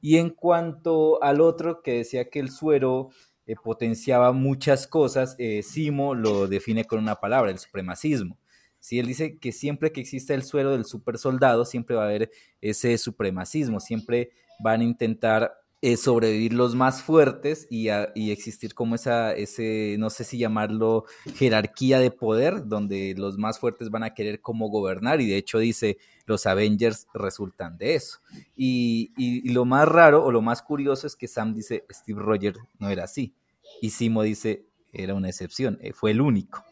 Y 0.00 0.16
en 0.16 0.30
cuanto 0.30 1.22
al 1.22 1.40
otro 1.40 1.82
que 1.82 1.98
decía 1.98 2.30
que 2.30 2.40
el 2.40 2.50
suero 2.50 3.10
eh, 3.46 3.56
potenciaba 3.62 4.32
muchas 4.32 4.86
cosas, 4.86 5.34
eh, 5.38 5.62
Simo 5.62 6.14
lo 6.14 6.46
define 6.46 6.84
con 6.84 6.98
una 6.98 7.16
palabra, 7.16 7.50
el 7.50 7.58
supremacismo. 7.58 8.38
Si 8.78 8.98
él 8.98 9.06
dice 9.06 9.38
que 9.38 9.52
siempre 9.52 9.92
que 9.92 10.00
exista 10.00 10.34
el 10.34 10.42
suero 10.42 10.72
del 10.72 10.86
super 10.86 11.18
soldado, 11.18 11.64
siempre 11.64 11.96
va 11.96 12.02
a 12.04 12.06
haber 12.06 12.30
ese 12.62 12.96
supremacismo, 12.96 13.78
siempre 13.78 14.30
van 14.62 14.80
a 14.80 14.84
intentar 14.84 15.59
eh, 15.82 15.96
sobrevivir 15.96 16.52
los 16.52 16.74
más 16.74 17.02
fuertes 17.02 17.66
y, 17.70 17.88
a- 17.88 18.12
y 18.14 18.32
existir 18.32 18.74
como 18.74 18.94
esa, 18.96 19.32
ese, 19.34 19.96
no 19.98 20.10
sé 20.10 20.24
si 20.24 20.36
llamarlo 20.36 21.04
jerarquía 21.36 21.98
de 21.98 22.10
poder, 22.10 22.66
donde 22.66 23.14
los 23.16 23.38
más 23.38 23.58
fuertes 23.58 23.88
van 23.90 24.02
a 24.04 24.12
querer 24.12 24.40
cómo 24.42 24.68
gobernar 24.68 25.20
y 25.22 25.26
de 25.28 25.36
hecho 25.38 25.58
dice, 25.58 25.96
los 26.26 26.44
Avengers 26.46 27.06
resultan 27.14 27.78
de 27.78 27.94
eso. 27.94 28.18
Y, 28.54 29.12
y- 29.16 29.48
y 29.48 29.52
lo 29.52 29.64
más 29.64 29.88
raro 29.88 30.22
o 30.24 30.30
lo 30.30 30.42
más 30.42 30.60
curioso 30.62 31.06
es 31.06 31.16
que 31.16 31.26
Sam 31.28 31.54
dice, 31.54 31.84
Steve 31.90 32.20
Rogers 32.20 32.58
no 32.78 32.90
era 32.90 33.04
así. 33.04 33.32
Y 33.80 33.90
Simo 33.90 34.22
dice, 34.22 34.64
era 34.92 35.14
una 35.14 35.28
excepción, 35.28 35.78
eh, 35.80 35.92
fue 35.94 36.10
el 36.10 36.20
único. 36.20 36.62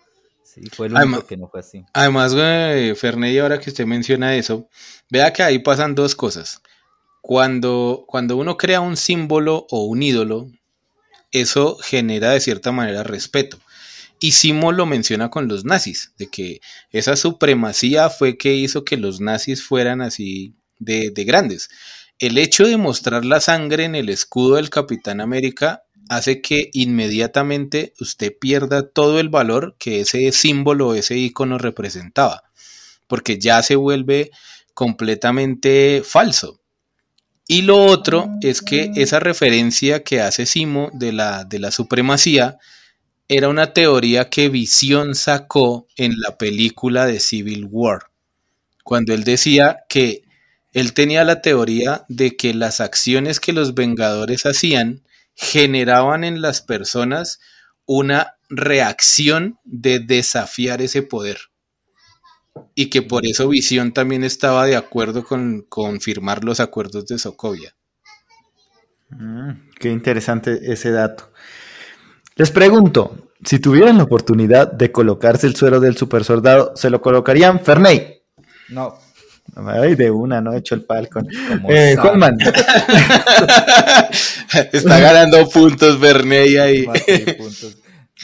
Sí, 0.42 0.62
fue 0.72 0.86
el 0.86 0.92
único 0.92 0.98
Además- 1.08 1.24
que 1.24 1.36
no 1.36 1.48
fue 1.48 1.60
así. 1.60 1.84
Además, 1.92 2.34
Ferney, 2.98 3.38
ahora 3.38 3.58
que 3.58 3.70
usted 3.70 3.86
menciona 3.86 4.34
eso, 4.36 4.68
vea 5.10 5.32
que 5.32 5.42
ahí 5.42 5.58
pasan 5.60 5.94
dos 5.94 6.14
cosas. 6.14 6.62
Cuando, 7.28 8.06
cuando 8.06 8.38
uno 8.38 8.56
crea 8.56 8.80
un 8.80 8.96
símbolo 8.96 9.66
o 9.68 9.84
un 9.84 10.02
ídolo, 10.02 10.50
eso 11.30 11.76
genera 11.76 12.30
de 12.30 12.40
cierta 12.40 12.72
manera 12.72 13.02
respeto. 13.02 13.58
Y 14.18 14.32
Simo 14.32 14.72
lo 14.72 14.86
menciona 14.86 15.28
con 15.28 15.46
los 15.46 15.66
nazis, 15.66 16.14
de 16.16 16.28
que 16.28 16.62
esa 16.90 17.16
supremacía 17.16 18.08
fue 18.08 18.38
que 18.38 18.54
hizo 18.54 18.82
que 18.82 18.96
los 18.96 19.20
nazis 19.20 19.62
fueran 19.62 20.00
así 20.00 20.54
de, 20.78 21.10
de 21.10 21.24
grandes. 21.24 21.68
El 22.18 22.38
hecho 22.38 22.66
de 22.66 22.78
mostrar 22.78 23.26
la 23.26 23.42
sangre 23.42 23.84
en 23.84 23.94
el 23.94 24.08
escudo 24.08 24.56
del 24.56 24.70
Capitán 24.70 25.20
América 25.20 25.82
hace 26.08 26.40
que 26.40 26.70
inmediatamente 26.72 27.92
usted 28.00 28.32
pierda 28.40 28.88
todo 28.88 29.20
el 29.20 29.28
valor 29.28 29.76
que 29.78 30.00
ese 30.00 30.32
símbolo, 30.32 30.94
ese 30.94 31.18
icono 31.18 31.58
representaba, 31.58 32.44
porque 33.06 33.38
ya 33.38 33.62
se 33.62 33.76
vuelve 33.76 34.30
completamente 34.72 36.00
falso. 36.02 36.62
Y 37.50 37.62
lo 37.62 37.82
otro 37.82 38.28
es 38.42 38.60
que 38.60 38.90
esa 38.94 39.20
referencia 39.20 40.04
que 40.04 40.20
hace 40.20 40.44
Simo 40.44 40.90
de 40.92 41.12
la, 41.12 41.44
de 41.44 41.58
la 41.58 41.70
supremacía 41.70 42.58
era 43.26 43.48
una 43.48 43.72
teoría 43.72 44.28
que 44.28 44.50
Visión 44.50 45.14
sacó 45.14 45.88
en 45.96 46.20
la 46.20 46.36
película 46.36 47.06
de 47.06 47.20
Civil 47.20 47.66
War, 47.70 48.10
cuando 48.84 49.14
él 49.14 49.24
decía 49.24 49.78
que 49.88 50.24
él 50.74 50.92
tenía 50.92 51.24
la 51.24 51.40
teoría 51.40 52.04
de 52.08 52.36
que 52.36 52.52
las 52.52 52.80
acciones 52.80 53.40
que 53.40 53.54
los 53.54 53.74
Vengadores 53.74 54.44
hacían 54.44 55.02
generaban 55.34 56.24
en 56.24 56.42
las 56.42 56.60
personas 56.60 57.40
una 57.86 58.34
reacción 58.50 59.58
de 59.64 60.00
desafiar 60.00 60.82
ese 60.82 61.02
poder. 61.02 61.38
Y 62.74 62.90
que 62.90 63.02
por 63.02 63.26
eso 63.26 63.48
Visión 63.48 63.92
también 63.92 64.24
estaba 64.24 64.66
de 64.66 64.76
acuerdo 64.76 65.24
con, 65.24 65.62
con 65.68 66.00
firmar 66.00 66.44
los 66.44 66.60
acuerdos 66.60 67.06
de 67.06 67.18
Sokovia. 67.18 67.74
Mm, 69.10 69.50
qué 69.78 69.90
interesante 69.90 70.60
ese 70.72 70.90
dato. 70.90 71.32
Les 72.36 72.50
pregunto, 72.50 73.32
si 73.44 73.58
tuvieran 73.58 73.96
la 73.96 74.04
oportunidad 74.04 74.70
de 74.70 74.92
colocarse 74.92 75.46
el 75.46 75.56
suero 75.56 75.80
del 75.80 75.96
super 75.96 76.24
soldado, 76.24 76.72
¿se 76.76 76.90
lo 76.90 77.00
colocarían? 77.00 77.60
Ferney. 77.60 78.22
No, 78.68 78.98
Ay, 79.56 79.94
de 79.94 80.10
una, 80.10 80.40
no 80.40 80.52
he 80.52 80.58
hecho 80.58 80.74
el 80.74 80.84
como 80.86 81.70
Eh, 81.70 81.96
Juanman, 81.98 82.36
Está 84.72 85.00
ganando 85.00 85.48
puntos 85.48 85.98
Berney 85.98 86.56
ahí. 86.56 86.86
puntos. 87.36 87.78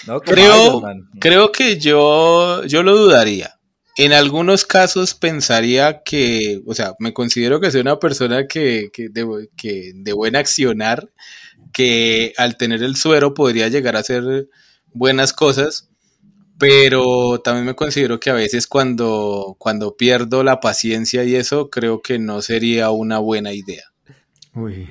No, 0.06 0.20
Creo, 0.20 0.82
creo 1.18 1.50
que 1.52 1.78
yo, 1.78 2.64
yo 2.64 2.82
lo 2.82 2.96
dudaría. 2.96 3.54
En 3.96 4.12
algunos 4.12 4.64
casos 4.64 5.14
pensaría 5.14 6.02
que, 6.02 6.60
o 6.66 6.74
sea, 6.74 6.94
me 6.98 7.12
considero 7.12 7.60
que 7.60 7.70
soy 7.70 7.82
una 7.82 7.98
persona 7.98 8.48
que, 8.48 8.90
que, 8.92 9.08
de, 9.08 9.48
que 9.56 9.92
de 9.94 10.12
buen 10.12 10.34
accionar, 10.34 11.10
que 11.72 12.32
al 12.36 12.56
tener 12.56 12.82
el 12.82 12.96
suero 12.96 13.34
podría 13.34 13.68
llegar 13.68 13.94
a 13.96 14.00
hacer 14.00 14.48
buenas 14.92 15.32
cosas, 15.32 15.88
pero 16.58 17.40
también 17.40 17.66
me 17.66 17.74
considero 17.74 18.18
que 18.18 18.30
a 18.30 18.34
veces 18.34 18.66
cuando, 18.66 19.56
cuando 19.58 19.96
pierdo 19.96 20.42
la 20.42 20.60
paciencia 20.60 21.24
y 21.24 21.36
eso, 21.36 21.70
creo 21.70 22.00
que 22.00 22.18
no 22.18 22.42
sería 22.42 22.90
una 22.90 23.18
buena 23.18 23.52
idea. 23.52 23.84
Uy. 24.54 24.88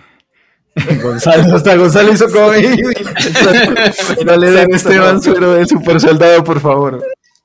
Gonzalo, 1.02 1.56
hasta 1.56 1.76
Gonzalo 1.76 2.14
hizo 2.14 2.28
como. 2.30 2.48
no 4.26 4.38
le 4.38 4.52
den 4.52 4.74
Esteban 4.74 5.22
suero 5.22 5.54
del 5.54 5.68
super 5.68 6.00
soldado, 6.00 6.44
por 6.44 6.60
favor. 6.60 7.04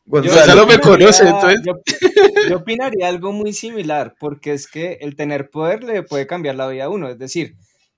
Gonzalo 0.08 0.66
me 0.66 0.74
opinaría- 0.76 0.80
conoce, 1.00 1.24
entonces. 1.28 1.60
Yo, 1.64 2.48
yo 2.48 2.56
opinaría 2.56 3.08
algo 3.08 3.32
muy 3.32 3.52
similar, 3.52 4.14
porque 4.18 4.52
es 4.52 4.66
que 4.66 4.98
el 5.00 5.16
tener 5.16 5.50
poder 5.50 5.84
le 5.84 6.02
puede 6.02 6.26
cambiar 6.26 6.54
la 6.56 6.68
vida 6.68 6.84
a 6.84 6.88
uno. 6.88 7.08
Es 7.08 7.18
decir, 7.18 7.56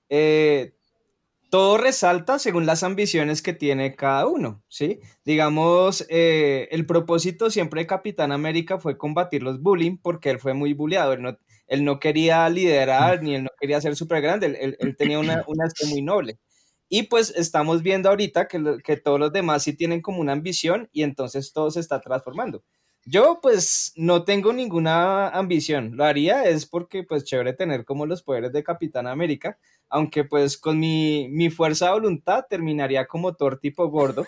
eh, 0.09 0.73
todo 1.49 1.77
resalta 1.77 2.39
según 2.39 2.65
las 2.65 2.83
ambiciones 2.83 3.41
que 3.41 3.53
tiene 3.53 3.95
cada 3.95 4.25
uno, 4.25 4.63
¿sí? 4.69 4.99
Digamos, 5.25 6.05
eh, 6.09 6.67
el 6.71 6.85
propósito 6.85 7.49
siempre 7.49 7.81
de 7.81 7.87
Capitán 7.87 8.31
América 8.31 8.77
fue 8.79 8.97
combatir 8.97 9.43
los 9.43 9.61
bullying, 9.61 9.97
porque 10.01 10.29
él 10.29 10.39
fue 10.39 10.53
muy 10.53 10.73
bulleado. 10.73 11.13
Él 11.13 11.21
no, 11.21 11.37
él 11.67 11.83
no 11.85 11.99
quería 11.99 12.47
liderar, 12.49 13.21
ni 13.23 13.35
él 13.35 13.43
no 13.43 13.49
quería 13.59 13.81
ser 13.81 13.95
súper 13.97 14.21
grande. 14.21 14.47
Él, 14.47 14.57
él- 14.61 14.77
él 14.79 14.95
tenía 14.97 15.19
una, 15.19 15.43
una 15.47 15.65
muy 15.89 16.01
noble. 16.01 16.37
Y 16.93 17.03
pues 17.03 17.33
estamos 17.37 17.83
viendo 17.83 18.09
ahorita 18.09 18.49
que, 18.49 18.79
que 18.83 18.97
todos 18.97 19.17
los 19.17 19.31
demás 19.31 19.63
sí 19.63 19.71
tienen 19.71 20.01
como 20.01 20.19
una 20.19 20.33
ambición 20.33 20.89
y 20.91 21.03
entonces 21.03 21.53
todo 21.53 21.71
se 21.71 21.79
está 21.79 22.01
transformando. 22.01 22.65
Yo 23.05 23.39
pues 23.41 23.93
no 23.95 24.25
tengo 24.25 24.51
ninguna 24.51 25.29
ambición, 25.29 25.95
lo 25.95 26.03
haría 26.03 26.43
es 26.43 26.65
porque 26.65 27.03
pues 27.03 27.23
chévere 27.23 27.53
tener 27.53 27.85
como 27.85 28.05
los 28.05 28.23
poderes 28.23 28.51
de 28.51 28.65
Capitán 28.65 29.07
América, 29.07 29.57
aunque 29.89 30.25
pues 30.25 30.57
con 30.57 30.79
mi, 30.79 31.29
mi 31.29 31.49
fuerza 31.49 31.85
de 31.85 31.93
voluntad 31.93 32.43
terminaría 32.49 33.07
como 33.07 33.35
Thor 33.35 33.57
tipo 33.57 33.87
gordo, 33.87 34.27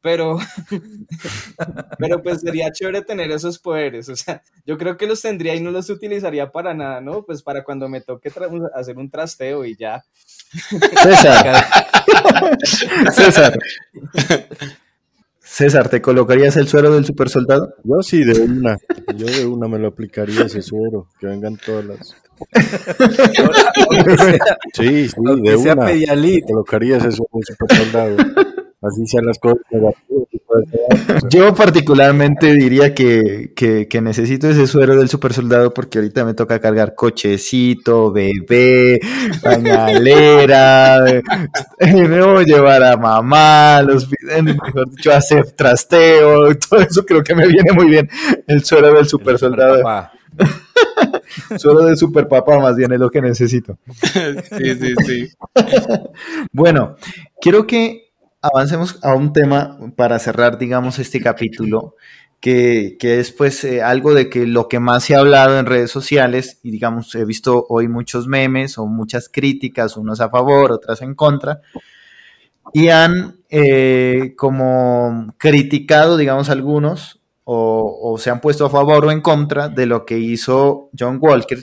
pero, 0.00 0.38
pero 1.98 2.22
pues 2.22 2.42
sería 2.42 2.70
chévere 2.70 3.02
tener 3.02 3.32
esos 3.32 3.58
poderes, 3.58 4.08
o 4.08 4.14
sea, 4.14 4.40
yo 4.64 4.78
creo 4.78 4.96
que 4.96 5.08
los 5.08 5.20
tendría 5.20 5.56
y 5.56 5.60
no 5.60 5.72
los 5.72 5.90
utilizaría 5.90 6.52
para 6.52 6.74
nada, 6.74 7.00
¿no? 7.00 7.24
Pues 7.24 7.42
para 7.42 7.64
cuando 7.64 7.88
me 7.88 8.00
toque 8.02 8.30
hacer 8.74 8.96
un 8.98 9.10
trasteo 9.10 9.64
y 9.64 9.76
ya. 9.76 10.04
César. 10.50 11.64
César. 13.12 13.58
César, 15.40 15.88
¿te 15.88 16.02
colocarías 16.02 16.56
el 16.56 16.66
suero 16.66 16.92
del 16.92 17.04
super 17.04 17.28
soldado? 17.28 17.74
Yo 17.84 18.02
sí, 18.02 18.24
de 18.24 18.40
una. 18.40 18.76
Yo 19.16 19.26
de 19.26 19.46
una 19.46 19.68
me 19.68 19.78
lo 19.78 19.86
aplicaría 19.88 20.46
ese 20.46 20.62
suero. 20.62 21.08
Que 21.20 21.28
vengan 21.28 21.56
todas 21.56 21.84
las. 21.84 22.16
Sí, 24.74 25.08
sí, 25.08 25.14
de 25.42 25.56
una. 25.56 25.86
Pedialit. 25.86 26.44
Colocaría 26.46 26.96
ese 26.96 27.12
suero 27.12 27.30
del 27.34 27.44
super 27.44 27.76
soldado. 27.76 28.16
Así 28.86 29.06
sean 29.06 29.24
las 29.26 29.38
cosas 29.38 29.58
negativas. 29.70 29.94
Yo 31.30 31.54
particularmente 31.54 32.52
diría 32.54 32.94
que, 32.94 33.52
que- 33.56 33.88
que 33.88 34.00
necesito 34.00 34.48
ese 34.48 34.66
suero 34.66 34.96
del 34.96 35.08
super 35.08 35.32
soldado 35.32 35.72
porque 35.72 35.98
ahorita 35.98 36.24
me 36.24 36.34
toca 36.34 36.60
cargar 36.60 36.94
cochecito, 36.94 38.12
bebé, 38.12 39.00
pañalera, 39.42 40.98
me 41.80 42.20
voy 42.22 42.42
a 42.44 42.46
llevar 42.46 42.82
a 42.82 42.96
mamá, 42.96 43.82
los 43.82 44.08
mejor 44.42 44.90
dicho, 44.90 45.12
hacer 45.12 45.50
trasteo, 45.52 46.54
todo 46.56 46.80
eso 46.80 47.04
creo 47.04 47.22
que 47.22 47.34
me 47.34 47.46
viene 47.46 47.72
muy 47.72 47.86
bien. 47.88 48.08
El 48.46 48.62
suero 48.64 48.92
del 48.92 49.06
super 49.08 49.38
soldado, 49.38 49.82
suero 51.58 51.84
del 51.84 51.96
super 51.96 52.28
papá 52.28 52.58
más 52.58 52.76
bien 52.76 52.92
es 52.92 52.98
lo 53.00 53.10
que 53.10 53.20
necesito. 53.22 53.78
Sí, 54.56 54.74
sí, 54.80 54.94
sí. 55.06 55.28
Bueno, 56.52 56.96
quiero 57.40 57.66
que 57.66 58.03
avancemos 58.44 58.98
a 59.02 59.14
un 59.14 59.32
tema 59.32 59.78
para 59.96 60.18
cerrar, 60.18 60.58
digamos, 60.58 60.98
este 60.98 61.20
capítulo, 61.20 61.96
que, 62.40 62.96
que 62.98 63.20
es 63.20 63.32
pues 63.32 63.64
eh, 63.64 63.82
algo 63.82 64.12
de 64.12 64.28
que 64.28 64.46
lo 64.46 64.68
que 64.68 64.80
más 64.80 65.04
se 65.04 65.14
ha 65.14 65.20
hablado 65.20 65.58
en 65.58 65.66
redes 65.66 65.90
sociales, 65.90 66.58
y 66.62 66.70
digamos, 66.70 67.14
he 67.14 67.24
visto 67.24 67.64
hoy 67.70 67.88
muchos 67.88 68.26
memes 68.26 68.76
o 68.76 68.86
muchas 68.86 69.30
críticas, 69.30 69.96
unos 69.96 70.20
a 70.20 70.28
favor, 70.28 70.72
otras 70.72 71.00
en 71.00 71.14
contra, 71.14 71.62
y 72.72 72.88
han 72.88 73.38
eh, 73.48 74.34
como 74.36 75.34
criticado, 75.38 76.18
digamos, 76.18 76.50
algunos, 76.50 77.20
o, 77.44 77.98
o 78.02 78.18
se 78.18 78.30
han 78.30 78.40
puesto 78.40 78.66
a 78.66 78.70
favor 78.70 79.06
o 79.06 79.10
en 79.10 79.20
contra 79.20 79.68
de 79.68 79.86
lo 79.86 80.04
que 80.04 80.18
hizo 80.18 80.90
John 80.98 81.18
Walker 81.20 81.58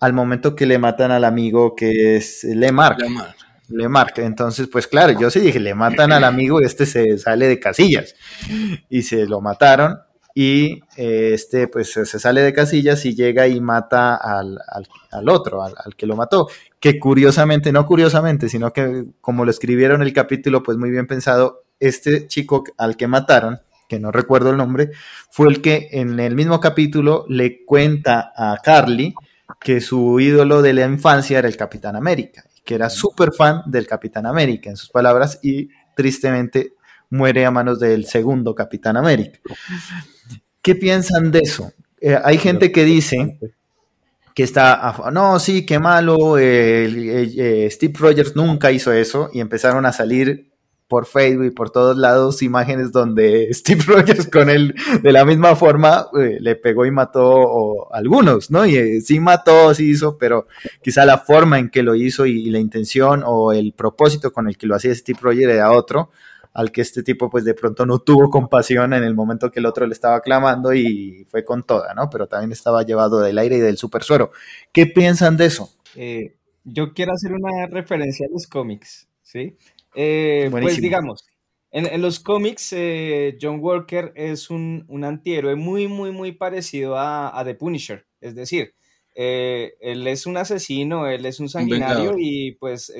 al 0.00 0.12
momento 0.12 0.54
que 0.54 0.66
le 0.66 0.78
matan 0.78 1.12
al 1.12 1.24
amigo 1.24 1.74
que 1.74 2.16
es 2.16 2.44
Lemarck. 2.44 3.00
La 3.00 3.34
mar. 3.68 3.78
Le 3.82 3.88
marca. 3.88 4.22
Entonces, 4.24 4.68
pues 4.70 4.86
claro, 4.86 5.18
yo 5.18 5.30
sí 5.30 5.40
dije, 5.40 5.60
le 5.60 5.74
matan 5.74 6.12
al 6.12 6.24
amigo 6.24 6.60
este 6.60 6.86
se 6.86 7.18
sale 7.18 7.48
de 7.48 7.58
casillas. 7.60 8.14
Y 8.88 9.02
se 9.02 9.26
lo 9.26 9.40
mataron. 9.40 9.98
Y 10.36 10.80
este, 10.96 11.68
pues 11.68 11.92
se 11.92 12.06
se 12.06 12.18
sale 12.18 12.40
de 12.42 12.52
casillas 12.52 13.04
y 13.06 13.14
llega 13.14 13.46
y 13.46 13.60
mata 13.60 14.16
al, 14.16 14.58
al- 14.68 14.88
al 15.12 15.28
otro, 15.28 15.62
al, 15.62 15.74
al 15.84 15.94
que 15.94 16.06
lo 16.06 16.16
mató. 16.16 16.48
Que 16.80 16.98
curiosamente, 16.98 17.70
no 17.72 17.86
curiosamente, 17.86 18.48
sino 18.48 18.72
que 18.72 19.04
como 19.20 19.44
lo 19.44 19.50
escribieron 19.52 20.02
el 20.02 20.12
capítulo, 20.12 20.62
pues 20.62 20.76
muy 20.76 20.90
bien 20.90 21.06
pensado, 21.06 21.62
este 21.78 22.26
chico 22.26 22.64
al 22.78 22.96
que 22.96 23.06
mataron, 23.06 23.60
que 23.88 24.00
no 24.00 24.10
recuerdo 24.10 24.50
el 24.50 24.56
nombre, 24.56 24.90
fue 25.30 25.48
el 25.48 25.62
que 25.62 25.88
en 25.92 26.18
el 26.18 26.34
mismo 26.34 26.58
capítulo 26.58 27.26
le 27.28 27.64
cuenta 27.64 28.32
a 28.36 28.56
Carly 28.60 29.14
que 29.60 29.80
su 29.80 30.18
ídolo 30.18 30.62
de 30.62 30.72
la 30.72 30.84
infancia 30.84 31.38
era 31.38 31.46
el 31.46 31.56
Capitán 31.56 31.94
América. 31.94 32.42
Que 32.64 32.74
era 32.74 32.88
súper 32.88 33.32
fan 33.32 33.62
del 33.66 33.86
Capitán 33.86 34.26
América, 34.26 34.70
en 34.70 34.76
sus 34.76 34.88
palabras, 34.88 35.38
y 35.42 35.68
tristemente 35.94 36.72
muere 37.10 37.44
a 37.44 37.50
manos 37.50 37.78
del 37.78 38.06
segundo 38.06 38.54
Capitán 38.54 38.96
América. 38.96 39.38
¿Qué 40.62 40.74
piensan 40.74 41.30
de 41.30 41.40
eso? 41.40 41.72
Eh, 42.00 42.18
hay 42.22 42.38
gente 42.38 42.72
que 42.72 42.84
dice 42.84 43.38
que 44.34 44.42
está, 44.42 45.10
no, 45.12 45.38
sí, 45.38 45.64
qué 45.64 45.78
malo, 45.78 46.38
eh, 46.38 47.68
Steve 47.70 47.94
Rogers 47.96 48.34
nunca 48.34 48.72
hizo 48.72 48.92
eso 48.92 49.30
y 49.32 49.40
empezaron 49.40 49.86
a 49.86 49.92
salir 49.92 50.53
por 50.88 51.06
Facebook 51.06 51.46
y 51.46 51.50
por 51.50 51.70
todos 51.70 51.96
lados 51.96 52.42
imágenes 52.42 52.92
donde 52.92 53.48
Steve 53.52 53.82
Rogers 53.86 54.28
con 54.28 54.50
él 54.50 54.74
de 55.02 55.12
la 55.12 55.24
misma 55.24 55.56
forma 55.56 56.06
eh, 56.20 56.38
le 56.40 56.56
pegó 56.56 56.86
y 56.86 56.90
mató 56.90 57.92
a 57.92 57.98
algunos, 57.98 58.50
¿no? 58.50 58.66
Y 58.66 59.00
sí 59.00 59.20
mató, 59.20 59.74
sí 59.74 59.90
hizo, 59.90 60.18
pero 60.18 60.46
quizá 60.82 61.04
la 61.04 61.18
forma 61.18 61.58
en 61.58 61.70
que 61.70 61.82
lo 61.82 61.94
hizo 61.94 62.26
y, 62.26 62.44
la 62.50 62.58
intención 62.58 63.22
o 63.26 63.52
el 63.52 63.72
propósito 63.72 64.32
con 64.32 64.46
el 64.48 64.56
que 64.56 64.66
lo 64.66 64.76
hacía 64.76 64.94
Steve 64.94 65.18
Rogers 65.20 65.52
era 65.52 65.72
otro 65.72 66.10
al 66.52 66.70
que 66.70 66.82
este 66.82 67.02
tipo 67.02 67.28
pues 67.28 67.44
de 67.44 67.54
pronto 67.54 67.84
no 67.84 67.98
tuvo 67.98 68.30
compasión 68.30 68.92
en 68.92 69.02
el 69.02 69.14
momento 69.14 69.50
que 69.50 69.58
el 69.58 69.66
otro 69.66 69.86
le 69.86 69.92
estaba 69.92 70.20
clamando 70.20 70.72
y 70.72 71.26
fue 71.28 71.44
con 71.44 71.64
toda, 71.64 71.94
¿no? 71.94 72.08
Pero 72.10 72.28
también 72.28 72.52
estaba 72.52 72.84
llevado 72.84 73.20
del 73.20 73.38
aire 73.38 73.56
y 73.56 73.60
del 73.60 73.76
super 73.76 74.04
suero. 74.04 74.30
¿Qué 74.72 74.86
piensan 74.86 75.36
de 75.36 75.46
eso? 75.46 75.70
Eh, 75.96 76.36
yo 76.62 76.94
quiero 76.94 77.12
hacer 77.12 77.32
una 77.32 77.66
referencia 77.66 78.26
a 78.26 78.32
los 78.32 78.46
cómics, 78.46 79.08
¿sí? 79.22 79.56
Eh, 79.94 80.48
pues 80.50 80.80
digamos, 80.80 81.24
en, 81.70 82.00
los 82.00 82.20
cómics 82.20 82.72
eh, 82.72 83.36
John 83.40 83.58
Walker 83.60 84.12
es 84.14 84.50
un, 84.50 84.86
antihéroe 85.04 85.56
muy, 85.56 85.88
muy, 85.88 86.10
muy 86.10 86.32
parecido 86.32 86.96
a, 86.96 87.42
The 87.44 87.54
Punisher, 87.54 88.06
es 88.20 88.34
decir, 88.34 88.74
él 89.14 90.06
es 90.06 90.26
un 90.26 90.36
asesino, 90.36 91.06
él 91.06 91.26
es 91.26 91.40
un 91.40 91.48
sanguinario 91.48 92.14
y 92.18 92.52
pues... 92.52 92.92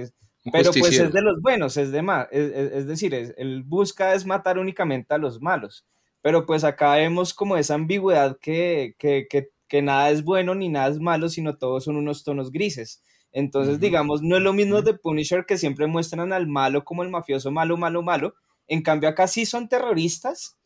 Pero 0.52 0.72
pues 0.78 0.98
es 0.98 1.11
de 1.11 1.22
los 1.22 1.40
buenos, 1.40 1.78
es 1.78 1.90
de 1.90 2.02
más, 2.02 2.28
es, 2.30 2.87
decir, 2.87 3.14
él 3.14 3.62
busca 3.64 4.12
es 4.12 4.26
matar 4.26 4.59
únicamente 4.59 5.14
a 5.14 5.18
los 5.18 5.40
malos. 5.40 5.87
Pero 6.24 6.46
pues 6.46 6.64
acá 6.64 6.94
vemos 6.94 7.35
como 7.35 7.59
esa 7.59 7.74
ambigüedad 7.74 8.38
que, 8.40 8.94
que, 8.98 9.83
nada 9.83 10.09
es 10.09 10.24
bueno 10.24 10.54
ni 10.54 10.70
nada 10.70 10.88
es 10.88 10.98
malo, 10.98 11.28
sino 11.28 11.59
todos 11.59 11.85
son 11.85 11.96
unos 11.96 12.24
tonos 12.24 12.50
grises. 12.50 13.02
Entonces, 13.35 13.79
digamos, 13.81 14.23
no 14.23 14.37
es 14.37 14.42
lo 14.42 14.55
mismo 14.55 14.81
de 14.81 14.94
Punisher 14.94 15.44
que 15.44 15.59
siempre 15.59 15.87
muestran 15.87 16.33
al 16.33 16.47
malo 16.47 16.85
como 16.85 17.03
el 17.03 17.11
mafioso 17.11 17.51
malo, 17.51 17.77
malo, 17.77 18.01
malo. 18.01 18.35
En 18.66 18.81
cambio, 18.81 19.11
acá 19.11 19.27
sí 19.27 19.44
son 19.44 19.68
terroristas, 19.68 20.57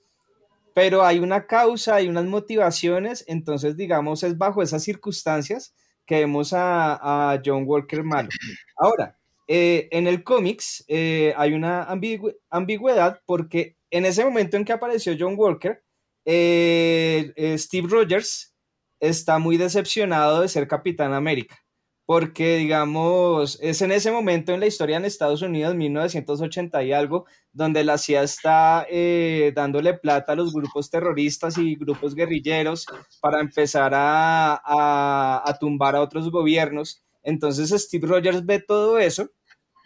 pero 0.74 1.04
hay 1.04 1.18
una 1.18 1.46
causa, 1.46 1.96
hay 1.96 2.08
unas 2.08 2.26
motivaciones. 2.26 3.24
Entonces, 3.26 3.76
digamos, 3.76 4.22
es 4.22 4.38
bajo 4.38 4.62
esas 4.62 4.84
circunstancias 4.84 5.74
que 6.06 6.20
vemos 6.20 6.52
a, 6.52 7.32
a 7.32 7.42
John 7.44 7.64
Walker 7.66 8.04
malo. 8.04 8.28
Ahora, 8.76 9.18
eh, 9.50 9.88
en 9.92 10.06
el 10.06 10.22
cómics 10.22 10.84
eh, 10.88 11.32
hay 11.38 11.54
una 11.54 11.84
ambigüedad 12.50 13.22
porque 13.24 13.78
en 13.90 14.04
ese 14.04 14.22
momento 14.22 14.58
en 14.58 14.64
que 14.66 14.74
apareció 14.74 15.16
John 15.18 15.36
Walker, 15.38 15.82
eh, 16.26 17.32
Steve 17.56 17.88
Rogers 17.90 18.54
está 19.00 19.38
muy 19.38 19.56
decepcionado 19.56 20.42
de 20.42 20.48
ser 20.48 20.68
Capitán 20.68 21.14
América, 21.14 21.56
porque 22.08 22.56
digamos, 22.56 23.58
es 23.60 23.82
en 23.82 23.92
ese 23.92 24.10
momento 24.10 24.54
en 24.54 24.60
la 24.60 24.66
historia 24.66 24.96
en 24.96 25.04
Estados 25.04 25.42
Unidos, 25.42 25.74
1980 25.74 26.82
y 26.82 26.94
algo, 26.94 27.26
donde 27.52 27.84
la 27.84 27.98
CIA 27.98 28.22
está 28.22 28.86
dándole 29.54 29.92
plata 29.92 30.32
a 30.32 30.34
los 30.34 30.54
grupos 30.54 30.88
terroristas 30.88 31.58
y 31.58 31.74
grupos 31.74 32.14
guerrilleros 32.14 32.86
para 33.20 33.40
empezar 33.40 33.92
a, 33.94 35.42
a 35.44 35.58
tumbar 35.58 35.96
a 35.96 36.00
otros 36.00 36.30
gobiernos. 36.30 37.02
Entonces 37.22 37.68
Steve 37.78 38.06
Rogers 38.08 38.46
ve 38.46 38.60
todo 38.66 38.98
eso 38.98 39.30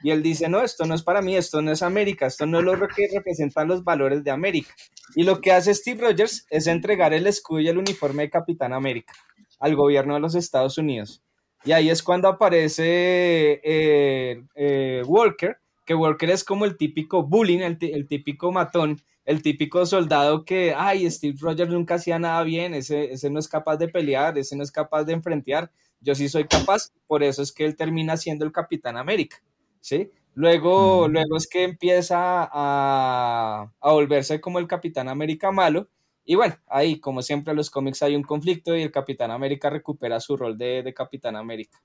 y 0.04 0.12
él 0.12 0.22
dice, 0.22 0.48
no, 0.48 0.60
esto 0.62 0.86
no 0.86 0.94
es 0.94 1.02
para 1.02 1.22
mí, 1.22 1.34
esto 1.34 1.60
no 1.60 1.72
es 1.72 1.82
América, 1.82 2.26
esto 2.26 2.46
no 2.46 2.60
es 2.60 2.64
lo 2.64 2.86
que 2.86 3.08
representan 3.12 3.66
los 3.66 3.82
valores 3.82 4.22
de 4.22 4.30
América. 4.30 4.72
Y 5.16 5.24
lo 5.24 5.40
que 5.40 5.50
hace 5.50 5.74
Steve 5.74 6.00
Rogers 6.00 6.46
es 6.50 6.68
entregar 6.68 7.12
el 7.14 7.26
escudo 7.26 7.58
y 7.58 7.66
el 7.66 7.78
uniforme 7.78 8.22
de 8.22 8.30
Capitán 8.30 8.72
América 8.72 9.12
al 9.58 9.74
gobierno 9.74 10.14
de 10.14 10.20
los 10.20 10.36
Estados 10.36 10.78
Unidos. 10.78 11.20
Y 11.64 11.72
ahí 11.72 11.90
es 11.90 12.02
cuando 12.02 12.28
aparece 12.28 13.60
eh, 13.62 14.42
eh, 14.54 15.02
Walker, 15.06 15.58
que 15.84 15.94
Walker 15.94 16.30
es 16.30 16.44
como 16.44 16.64
el 16.64 16.76
típico 16.76 17.22
bullying, 17.22 17.60
el, 17.60 18.06
típico 18.06 18.50
matón, 18.52 19.00
el 19.24 19.42
típico 19.42 19.86
soldado 19.86 20.44
que, 20.44 20.74
ay, 20.76 21.08
Steve 21.10 21.36
Rogers 21.40 21.70
nunca 21.70 21.94
hacía 21.94 22.18
nada 22.18 22.42
bien, 22.42 22.74
ese, 22.74 23.12
ese 23.12 23.30
no 23.30 23.38
es 23.38 23.48
capaz 23.48 23.76
de 23.76 23.88
pelear, 23.88 24.36
ese 24.38 24.56
no 24.56 24.62
es 24.62 24.72
capaz 24.72 25.04
de 25.04 25.12
enfrentar, 25.12 25.70
yo 26.00 26.14
sí 26.14 26.28
soy 26.28 26.46
capaz, 26.46 26.92
por 27.06 27.22
eso 27.22 27.42
es 27.42 27.52
que 27.52 27.64
él 27.64 27.76
termina 27.76 28.16
siendo 28.16 28.44
el 28.44 28.52
Capitán 28.52 28.96
América. 28.96 29.42
¿sí? 29.80 30.10
Luego, 30.34 31.08
luego 31.08 31.36
es 31.36 31.46
que 31.46 31.64
empieza 31.64 32.48
a, 32.50 33.70
volverse 33.82 34.40
como 34.40 34.58
el 34.58 34.66
Capitán 34.66 35.08
América 35.08 35.52
malo. 35.52 35.88
Y 36.24 36.34
bueno, 36.36 36.56
ahí, 36.66 37.00
como 37.00 37.22
siempre 37.22 37.50
en 37.50 37.56
los 37.56 37.70
cómics 37.70 38.02
hay 38.02 38.14
un 38.14 38.22
conflicto 38.22 38.76
y 38.76 38.82
el 38.82 38.92
Capitán 38.92 39.30
América 39.30 39.70
recupera 39.70 40.20
su 40.20 40.36
rol 40.36 40.56
de, 40.56 40.92
Capitán 40.96 41.36
América. 41.36 41.82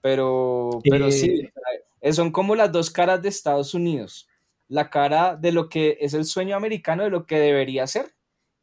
Pero, 0.00 0.80
pero 0.84 1.10
sí, 1.10 1.48
eh, 2.00 2.12
son 2.12 2.30
como 2.30 2.54
las 2.54 2.70
dos 2.70 2.90
caras 2.90 3.22
de 3.22 3.28
Estados 3.28 3.74
Unidos. 3.74 4.28
La 4.68 4.90
cara 4.90 5.36
de 5.36 5.52
lo 5.52 5.68
que 5.68 5.96
es 6.00 6.14
el 6.14 6.24
sueño 6.24 6.56
americano, 6.56 7.04
de 7.04 7.10
lo 7.10 7.26
que 7.26 7.38
debería 7.38 7.86
ser. 7.86 8.14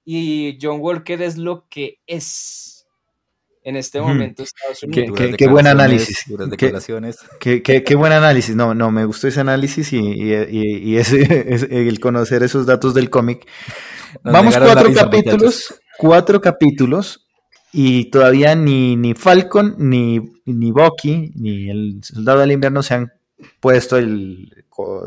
Y 0.03 0.59
John 0.61 0.79
Walker 0.79 1.21
es 1.21 1.37
lo 1.37 1.67
que 1.67 1.99
es 2.05 2.74
en 3.65 3.75
este 3.75 3.99
momento 3.99 4.43
Estados 4.43 4.83
Unidos. 4.83 5.19
Qué, 5.37 5.47
buen 5.47 5.65
análisis. 5.65 6.23
Qué, 7.39 7.63
qué, 7.63 7.95
buen 7.95 8.13
análisis. 8.13 8.55
No, 8.55 8.75
no, 8.75 8.91
me 8.91 9.05
gustó 9.05 9.27
ese 9.27 9.41
análisis 9.41 9.91
y, 9.91 9.97
y, 9.99 10.97
ese, 10.97 11.23
el 11.87 11.99
conocer 11.99 12.43
esos 12.43 12.67
datos 12.67 12.93
del 12.93 13.09
cómic. 13.09 13.47
Vamos 14.23 14.55
cuatro 14.55 14.93
capítulos, 14.93 15.81
cuatro 15.97 16.39
capítulos 16.39 17.27
y 17.73 18.11
todavía 18.11 18.55
ni, 18.55 18.95
ni 18.95 19.15
Falcon, 19.15 19.75
ni, 19.79 20.21
ni 20.45 20.71
Bucky, 20.71 21.33
ni 21.35 21.69
el 21.69 21.99
Soldado 22.03 22.41
del 22.41 22.51
Invierno 22.51 22.83
se 22.83 22.93
han 22.93 23.11
puesto 23.59 23.97
el 23.97 24.63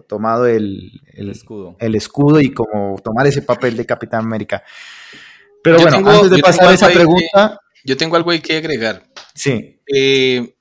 tomado 0.09 0.47
el, 0.47 1.01
el, 1.13 1.31
escudo. 1.31 1.77
el 1.79 1.95
escudo 1.95 2.41
y 2.41 2.53
como 2.53 2.99
tomar 3.05 3.27
ese 3.27 3.43
papel 3.43 3.77
de 3.77 3.87
Capitán 3.87 4.25
América. 4.25 4.65
Pero 5.63 5.79
bueno, 5.79 5.99
antes 5.99 6.31
de 6.31 6.39
pasar 6.39 6.69
a 6.69 6.73
esa 6.73 6.89
pregunta, 6.89 7.61
yo 7.85 7.97
tengo 7.97 8.17
algo 8.17 8.31
ahí 8.31 8.41
que 8.41 8.57
agregar. 8.57 9.09
Sí. 9.35 9.81
Eh, 9.87 10.55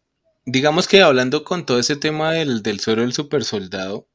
digamos 0.45 0.88
que 0.88 1.01
hablando 1.01 1.43
con 1.43 1.65
todo 1.65 1.80
ese 1.80 1.95
tema 1.95 2.34
del, 2.34 2.63
del 2.63 2.80
suero 2.80 3.01
del 3.01 3.13
super 3.13 3.43
soldado 3.43 4.08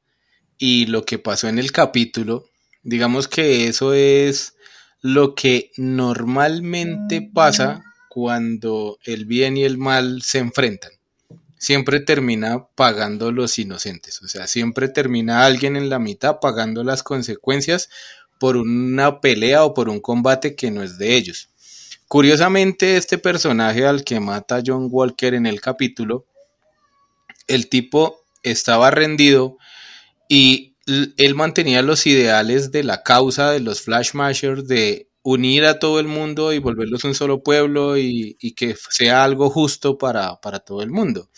y 0.59 0.87
lo 0.87 1.05
que 1.05 1.19
pasó 1.19 1.49
en 1.49 1.59
el 1.59 1.73
capítulo, 1.73 2.47
digamos 2.83 3.29
que 3.29 3.67
eso 3.69 3.95
es 3.95 4.55
lo 5.01 5.35
que 5.35 5.73
normalmente 5.77 7.29
pasa 7.35 7.83
cuando 8.09 8.99
el 9.05 9.27
bien 9.27 9.57
y 9.57 9.65
el 9.65 9.77
mal 9.77 10.23
se 10.23 10.39
enfrentan. 10.39 10.93
Siempre 11.59 12.01
termina 12.01 12.67
pagando 12.75 13.31
los 13.31 13.59
inocentes, 13.59 14.21
o 14.23 14.29
sea, 14.29 14.47
siempre 14.47 14.89
termina 14.89 15.45
alguien 15.45 15.77
en 15.77 15.89
la 15.89 15.99
mitad 15.99 16.39
pagando 16.41 16.83
las 16.83 17.03
consecuencias 17.03 17.89
por 18.41 18.57
una 18.57 19.21
pelea 19.21 19.65
o 19.65 19.73
por 19.73 19.89
un 19.89 20.01
combate 20.01 20.57
que 20.57 20.71
no 20.71 20.83
es 20.83 20.99
de 20.99 21.15
ellos. 21.15 21.51
Curiosamente, 22.13 22.99
este 22.99 23.17
personaje 23.17 23.87
al 23.87 24.05
que 24.05 24.21
mata 24.21 24.63
John 24.63 24.89
Walker 24.91 25.33
en 25.33 25.47
el 25.47 25.63
capítulo, 25.63 26.27
el 27.47 27.71
tipo 27.71 28.21
estaba 28.43 28.91
rendido 28.91 29.57
y 30.29 30.77
él 31.17 31.35
mantenía 31.35 31.81
los 31.81 32.07
ideales 32.07 32.71
de 32.71 32.85
la 32.85 33.03
causa 33.03 33.51
de 33.51 33.61
los 33.61 33.81
Flash 33.81 34.13
Mashers 34.13 34.69
de 34.69 35.09
unir 35.23 35.65
a 35.65 35.79
todo 35.79 36.01
el 36.01 36.07
mundo 36.07 36.53
y 36.53 36.59
volverlos 36.59 37.03
un 37.05 37.15
solo 37.15 37.43
pueblo 37.43 37.97
y, 37.97 38.37
que 38.59 38.77
sea 38.91 39.25
algo 39.25 39.49
justo 39.49 39.97
para, 39.97 40.39
para 40.43 40.59
todo 40.59 40.83
el 40.83 40.91
mundo. 40.91 41.31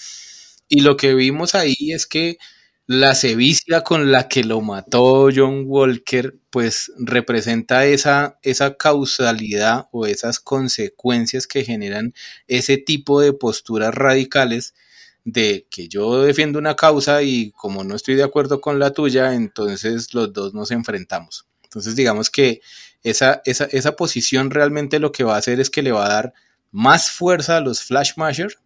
Y 0.69 0.81
lo 0.81 0.97
que 0.97 1.15
vimos 1.15 1.55
ahí 1.55 1.93
es 1.93 2.05
que 2.05 2.39
la 2.87 3.15
sevicia 3.15 3.81
con 3.83 4.13
la 4.13 4.29
que 4.29 4.45
lo 4.45 4.61
mató 4.61 5.29
John 5.35 5.65
Walker, 5.67 6.37
pues 6.51 6.93
representa 6.99 7.87
esa, 7.87 8.39
esa 8.43 8.77
causalidad 8.77 9.89
o 9.91 10.07
esas 10.07 10.39
consecuencias 10.39 11.47
que 11.47 11.65
generan 11.65 12.15
ese 12.47 12.77
tipo 12.77 13.21
de 13.21 13.33
posturas 13.33 13.95
radicales 13.95 14.75
de 15.25 15.67
que 15.71 15.89
yo 15.89 16.23
defiendo 16.23 16.59
una 16.59 16.77
causa 16.77 17.23
y 17.23 17.53
como 17.53 17.85
no 17.85 17.97
estoy 17.97 18.17
de 18.17 18.23
acuerdo 18.23 18.61
con 18.61 18.79
la 18.79 18.91
tuya, 18.93 19.35
entonces 19.35 20.13
los 20.13 20.33
dos 20.35 20.53
nos 20.53 20.71
enfrentamos. 20.71 21.47
Entonces 21.63 21.97
digamos 21.97 22.29
que 22.29 22.61
esa, 23.03 23.41
esa, 23.47 23.65
esa 23.65 23.97
posición 23.97 24.51
realmente 24.51 24.99
lo 24.99 25.13
que 25.13 25.25
va 25.25 25.37
a 25.37 25.39
hacer 25.39 25.61
es 25.61 25.71
que 25.71 25.83
le 25.83 25.93
va 25.93 26.05
a 26.05 26.09
dar 26.11 26.35
más 26.71 27.11
fuerza 27.11 27.57
a 27.57 27.61
los 27.61 27.83
Flash 27.83 28.13
Masher 28.17 28.59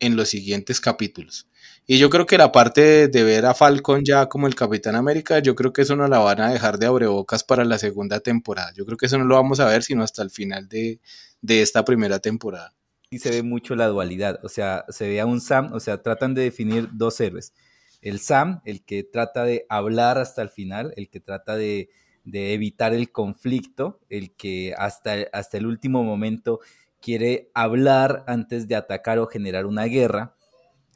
en 0.00 0.16
los 0.16 0.30
siguientes 0.30 0.80
capítulos. 0.80 1.47
Y 1.90 1.96
yo 1.96 2.10
creo 2.10 2.26
que 2.26 2.36
la 2.36 2.52
parte 2.52 3.08
de, 3.08 3.24
ver 3.24 3.46
a 3.46 3.54
Falcon 3.54 4.04
ya 4.04 4.28
como 4.28 4.46
el 4.46 4.54
Capitán 4.54 4.94
América, 4.94 5.38
yo 5.38 5.54
creo 5.54 5.72
que 5.72 5.80
eso 5.80 5.96
no 5.96 6.06
la 6.06 6.18
van 6.18 6.38
a 6.38 6.52
dejar 6.52 6.78
de 6.78 6.84
abrebocas 6.84 7.44
para 7.44 7.64
la 7.64 7.78
segunda 7.78 8.20
temporada. 8.20 8.74
Yo 8.76 8.84
creo 8.84 8.98
que 8.98 9.06
eso 9.06 9.16
no 9.16 9.24
lo 9.24 9.36
vamos 9.36 9.58
a 9.58 9.64
ver 9.64 9.82
sino 9.82 10.02
hasta 10.02 10.22
el 10.22 10.28
final 10.28 10.68
de, 10.68 11.00
esta 11.48 11.86
primera 11.86 12.18
temporada. 12.18 12.74
Y 13.08 13.20
se 13.20 13.30
ve 13.30 13.42
mucho 13.42 13.74
la 13.74 13.86
dualidad, 13.86 14.38
o 14.44 14.50
sea, 14.50 14.84
se 14.90 15.08
ve 15.08 15.18
a 15.18 15.24
un 15.24 15.40
Sam, 15.40 15.72
o 15.72 15.80
sea, 15.80 16.02
tratan 16.02 16.34
de 16.34 16.42
definir 16.42 16.90
dos 16.92 17.18
héroes. 17.22 17.54
el 18.02 18.20
Sam, 18.20 18.60
el 18.66 18.84
que 18.84 19.02
trata 19.02 19.44
de 19.44 19.64
hablar 19.70 20.18
hasta 20.18 20.42
el 20.42 20.50
final, 20.50 20.92
el 20.94 21.08
que 21.08 21.20
trata 21.20 21.56
de, 21.56 21.88
evitar 22.30 22.92
el 22.92 23.10
conflicto, 23.12 23.98
el 24.10 24.32
que 24.32 24.74
hasta, 24.76 25.14
hasta 25.32 25.56
el 25.56 25.64
último 25.64 26.04
momento 26.04 26.60
quiere 27.00 27.50
hablar 27.54 28.24
antes 28.26 28.68
de 28.68 28.76
atacar 28.76 29.18
o 29.18 29.26
generar 29.26 29.64
una 29.64 29.84
guerra. 29.84 30.34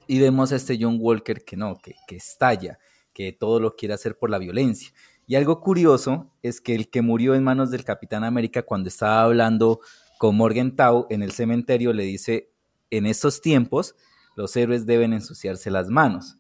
Y 0.07 0.19
vemos 0.19 0.53
a 0.53 0.57
este 0.57 0.79
John 0.81 0.99
Walker 1.01 1.45
que 1.45 1.57
no, 1.57 1.77
que, 1.77 1.95
que 2.07 2.17
estalla, 2.17 2.79
que 3.13 3.33
todo 3.33 3.61
lo 3.61 3.77
quiere 3.77 3.95
hacer 3.95 4.19
por 4.19 4.31
la 4.31 4.39
violencia. 4.39 4.93
Y 5.27 5.37
algo 5.37 5.61
curioso 5.61 6.31
es 6.43 6.61
que 6.61 6.75
el 6.75 6.91
que 6.91 7.03
murió 7.03 7.35
en 7.35 7.45
manos 7.45 7.71
del 7.71 7.85
Capitán 7.85 8.25
América 8.25 8.63
cuando 8.63 8.89
estaba 8.89 9.23
hablando 9.23 9.81
con 10.19 10.37
Morgenthau 10.37 11.07
en 11.11 11.23
el 11.23 11.33
cementerio 11.33 11.93
le 11.93 12.05
dice, 12.05 12.51
en 12.91 13.07
estos 13.07 13.41
tiempos 13.41 13.97
los 14.37 14.57
héroes 14.57 14.87
deben 14.87 15.13
ensuciarse 15.13 15.71
las 15.71 15.89
manos. 15.89 16.39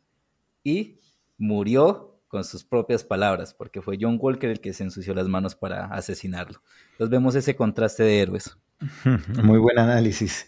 Y 0.65 1.01
murió 1.39 2.21
con 2.29 2.45
sus 2.45 2.65
propias 2.65 3.05
palabras, 3.05 3.53
porque 3.53 3.83
fue 3.83 3.99
John 4.01 4.19
Walker 4.21 4.49
el 4.49 4.61
que 4.61 4.73
se 4.73 4.85
ensució 4.85 5.15
las 5.15 5.29
manos 5.29 5.55
para 5.55 5.87
asesinarlo. 5.87 6.63
Entonces 6.93 7.11
vemos 7.11 7.35
ese 7.35 7.57
contraste 7.57 8.05
de 8.05 8.21
héroes. 8.21 8.57
Muy 9.43 9.59
buen 9.59 9.79
análisis. 9.79 10.47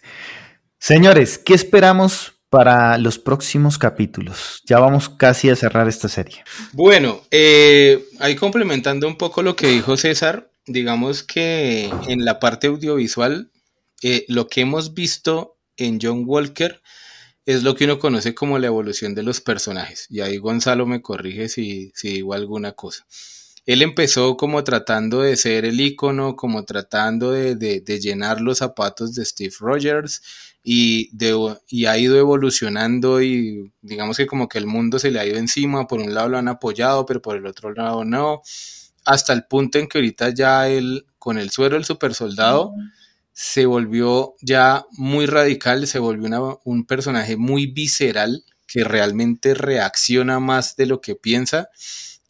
Señores, 0.79 1.39
¿qué 1.39 1.55
esperamos 1.55 2.34
para 2.55 2.99
los 2.99 3.19
próximos 3.19 3.79
capítulos? 3.79 4.63
Ya 4.65 4.79
vamos 4.79 5.09
casi 5.09 5.51
a 5.51 5.57
cerrar 5.57 5.89
esta 5.89 6.09
serie. 6.09 6.45
Bueno, 6.73 7.21
eh, 7.33 8.05
ahí 8.21 8.37
complementando 8.37 9.09
un 9.09 9.17
poco 9.17 9.43
lo 9.43 9.57
que 9.57 9.67
dijo 9.67 9.97
César, 9.97 10.49
digamos 10.65 11.25
que 11.25 11.91
en 12.07 12.25
la 12.25 12.39
parte 12.39 12.69
audiovisual, 12.69 13.51
eh, 14.03 14.25
lo 14.29 14.47
que 14.47 14.61
hemos 14.61 14.95
visto 14.95 15.57
en 15.77 15.99
John 16.01 16.23
Walker 16.27 16.81
es 17.45 17.65
lo 17.65 17.75
que 17.75 17.87
uno 17.87 17.99
conoce 17.99 18.37
como 18.37 18.61
la 18.61 18.69
evolución 18.69 19.17
de 19.17 19.25
los 19.25 19.41
personajes. 19.41 20.07
Y 20.09 20.21
ahí 20.21 20.37
Gonzalo 20.37 20.87
me 20.87 21.03
corrige 21.03 21.49
si, 21.49 21.91
si 21.97 22.11
digo 22.11 22.35
alguna 22.35 22.71
cosa. 22.71 23.05
Él 23.67 23.83
empezó 23.83 24.37
como 24.37 24.63
tratando 24.63 25.23
de 25.23 25.37
ser 25.37 25.65
el 25.65 25.81
icono, 25.81 26.37
como 26.37 26.65
tratando 26.65 27.33
de, 27.33 27.57
de, 27.57 28.01
llenar 28.01 28.41
los 28.41 28.59
zapatos 28.59 29.13
de 29.17 29.25
Steve 29.25 29.55
Rogers 29.59 30.23
y, 30.65 31.15
de, 31.17 31.57
y 31.69 31.85
ha 31.87 31.99
ido 31.99 32.17
evolucionando 32.17 33.23
y 33.23 33.71
digamos 33.83 34.17
que 34.17 34.27
como 34.27 34.49
que 34.49 34.59
el 34.59 34.67
mundo 34.67 34.99
se 34.99 35.11
le 35.11 35.21
ha 35.21 35.27
ido 35.27 35.37
encima, 35.39 35.87
por 35.87 36.01
un 36.01 36.15
lado 36.15 36.31
lo 36.31 36.39
han 36.39 36.49
apoyado, 36.49 37.07
pero 37.07 37.23
por 37.23 37.37
el 37.37 37.47
otro 37.47 37.73
lado 37.75 38.05
no 38.05 38.43
hasta 39.05 39.33
el 39.35 39.45
punto 39.45 39.79
en 39.79 39.87
que 39.89 39.99
ahorita 39.99 40.31
ya 40.31 40.69
él, 40.69 41.07
con 41.19 41.39
el 41.39 41.51
suero 41.51 41.75
del 41.77 41.85
super 41.85 42.15
soldado, 42.15 42.73
se 43.33 43.67
volvió 43.67 44.35
ya 44.41 44.85
muy 44.93 45.27
radical, 45.27 45.87
se 45.87 45.99
volvió 45.99 46.61
un 46.65 46.87
personaje 46.87 47.37
muy 47.37 47.67
visceral 47.67 48.45
que 48.67 48.85
realmente 48.85 49.55
reacciona 49.55 50.41
más 50.41 50.77
de 50.77 50.87
lo 50.87 51.01
que 51.01 51.17
piensa. 51.17 51.69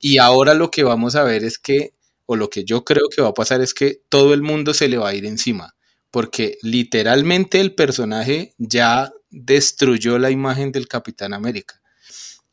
Y 0.01 0.19
ahora 0.19 0.55
lo 0.55 0.71
que 0.71 0.83
vamos 0.85 1.15
a 1.17 1.23
ver 1.25 1.45
es 1.45 1.59
que, 1.59 1.95
o 2.27 2.37
lo 2.37 2.51
que 2.51 2.65
yo 2.65 2.85
creo 2.85 3.09
que 3.15 3.23
va 3.23 3.29
a 3.29 3.35
pasar 3.35 3.61
es 3.61 3.75
que 3.75 4.03
todo 4.09 4.35
el 4.35 4.43
mundo 4.43 4.75
se 4.75 4.89
le 4.89 4.99
va 4.99 5.11
a 5.11 5.15
ir 5.15 5.27
encima, 5.27 5.74
porque 6.15 6.59
literalmente 6.63 7.61
el 7.61 7.75
personaje 7.75 8.55
ya 8.57 9.13
destruyó 9.31 10.17
la 10.21 10.31
imagen 10.31 10.71
del 10.71 10.87
Capitán 10.87 11.35
América. 11.35 11.83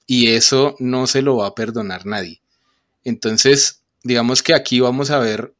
Y 0.08 0.30
eso 0.30 0.76
no 0.80 1.06
se 1.06 1.21
lo 1.21 1.36
va 1.38 1.45
a 1.45 1.54
perdonar 1.54 2.08
nadie. 2.08 2.41
Entonces, 3.04 3.84
digamos 4.04 4.41
que 4.41 4.56
aquí 4.56 4.80
vamos 4.80 5.12
a 5.12 5.19
ver 5.19 5.54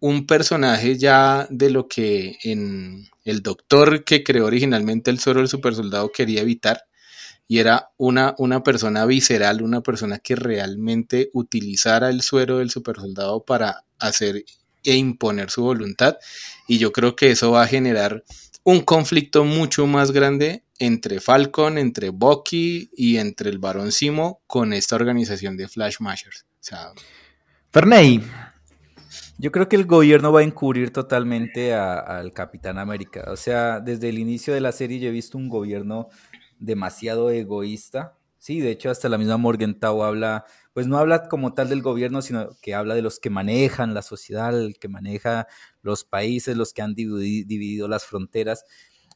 un 0.00 0.26
personaje 0.26 0.98
ya 0.98 1.46
de 1.48 1.70
lo 1.70 1.86
que 1.86 2.38
en 2.42 3.08
el 3.24 3.40
doctor 3.40 4.02
que 4.02 4.24
creó 4.24 4.46
originalmente 4.46 5.12
el 5.12 5.20
suero 5.20 5.38
del 5.38 5.48
supersoldado 5.48 6.10
quería 6.10 6.40
evitar 6.40 6.86
y 7.46 7.60
era 7.60 7.90
una, 7.98 8.34
una 8.38 8.64
persona 8.64 9.06
visceral, 9.06 9.62
una 9.62 9.80
persona 9.80 10.18
que 10.18 10.34
realmente 10.34 11.30
utilizara 11.34 12.10
el 12.10 12.20
suero 12.20 12.58
del 12.58 12.70
supersoldado 12.70 13.44
para 13.44 13.84
hacer 14.00 14.42
e 14.88 14.96
imponer 14.96 15.50
su 15.50 15.62
voluntad 15.62 16.16
y 16.66 16.78
yo 16.78 16.92
creo 16.92 17.14
que 17.14 17.30
eso 17.30 17.50
va 17.50 17.62
a 17.62 17.66
generar 17.66 18.24
un 18.64 18.80
conflicto 18.80 19.44
mucho 19.44 19.86
más 19.86 20.10
grande 20.10 20.64
entre 20.78 21.20
Falcon, 21.20 21.78
entre 21.78 22.10
Bucky 22.10 22.90
y 22.94 23.16
entre 23.18 23.50
el 23.50 23.58
Barón 23.58 23.92
Simo 23.92 24.42
con 24.46 24.72
esta 24.72 24.96
organización 24.96 25.56
de 25.56 25.68
Flash 25.68 25.96
Mashers. 26.00 26.42
O 26.42 26.56
sea, 26.60 26.92
Ferney. 27.70 28.22
Yo 29.38 29.52
creo 29.52 29.68
que 29.68 29.76
el 29.76 29.86
gobierno 29.86 30.32
va 30.32 30.40
a 30.40 30.42
encubrir 30.42 30.92
totalmente 30.92 31.72
al 31.72 32.32
Capitán 32.32 32.78
América. 32.78 33.24
O 33.28 33.36
sea, 33.36 33.80
desde 33.80 34.08
el 34.08 34.18
inicio 34.18 34.52
de 34.52 34.60
la 34.60 34.72
serie 34.72 34.98
yo 34.98 35.08
he 35.08 35.12
visto 35.12 35.38
un 35.38 35.48
gobierno 35.48 36.08
demasiado 36.58 37.30
egoísta. 37.30 38.16
Sí, 38.38 38.60
de 38.60 38.70
hecho 38.70 38.90
hasta 38.90 39.08
la 39.08 39.18
misma 39.18 39.36
Morgenthau 39.36 40.02
habla, 40.02 40.44
pues 40.78 40.86
no 40.86 40.96
habla 40.96 41.26
como 41.26 41.54
tal 41.54 41.68
del 41.70 41.82
gobierno, 41.82 42.22
sino 42.22 42.50
que 42.62 42.72
habla 42.72 42.94
de 42.94 43.02
los 43.02 43.18
que 43.18 43.30
manejan 43.30 43.94
la 43.94 44.02
sociedad, 44.02 44.56
el 44.56 44.78
que 44.78 44.86
maneja 44.86 45.48
los 45.82 46.04
países, 46.04 46.56
los 46.56 46.72
que 46.72 46.82
han 46.82 46.94
dividido 46.94 47.88
las 47.88 48.04
fronteras. 48.04 48.64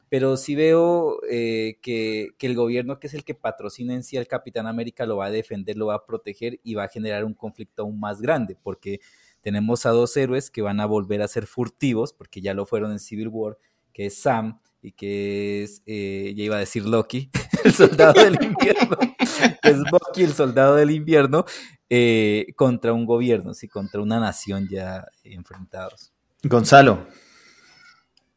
Pero 0.09 0.35
sí 0.35 0.55
veo 0.55 1.21
eh, 1.31 1.77
que, 1.81 2.31
el 2.37 2.55
gobierno, 2.55 2.99
que 2.99 3.07
es 3.07 3.13
el 3.13 3.23
que 3.23 3.33
patrocina 3.33 3.93
en 3.93 4.03
sí 4.03 4.17
al 4.17 4.27
Capitán 4.27 4.67
América, 4.67 5.05
lo 5.05 5.15
va 5.15 5.27
a 5.27 5.31
defender, 5.31 5.77
lo 5.77 5.85
va 5.85 5.95
a 5.95 6.05
proteger 6.05 6.59
y 6.65 6.73
va 6.73 6.83
a 6.83 6.89
generar 6.89 7.23
un 7.23 7.33
conflicto 7.33 7.83
aún 7.83 7.97
más 7.97 8.19
grande, 8.19 8.57
porque 8.61 8.99
tenemos 9.39 9.85
a 9.85 9.91
dos 9.91 10.17
héroes 10.17 10.51
que 10.51 10.61
van 10.61 10.81
a 10.81 10.85
volver 10.85 11.21
a 11.21 11.29
ser 11.29 11.47
furtivos, 11.47 12.11
porque 12.11 12.41
ya 12.41 12.53
lo 12.53 12.65
fueron 12.65 12.91
en 12.91 12.99
Civil 12.99 13.29
War, 13.29 13.57
que 13.93 14.07
es 14.07 14.17
Sam 14.17 14.59
y 14.81 14.91
que 14.91 15.63
es, 15.63 15.81
eh, 15.85 16.33
ya 16.35 16.43
iba 16.43 16.57
a 16.57 16.59
decir 16.59 16.85
Loki, 16.85 17.31
el 17.65 17.73
soldado 17.73 18.23
del 18.23 18.43
invierno, 18.43 18.97
que 19.61 19.69
es 19.69 19.79
Bucky, 19.91 20.23
el 20.23 20.33
soldado 20.33 20.75
del 20.75 20.91
invierno, 20.91 21.45
eh, 21.89 22.47
contra 22.55 22.93
un 22.93 23.05
gobierno, 23.05 23.53
sí, 23.53 23.67
contra 23.67 24.01
una 24.01 24.19
nación 24.19 24.67
ya 24.69 25.05
enfrentados. 25.23 26.11
Gonzalo 26.43 27.07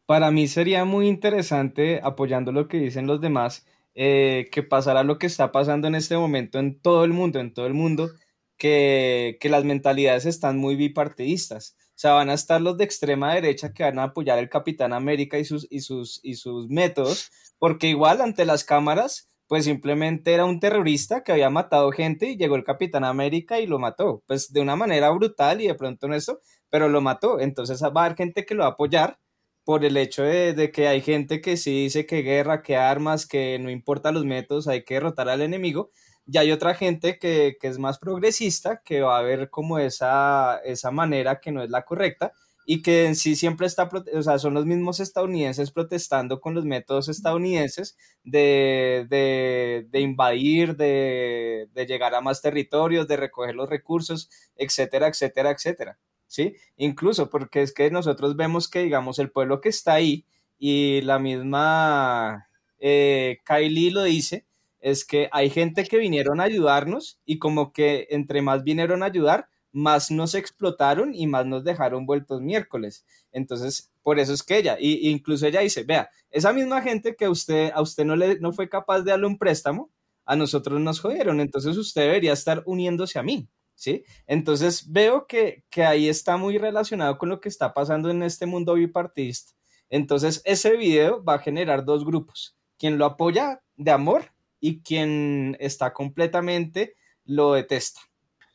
para 0.07 0.31
mí 0.31 0.47
sería 0.49 0.85
muy 0.85 1.09
interesante, 1.09 2.01
apoyando 2.03 2.53
lo 2.53 2.69
que 2.69 2.79
dicen 2.79 3.07
los 3.07 3.21
demás, 3.21 3.67
eh, 3.95 4.49
que 4.53 4.62
pasara 4.62 5.03
lo 5.03 5.19
que 5.19 5.27
está 5.27 5.53
pasando 5.53 5.89
en 5.89 5.97
este 5.97 6.17
momento 6.17 6.59
en 6.59 6.81
todo 6.81 7.05
el 7.05 7.12
mundo, 7.12 7.41
en 7.41 7.53
todo 7.53 7.67
el 7.67 7.75
mundo, 7.75 8.11
que, 8.57 9.39
las 9.43 9.65
mentalidades 9.65 10.27
están 10.27 10.59
muy 10.59 10.77
bipartidistas. 10.77 11.77
O 11.96 11.98
sea, 11.98 12.12
van 12.12 12.28
a 12.28 12.35
estar 12.35 12.61
los 12.61 12.76
de 12.76 12.85
extrema 12.85 13.35
derecha 13.35 13.72
que 13.72 13.82
van 13.82 13.98
a 13.98 14.04
apoyar 14.04 14.38
al 14.38 14.50
Capitán 14.50 14.92
América 14.92 15.38
y 15.38 15.46
sus, 15.46 15.66
y 15.70 15.80
sus, 15.80 16.20
y 16.22 16.35
sus 16.35 16.68
métodos, 16.68 17.30
porque 17.59 17.88
igual 17.88 18.20
ante 18.20 18.44
las 18.44 18.64
cámaras, 18.64 19.30
pues 19.46 19.64
simplemente 19.64 20.35
era 20.35 20.44
un 20.44 20.61
terrorista 20.61 21.22
que 21.22 21.32
había 21.32 21.48
matado 21.48 21.90
gente 21.92 22.28
y 22.30 22.37
llegó 22.37 22.56
el 22.56 22.64
Capitán 22.64 23.04
América 23.04 23.61
y 23.61 23.66
lo 23.66 23.78
mató, 23.78 24.22
pues 24.26 24.52
de 24.52 24.61
una 24.61 24.76
manera 24.76 25.09
brutal 25.11 25.62
y 25.62 25.68
de 25.68 25.74
pronto 25.74 26.06
en 26.06 26.12
eso, 26.12 26.40
pero 26.68 26.90
lo 26.90 27.00
mató. 27.00 27.40
Entonces 27.40 27.82
va 27.82 28.02
a 28.02 28.04
haber 28.04 28.16
gente 28.16 28.44
que 28.44 28.54
lo 28.54 28.64
va 28.64 28.68
a 28.68 28.72
apoyar 28.72 29.18
por 29.64 29.85
el 29.85 29.96
hecho 29.96 30.22
de, 30.22 30.70
que 30.72 30.87
hay 30.88 31.00
gente 31.00 31.40
que 31.40 31.56
sí 31.56 31.85
dice 31.85 32.06
que 32.06 32.22
guerra, 32.22 32.62
que 32.62 32.76
armas, 32.76 33.26
que 33.26 33.59
no 33.59 33.70
importa 33.70 34.12
los 34.12 34.24
métodos, 34.24 34.68
hay 34.68 34.85
que 34.85 34.94
derrotar 34.94 35.28
al 35.28 35.42
enemigo, 35.42 35.90
y 36.27 36.39
hay 36.39 36.53
otra 36.53 36.75
gente 36.75 37.19
que, 37.19 37.57
es 37.62 37.79
más 37.79 37.99
progresista, 37.99 38.83
que 38.85 39.03
va 39.03 39.19
a 39.19 39.23
ver 39.23 39.51
como 39.51 39.79
esa, 39.79 40.59
esa 40.65 40.91
manera 40.91 41.41
que 41.41 41.53
no 41.53 41.62
es 41.62 41.71
la 41.71 41.85
correcta, 41.85 42.33
y 42.69 42.83
que 42.83 43.07
en 43.07 43.15
sí 43.15 43.37
siempre 43.37 43.69
está, 43.69 43.89
o 44.12 44.23
sea, 44.23 44.39
son 44.41 44.55
los 44.55 44.67
mismos 44.67 44.99
estadounidenses 44.99 45.71
protestando 45.71 46.41
con 46.41 46.55
los 46.55 46.65
métodos 46.65 47.09
estadounidenses 47.09 47.97
de, 48.25 49.07
de 49.09 50.01
invadir, 50.01 50.77
de, 50.77 51.69
de 51.73 51.87
llegar 51.87 52.15
a 52.17 52.21
más 52.21 52.43
territorios, 52.43 53.07
de 53.07 53.17
recoger 53.17 53.55
los 53.55 53.71
recursos, 53.71 54.29
etcétera, 54.57 55.07
etcétera, 55.07 55.53
etcétera. 55.53 55.99
¿sí? 56.27 56.57
Incluso 56.77 57.31
porque 57.31 57.62
es 57.62 57.73
que 57.73 57.91
nosotros 57.91 58.37
vemos 58.37 58.69
que, 58.69 58.83
digamos, 58.83 59.19
el 59.19 59.31
pueblo 59.31 59.61
que 59.61 59.69
está 59.69 59.95
ahí 59.95 60.27
y 60.59 61.03
la 61.03 61.19
misma 61.19 62.49
eh, 62.79 63.39
Kylie 63.45 63.91
lo 63.91 64.03
dice, 64.05 64.45
es 64.87 65.05
que 65.05 65.29
hay 65.33 65.51
gente 65.51 65.83
que 65.83 65.99
vinieron 65.99 66.40
a 66.40 66.44
ayudarnos 66.44 67.18
y 67.25 67.40
como 67.40 67.72
que 67.72 68.07
entre 68.11 68.40
más 68.40 68.62
vinieron 68.62 69.03
a 69.03 69.07
ayudar, 69.07 69.49
más 69.72 70.12
nos 70.12 70.37
explotaron 70.37 71.12
y 71.12 71.27
más 71.27 71.44
nos 71.44 71.64
dejaron 71.64 72.07
vueltos 72.07 72.40
miércoles. 72.40 73.05
Entonces, 73.33 73.90
por 74.05 74.20
eso 74.20 74.33
es 74.33 74.44
que 74.44 74.59
ella, 74.59 74.77
y 74.79 75.09
incluso 75.09 75.44
ella 75.44 75.59
dice, 75.59 75.83
vea, 75.83 76.09
esa 76.31 76.53
misma 76.53 76.83
gente 76.83 77.16
que 77.16 77.29
usted, 77.29 77.72
a 77.75 77.83
usted 77.83 78.05
no, 78.05 78.14
le, 78.14 78.38
no 78.38 78.53
fue 78.53 78.68
capaz 78.68 79.01
de 79.01 79.11
darle 79.11 79.27
un 79.27 79.38
préstamo, 79.38 79.90
a 80.25 80.37
nosotros 80.37 80.81
nos 80.81 81.01
jodieron, 81.01 81.40
entonces 81.40 81.77
usted 81.77 82.03
debería 82.03 82.33
estar 82.33 82.62
uniéndose 82.64 83.18
a 83.18 83.25
mí. 83.25 83.49
¿sí? 83.75 84.05
Entonces 84.29 84.93
veo 84.93 85.26
que, 85.26 85.64
ahí 85.84 86.09
está 86.09 86.37
muy 86.37 86.59
relacionado 86.59 87.18
con 87.18 87.28
lo 87.28 87.41
que 87.41 87.49
está 87.49 87.74
pasando 87.74 88.09
en 88.09 88.22
este 88.22 88.47
mundo 88.47 88.74
bipartidista. 88.74 89.53
Entonces 89.91 90.43
ese 90.45 90.76
video 90.76 91.24
va 91.24 91.34
a 91.34 91.39
generar 91.41 91.84
dos 91.84 92.05
grupos, 92.05 92.57
quien 92.78 92.99
lo 92.99 93.05
apoya 93.05 93.64
de 93.74 93.91
amor 93.91 94.36
y 94.67 94.81
quien 94.81 95.57
está 95.61 95.93
completamente 95.93 96.95
lo 97.25 97.53
detesta. 97.53 98.01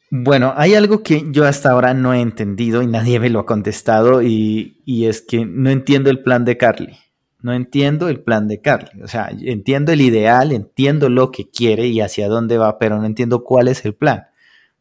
Bueno, 0.09 0.53
hay 0.57 0.75
algo 0.75 1.03
que 1.03 1.23
yo 1.31 1.45
hasta 1.45 1.71
ahora 1.71 1.93
no 1.93 2.13
he 2.13 2.19
entendido 2.19 2.81
y 2.81 2.87
nadie 2.87 3.17
me 3.21 3.29
lo 3.29 3.39
ha 3.39 3.45
contestado 3.45 4.21
y, 4.21 4.81
y 4.85 5.05
es 5.05 5.21
que 5.21 5.45
no 5.45 5.69
entiendo 5.69 6.09
el 6.09 6.21
plan 6.21 6.43
de 6.43 6.57
Carly. 6.57 6.97
No 7.41 7.53
entiendo 7.53 8.09
el 8.09 8.19
plan 8.19 8.49
de 8.49 8.59
Carly. 8.59 9.01
O 9.01 9.07
sea, 9.07 9.31
entiendo 9.41 9.93
el 9.93 10.01
ideal, 10.01 10.51
entiendo 10.51 11.07
lo 11.07 11.31
que 11.31 11.49
quiere 11.49 11.87
y 11.87 12.01
hacia 12.01 12.27
dónde 12.27 12.57
va, 12.57 12.77
pero 12.77 12.97
no 12.99 13.05
entiendo 13.05 13.45
cuál 13.45 13.69
es 13.69 13.85
el 13.85 13.95
plan. 13.95 14.25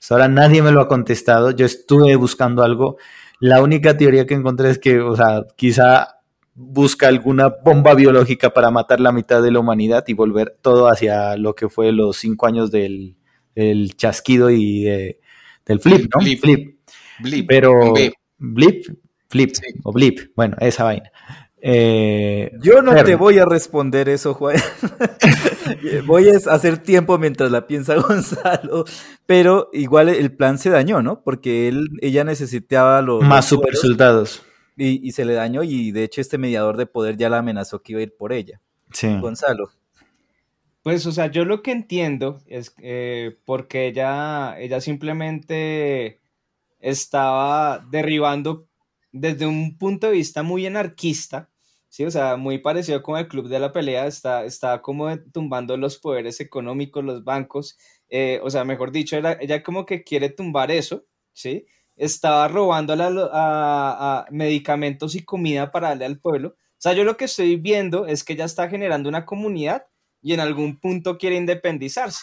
Hasta 0.01 0.17
ahora 0.17 0.29
nadie 0.29 0.63
me 0.63 0.73
lo 0.73 0.81
ha 0.81 0.89
contestado. 0.89 1.53
Yo 1.53 1.65
estuve 1.65 2.17
buscando 2.17 2.65
algo. 2.65 2.97
La 3.39 3.63
única 3.63 3.97
teoría 3.97 4.27
que 4.27 4.35
encontré 4.35 4.71
es 4.71 4.81
que, 4.81 4.99
o 4.99 5.15
sea, 5.15 5.45
quizá 5.55 6.20
busca 6.55 7.09
alguna 7.09 7.49
bomba 7.49 7.95
biológica 7.95 8.51
para 8.51 8.71
matar 8.71 9.01
la 9.01 9.13
mitad 9.13 9.43
de 9.43 9.51
la 9.51 9.61
humanidad 9.61 10.05
y 10.09 10.15
volver 10.15 10.57
todo 10.61 10.89
hacia 10.89 11.37
lo 11.37 11.55
que 11.55 11.69
fue 11.69 11.93
los 11.93 12.17
cinco 12.19 12.47
años 12.47 12.71
del, 12.71 13.17
del 13.55 13.97
chasquido 13.97 14.51
y 14.51 14.83
de- 14.85 15.21
del 15.67 15.81
flip, 15.81 16.11
¿no? 16.15 16.21
Blip. 16.23 16.41
Flip. 16.41 16.77
Blip, 17.21 17.47
Pero 17.49 17.95
blip, 18.39 18.85
flip 19.29 19.51
Sí. 19.55 19.63
o 19.85 19.93
blip, 19.93 20.33
bueno, 20.35 20.57
esa 20.61 20.85
vaina. 20.85 21.11
Eh, 21.63 22.53
Yo 22.63 22.81
no 22.81 22.95
te 23.05 23.15
voy 23.17 23.39
a 23.39 23.45
responder 23.45 24.09
eso, 24.09 24.33
Juan. 24.35 24.57
voy 26.07 26.29
a 26.31 26.37
hacer 26.53 26.79
tiempo 26.79 27.19
mientras 27.19 27.51
la 27.51 27.67
piensa 27.67 27.95
Gonzalo. 28.01 28.85
Pero 29.27 29.69
igual 29.73 30.09
el 30.09 30.33
plan 30.35 30.59
se 30.59 30.71
dañó, 30.71 31.03
¿no? 31.03 31.23
Porque 31.23 31.69
él, 31.69 31.89
ella 32.01 32.25
necesitaba 32.25 33.03
los 33.03 33.23
más 33.23 33.47
super 33.47 33.77
soldados. 33.77 34.43
Y, 34.81 35.07
y 35.07 35.13
se 35.13 35.25
le 35.25 35.35
dañó. 35.35 35.63
Y 35.63 35.91
de 35.93 36.05
hecho, 36.05 36.21
este 36.21 36.39
mediador 36.39 36.77
de 36.77 36.87
poder 36.87 37.17
ya 37.17 37.29
la 37.29 37.39
amenazó 37.39 37.83
que 37.83 37.93
iba 37.93 38.01
a 38.01 38.05
ir 38.05 38.17
por 38.17 38.33
ella. 38.33 38.61
Sí. 38.93 39.09
Gonzalo. 39.21 39.71
Pues, 40.83 41.05
o 41.07 41.13
sea, 41.13 41.31
yo 41.31 41.45
lo 41.45 41.63
que 41.63 41.73
entiendo 41.73 42.41
es 42.47 42.75
eh, 42.79 43.37
porque 43.45 43.87
ella, 43.87 44.59
ella 44.59 44.81
simplemente 44.81 46.21
estaba 46.81 47.85
derribando 47.91 48.67
desde 49.13 49.47
un 49.47 49.77
punto 49.77 50.07
de 50.07 50.15
vista 50.15 50.43
muy 50.43 50.67
anarquista, 50.67 51.51
¿sí? 51.89 52.05
O 52.05 52.11
sea, 52.11 52.37
muy 52.37 52.59
parecido 52.59 53.03
con 53.03 53.19
el 53.19 53.29
club 53.29 53.49
de 53.49 53.59
la 53.59 53.73
pelea, 53.73 54.07
está, 54.07 54.45
está 54.45 54.81
como 54.81 55.15
tumbando 55.33 55.77
los 55.77 55.99
poderes 55.99 56.41
económicos, 56.41 57.05
los 57.05 57.25
bancos, 57.25 57.77
eh, 58.09 58.41
o 58.43 58.49
sea, 58.51 58.65
mejor 58.65 58.91
dicho, 58.93 59.17
era- 59.17 59.37
ella 59.41 59.63
como 59.63 59.85
que 59.85 60.03
quiere 60.05 60.31
tumbar 60.31 60.71
eso, 60.71 61.05
¿sí? 61.33 61.67
Estaba 62.01 62.49
robando 62.49 62.93
a, 62.95 62.97
a- 63.33 64.21
a 64.21 64.27
medicamentos 64.31 65.15
y 65.15 65.25
comida 65.25 65.71
para 65.71 65.89
darle 65.91 66.07
al 66.07 66.19
pueblo. 66.21 66.49
O 66.51 66.83
sea, 66.83 66.93
yo 66.95 67.05
lo 67.05 67.17
que 67.17 67.27
estoy 67.27 67.57
viendo 67.57 68.07
es 68.07 68.25
que 68.25 68.33
ella 68.33 68.47
está 68.47 68.69
generando 68.69 69.09
una 69.09 69.27
comunidad 69.27 69.87
y 70.23 70.33
en 70.33 70.41
algún 70.41 70.81
punto 70.81 71.19
quiere 71.19 71.37
independizarse. 71.37 72.23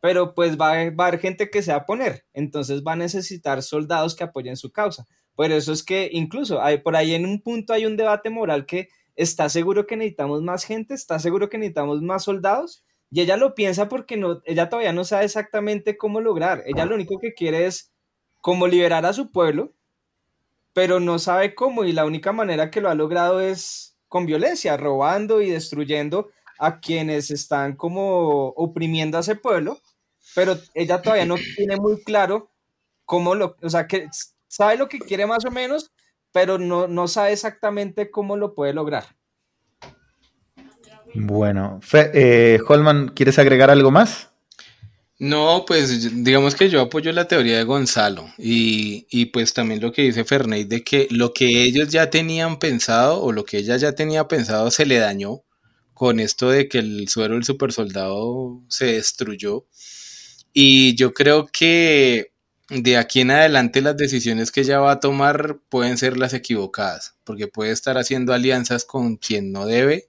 Pero 0.00 0.34
pues 0.34 0.58
va 0.60 0.72
a, 0.72 0.90
va 0.90 1.06
haber 1.06 1.20
gente 1.20 1.48
que 1.50 1.62
se 1.62 1.70
va 1.70 1.78
a 1.78 1.86
poner, 1.86 2.24
entonces 2.32 2.82
va 2.86 2.92
a 2.92 2.96
necesitar 2.96 3.62
soldados 3.62 4.16
que 4.16 4.24
apoyen 4.24 4.56
su 4.56 4.72
causa. 4.72 5.06
Por 5.36 5.52
eso 5.52 5.72
es 5.72 5.84
que 5.84 6.08
incluso 6.12 6.60
hay, 6.60 6.78
por 6.78 6.96
ahí 6.96 7.14
en 7.14 7.24
un 7.24 7.40
punto 7.40 7.72
hay 7.72 7.86
un 7.86 7.96
debate 7.96 8.28
moral 8.28 8.66
que 8.66 8.88
está 9.14 9.48
seguro 9.48 9.86
que 9.86 9.96
necesitamos 9.96 10.42
más 10.42 10.64
gente, 10.64 10.94
está 10.94 11.18
seguro 11.20 11.48
que 11.48 11.58
necesitamos 11.58 12.02
más 12.02 12.24
soldados, 12.24 12.84
y 13.10 13.20
ella 13.20 13.36
lo 13.36 13.54
piensa 13.54 13.88
porque 13.88 14.16
no, 14.16 14.40
ella 14.46 14.68
todavía 14.68 14.92
no 14.92 15.04
sabe 15.04 15.26
exactamente 15.26 15.96
cómo 15.96 16.20
lograr. 16.20 16.62
Ella 16.66 16.84
lo 16.86 16.94
único 16.96 17.18
que 17.20 17.34
quiere 17.34 17.66
es 17.66 17.91
como 18.42 18.68
liberar 18.68 19.06
a 19.06 19.14
su 19.14 19.32
pueblo, 19.32 19.72
pero 20.74 21.00
no 21.00 21.18
sabe 21.18 21.54
cómo, 21.54 21.84
y 21.84 21.92
la 21.92 22.04
única 22.06 22.32
manera 22.32 22.70
que 22.70 22.80
lo 22.80 22.90
ha 22.90 22.94
logrado 22.94 23.40
es 23.40 23.96
con 24.08 24.26
violencia, 24.26 24.76
robando 24.76 25.40
y 25.42 25.50
destruyendo 25.50 26.30
a 26.58 26.80
quienes 26.80 27.30
están 27.30 27.76
como 27.76 28.48
oprimiendo 28.48 29.16
a 29.18 29.20
ese 29.20 29.36
pueblo, 29.36 29.78
pero 30.34 30.56
ella 30.74 31.02
todavía 31.02 31.26
no 31.26 31.36
tiene 31.56 31.76
muy 31.76 32.02
claro 32.04 32.50
cómo 33.06 33.34
lo, 33.34 33.56
o 33.62 33.70
sea, 33.70 33.86
que 33.86 34.08
sabe 34.48 34.76
lo 34.76 34.88
que 34.88 34.98
quiere 35.00 35.26
más 35.26 35.44
o 35.44 35.50
menos, 35.50 35.92
pero 36.32 36.58
no, 36.58 36.88
no 36.88 37.08
sabe 37.08 37.32
exactamente 37.32 38.10
cómo 38.10 38.36
lo 38.36 38.54
puede 38.54 38.74
lograr. 38.74 39.04
Bueno, 41.14 41.78
Fe- 41.82 42.10
eh, 42.14 42.58
Holman, 42.66 43.08
¿quieres 43.08 43.38
agregar 43.38 43.70
algo 43.70 43.90
más? 43.90 44.31
No, 45.22 45.64
pues 45.68 46.24
digamos 46.24 46.56
que 46.56 46.68
yo 46.68 46.80
apoyo 46.80 47.12
la 47.12 47.28
teoría 47.28 47.56
de 47.56 47.62
Gonzalo 47.62 48.28
y, 48.38 49.06
y 49.08 49.26
pues 49.26 49.54
también 49.54 49.80
lo 49.80 49.92
que 49.92 50.02
dice 50.02 50.24
Ferney 50.24 50.64
de 50.64 50.82
que 50.82 51.06
lo 51.12 51.32
que 51.32 51.62
ellos 51.62 51.90
ya 51.90 52.10
tenían 52.10 52.58
pensado 52.58 53.22
o 53.22 53.30
lo 53.30 53.44
que 53.44 53.58
ella 53.58 53.76
ya 53.76 53.92
tenía 53.94 54.26
pensado 54.26 54.72
se 54.72 54.84
le 54.84 54.98
dañó 54.98 55.44
con 55.94 56.18
esto 56.18 56.50
de 56.50 56.68
que 56.68 56.78
el 56.78 57.08
suero 57.08 57.34
del 57.34 57.44
supersoldado 57.44 58.62
se 58.68 58.86
destruyó. 58.94 59.64
Y 60.52 60.96
yo 60.96 61.14
creo 61.14 61.46
que 61.46 62.32
de 62.68 62.96
aquí 62.96 63.20
en 63.20 63.30
adelante 63.30 63.80
las 63.82 63.96
decisiones 63.96 64.50
que 64.50 64.62
ella 64.62 64.80
va 64.80 64.92
a 64.92 65.00
tomar 65.00 65.60
pueden 65.68 65.98
ser 65.98 66.16
las 66.18 66.34
equivocadas 66.34 67.14
porque 67.24 67.46
puede 67.48 67.70
estar 67.72 67.96
haciendo 67.98 68.32
alianzas 68.34 68.84
con 68.84 69.16
quien 69.18 69.52
no 69.52 69.66
debe 69.66 70.08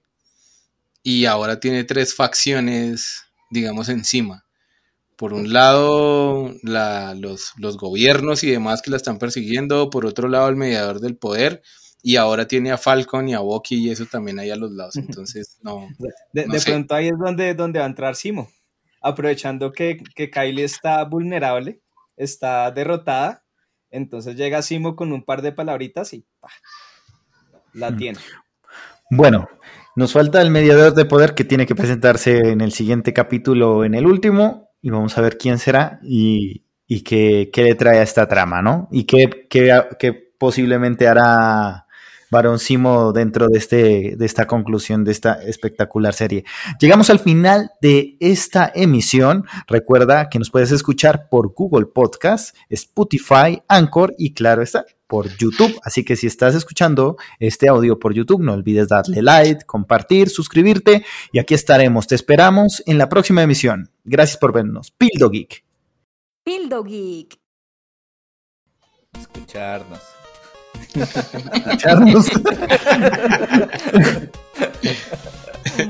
y 1.04 1.26
ahora 1.26 1.60
tiene 1.60 1.84
tres 1.84 2.14
facciones 2.14 3.24
digamos 3.50 3.88
encima 3.88 4.43
por 5.16 5.32
un 5.32 5.52
lado 5.52 6.52
la- 6.62 7.14
los, 7.14 7.52
los 7.58 7.76
gobiernos 7.76 8.42
y 8.44 8.50
demás 8.50 8.82
que 8.82 8.90
la 8.90 8.96
están 8.96 9.18
persiguiendo, 9.18 9.90
por 9.90 10.06
otro 10.06 10.28
lado 10.28 10.48
el 10.48 10.56
mediador 10.56 11.00
del 11.00 11.16
poder, 11.16 11.62
y 12.02 12.16
ahora 12.16 12.46
tiene 12.46 12.70
a 12.70 12.76
Falcon 12.78 13.28
y 13.28 13.34
a 13.34 13.40
Bucky 13.40 13.76
y 13.76 13.90
eso 13.90 14.04
también 14.06 14.38
ahí 14.38 14.50
a 14.50 14.56
los 14.56 14.70
lados. 14.72 14.96
Entonces, 14.96 15.58
no. 15.62 15.88
De, 16.32 16.46
No 16.46 16.52
de 16.52 16.60
sé. 16.60 16.70
pronto 16.72 16.94
ahí 16.94 17.06
es 17.08 17.18
donde, 17.18 17.54
donde 17.54 17.78
va 17.78 17.86
a 17.86 17.88
entrar 17.88 18.14
Simo, 18.16 18.50
aprovechando 19.00 19.72
que, 19.72 19.98
que 20.14 20.30
Kylie 20.30 20.64
está 20.64 21.02
vulnerable, 21.04 21.80
está 22.16 22.70
derrotada, 22.70 23.44
entonces 23.90 24.36
llega 24.36 24.60
Simo 24.62 24.96
con 24.96 25.12
un 25.12 25.24
par 25.24 25.40
de 25.42 25.52
palabritas 25.52 26.12
y 26.12 26.26
¡pah! 26.40 26.48
la 27.72 27.96
tiene. 27.96 28.18
Bueno, 29.10 29.48
nos 29.96 30.12
falta 30.12 30.40
el 30.42 30.50
mediador 30.50 30.94
de 30.94 31.04
poder 31.04 31.34
que 31.34 31.44
tiene 31.44 31.66
que 31.66 31.74
presentarse 31.74 32.36
en 32.50 32.60
el 32.60 32.72
siguiente 32.72 33.12
capítulo, 33.12 33.76
o 33.78 33.84
en 33.84 33.94
el 33.94 34.06
último, 34.06 34.63
y 34.84 34.90
vamos 34.90 35.16
a 35.18 35.22
ver 35.22 35.38
quién 35.38 35.58
será 35.58 35.98
y, 36.04 36.64
y 36.86 37.02
qué, 37.02 37.50
qué 37.52 37.62
le 37.64 37.74
trae 37.74 37.98
a 38.00 38.02
esta 38.02 38.28
trama, 38.28 38.62
¿no? 38.62 38.88
Y 38.92 39.04
qué, 39.04 39.46
qué- 39.50 39.72
qué 39.98 40.12
posiblemente 40.38 41.08
hará 41.08 41.83
Barón 42.34 42.58
Simo 42.58 43.12
dentro 43.12 43.46
de, 43.48 43.58
este, 43.58 44.16
de 44.16 44.26
esta 44.26 44.48
conclusión 44.48 45.04
de 45.04 45.12
esta 45.12 45.34
espectacular 45.34 46.14
serie. 46.14 46.44
Llegamos 46.80 47.08
al 47.08 47.20
final 47.20 47.70
de 47.80 48.16
esta 48.18 48.72
emisión. 48.74 49.46
Recuerda 49.68 50.28
que 50.28 50.40
nos 50.40 50.50
puedes 50.50 50.72
escuchar 50.72 51.28
por 51.30 51.54
Google 51.54 51.86
Podcast, 51.86 52.56
Spotify, 52.68 53.62
Anchor 53.68 54.16
y 54.18 54.34
claro 54.34 54.62
está, 54.62 54.84
por 55.06 55.28
YouTube. 55.36 55.78
Así 55.84 56.04
que 56.04 56.16
si 56.16 56.26
estás 56.26 56.56
escuchando 56.56 57.16
este 57.38 57.68
audio 57.68 58.00
por 58.00 58.12
YouTube, 58.12 58.42
no 58.42 58.52
olvides 58.52 58.88
darle 58.88 59.22
like, 59.22 59.64
compartir, 59.64 60.28
suscribirte 60.28 61.04
y 61.30 61.38
aquí 61.38 61.54
estaremos. 61.54 62.08
Te 62.08 62.16
esperamos 62.16 62.82
en 62.86 62.98
la 62.98 63.08
próxima 63.08 63.44
emisión. 63.44 63.92
Gracias 64.02 64.38
por 64.38 64.52
vernos. 64.52 64.90
Pildo 64.90 65.30
Geek. 65.30 65.64
Pildo 66.42 66.82
Geek. 66.82 67.38
Escucharnos. 69.20 70.23
Escucharnos. 70.94 72.26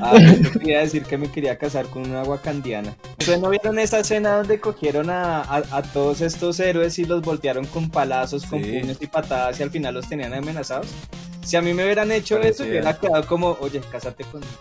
Ah, 0.01 0.17
yo 0.17 0.51
quería 0.51 0.79
decir 0.79 1.03
que 1.03 1.17
me 1.17 1.29
quería 1.31 1.57
casar 1.57 1.85
con 1.87 2.09
una 2.09 2.23
wakandiana. 2.23 2.95
¿Ustedes 3.19 3.39
no 3.39 3.49
vieron 3.49 3.77
esa 3.77 3.99
escena 3.99 4.37
donde 4.37 4.59
cogieron 4.59 5.09
a, 5.09 5.41
a- 5.41 5.63
a 5.71 5.81
todos 5.83 6.21
estos 6.21 6.59
héroes 6.59 6.97
y 6.97 7.05
los 7.05 7.21
voltearon 7.21 7.65
con 7.65 7.89
palazos, 7.89 8.45
con 8.45 8.63
Sí. 8.63 8.71
puños 8.79 8.97
y 9.01 9.07
patadas 9.07 9.59
y 9.59 9.63
al 9.63 9.71
final 9.71 9.93
los 9.93 10.07
tenían 10.07 10.33
amenazados? 10.33 10.87
Si 11.43 11.55
a 11.57 11.61
mí 11.61 11.73
me 11.73 11.83
hubieran 11.83 12.11
hecho 12.11 12.39
eso, 12.41 12.63
hubiera 12.63 12.97
quedado 12.97 13.25
como, 13.27 13.57
oye, 13.59 13.79
cásate 13.91 14.23
conmigo. 14.23 14.51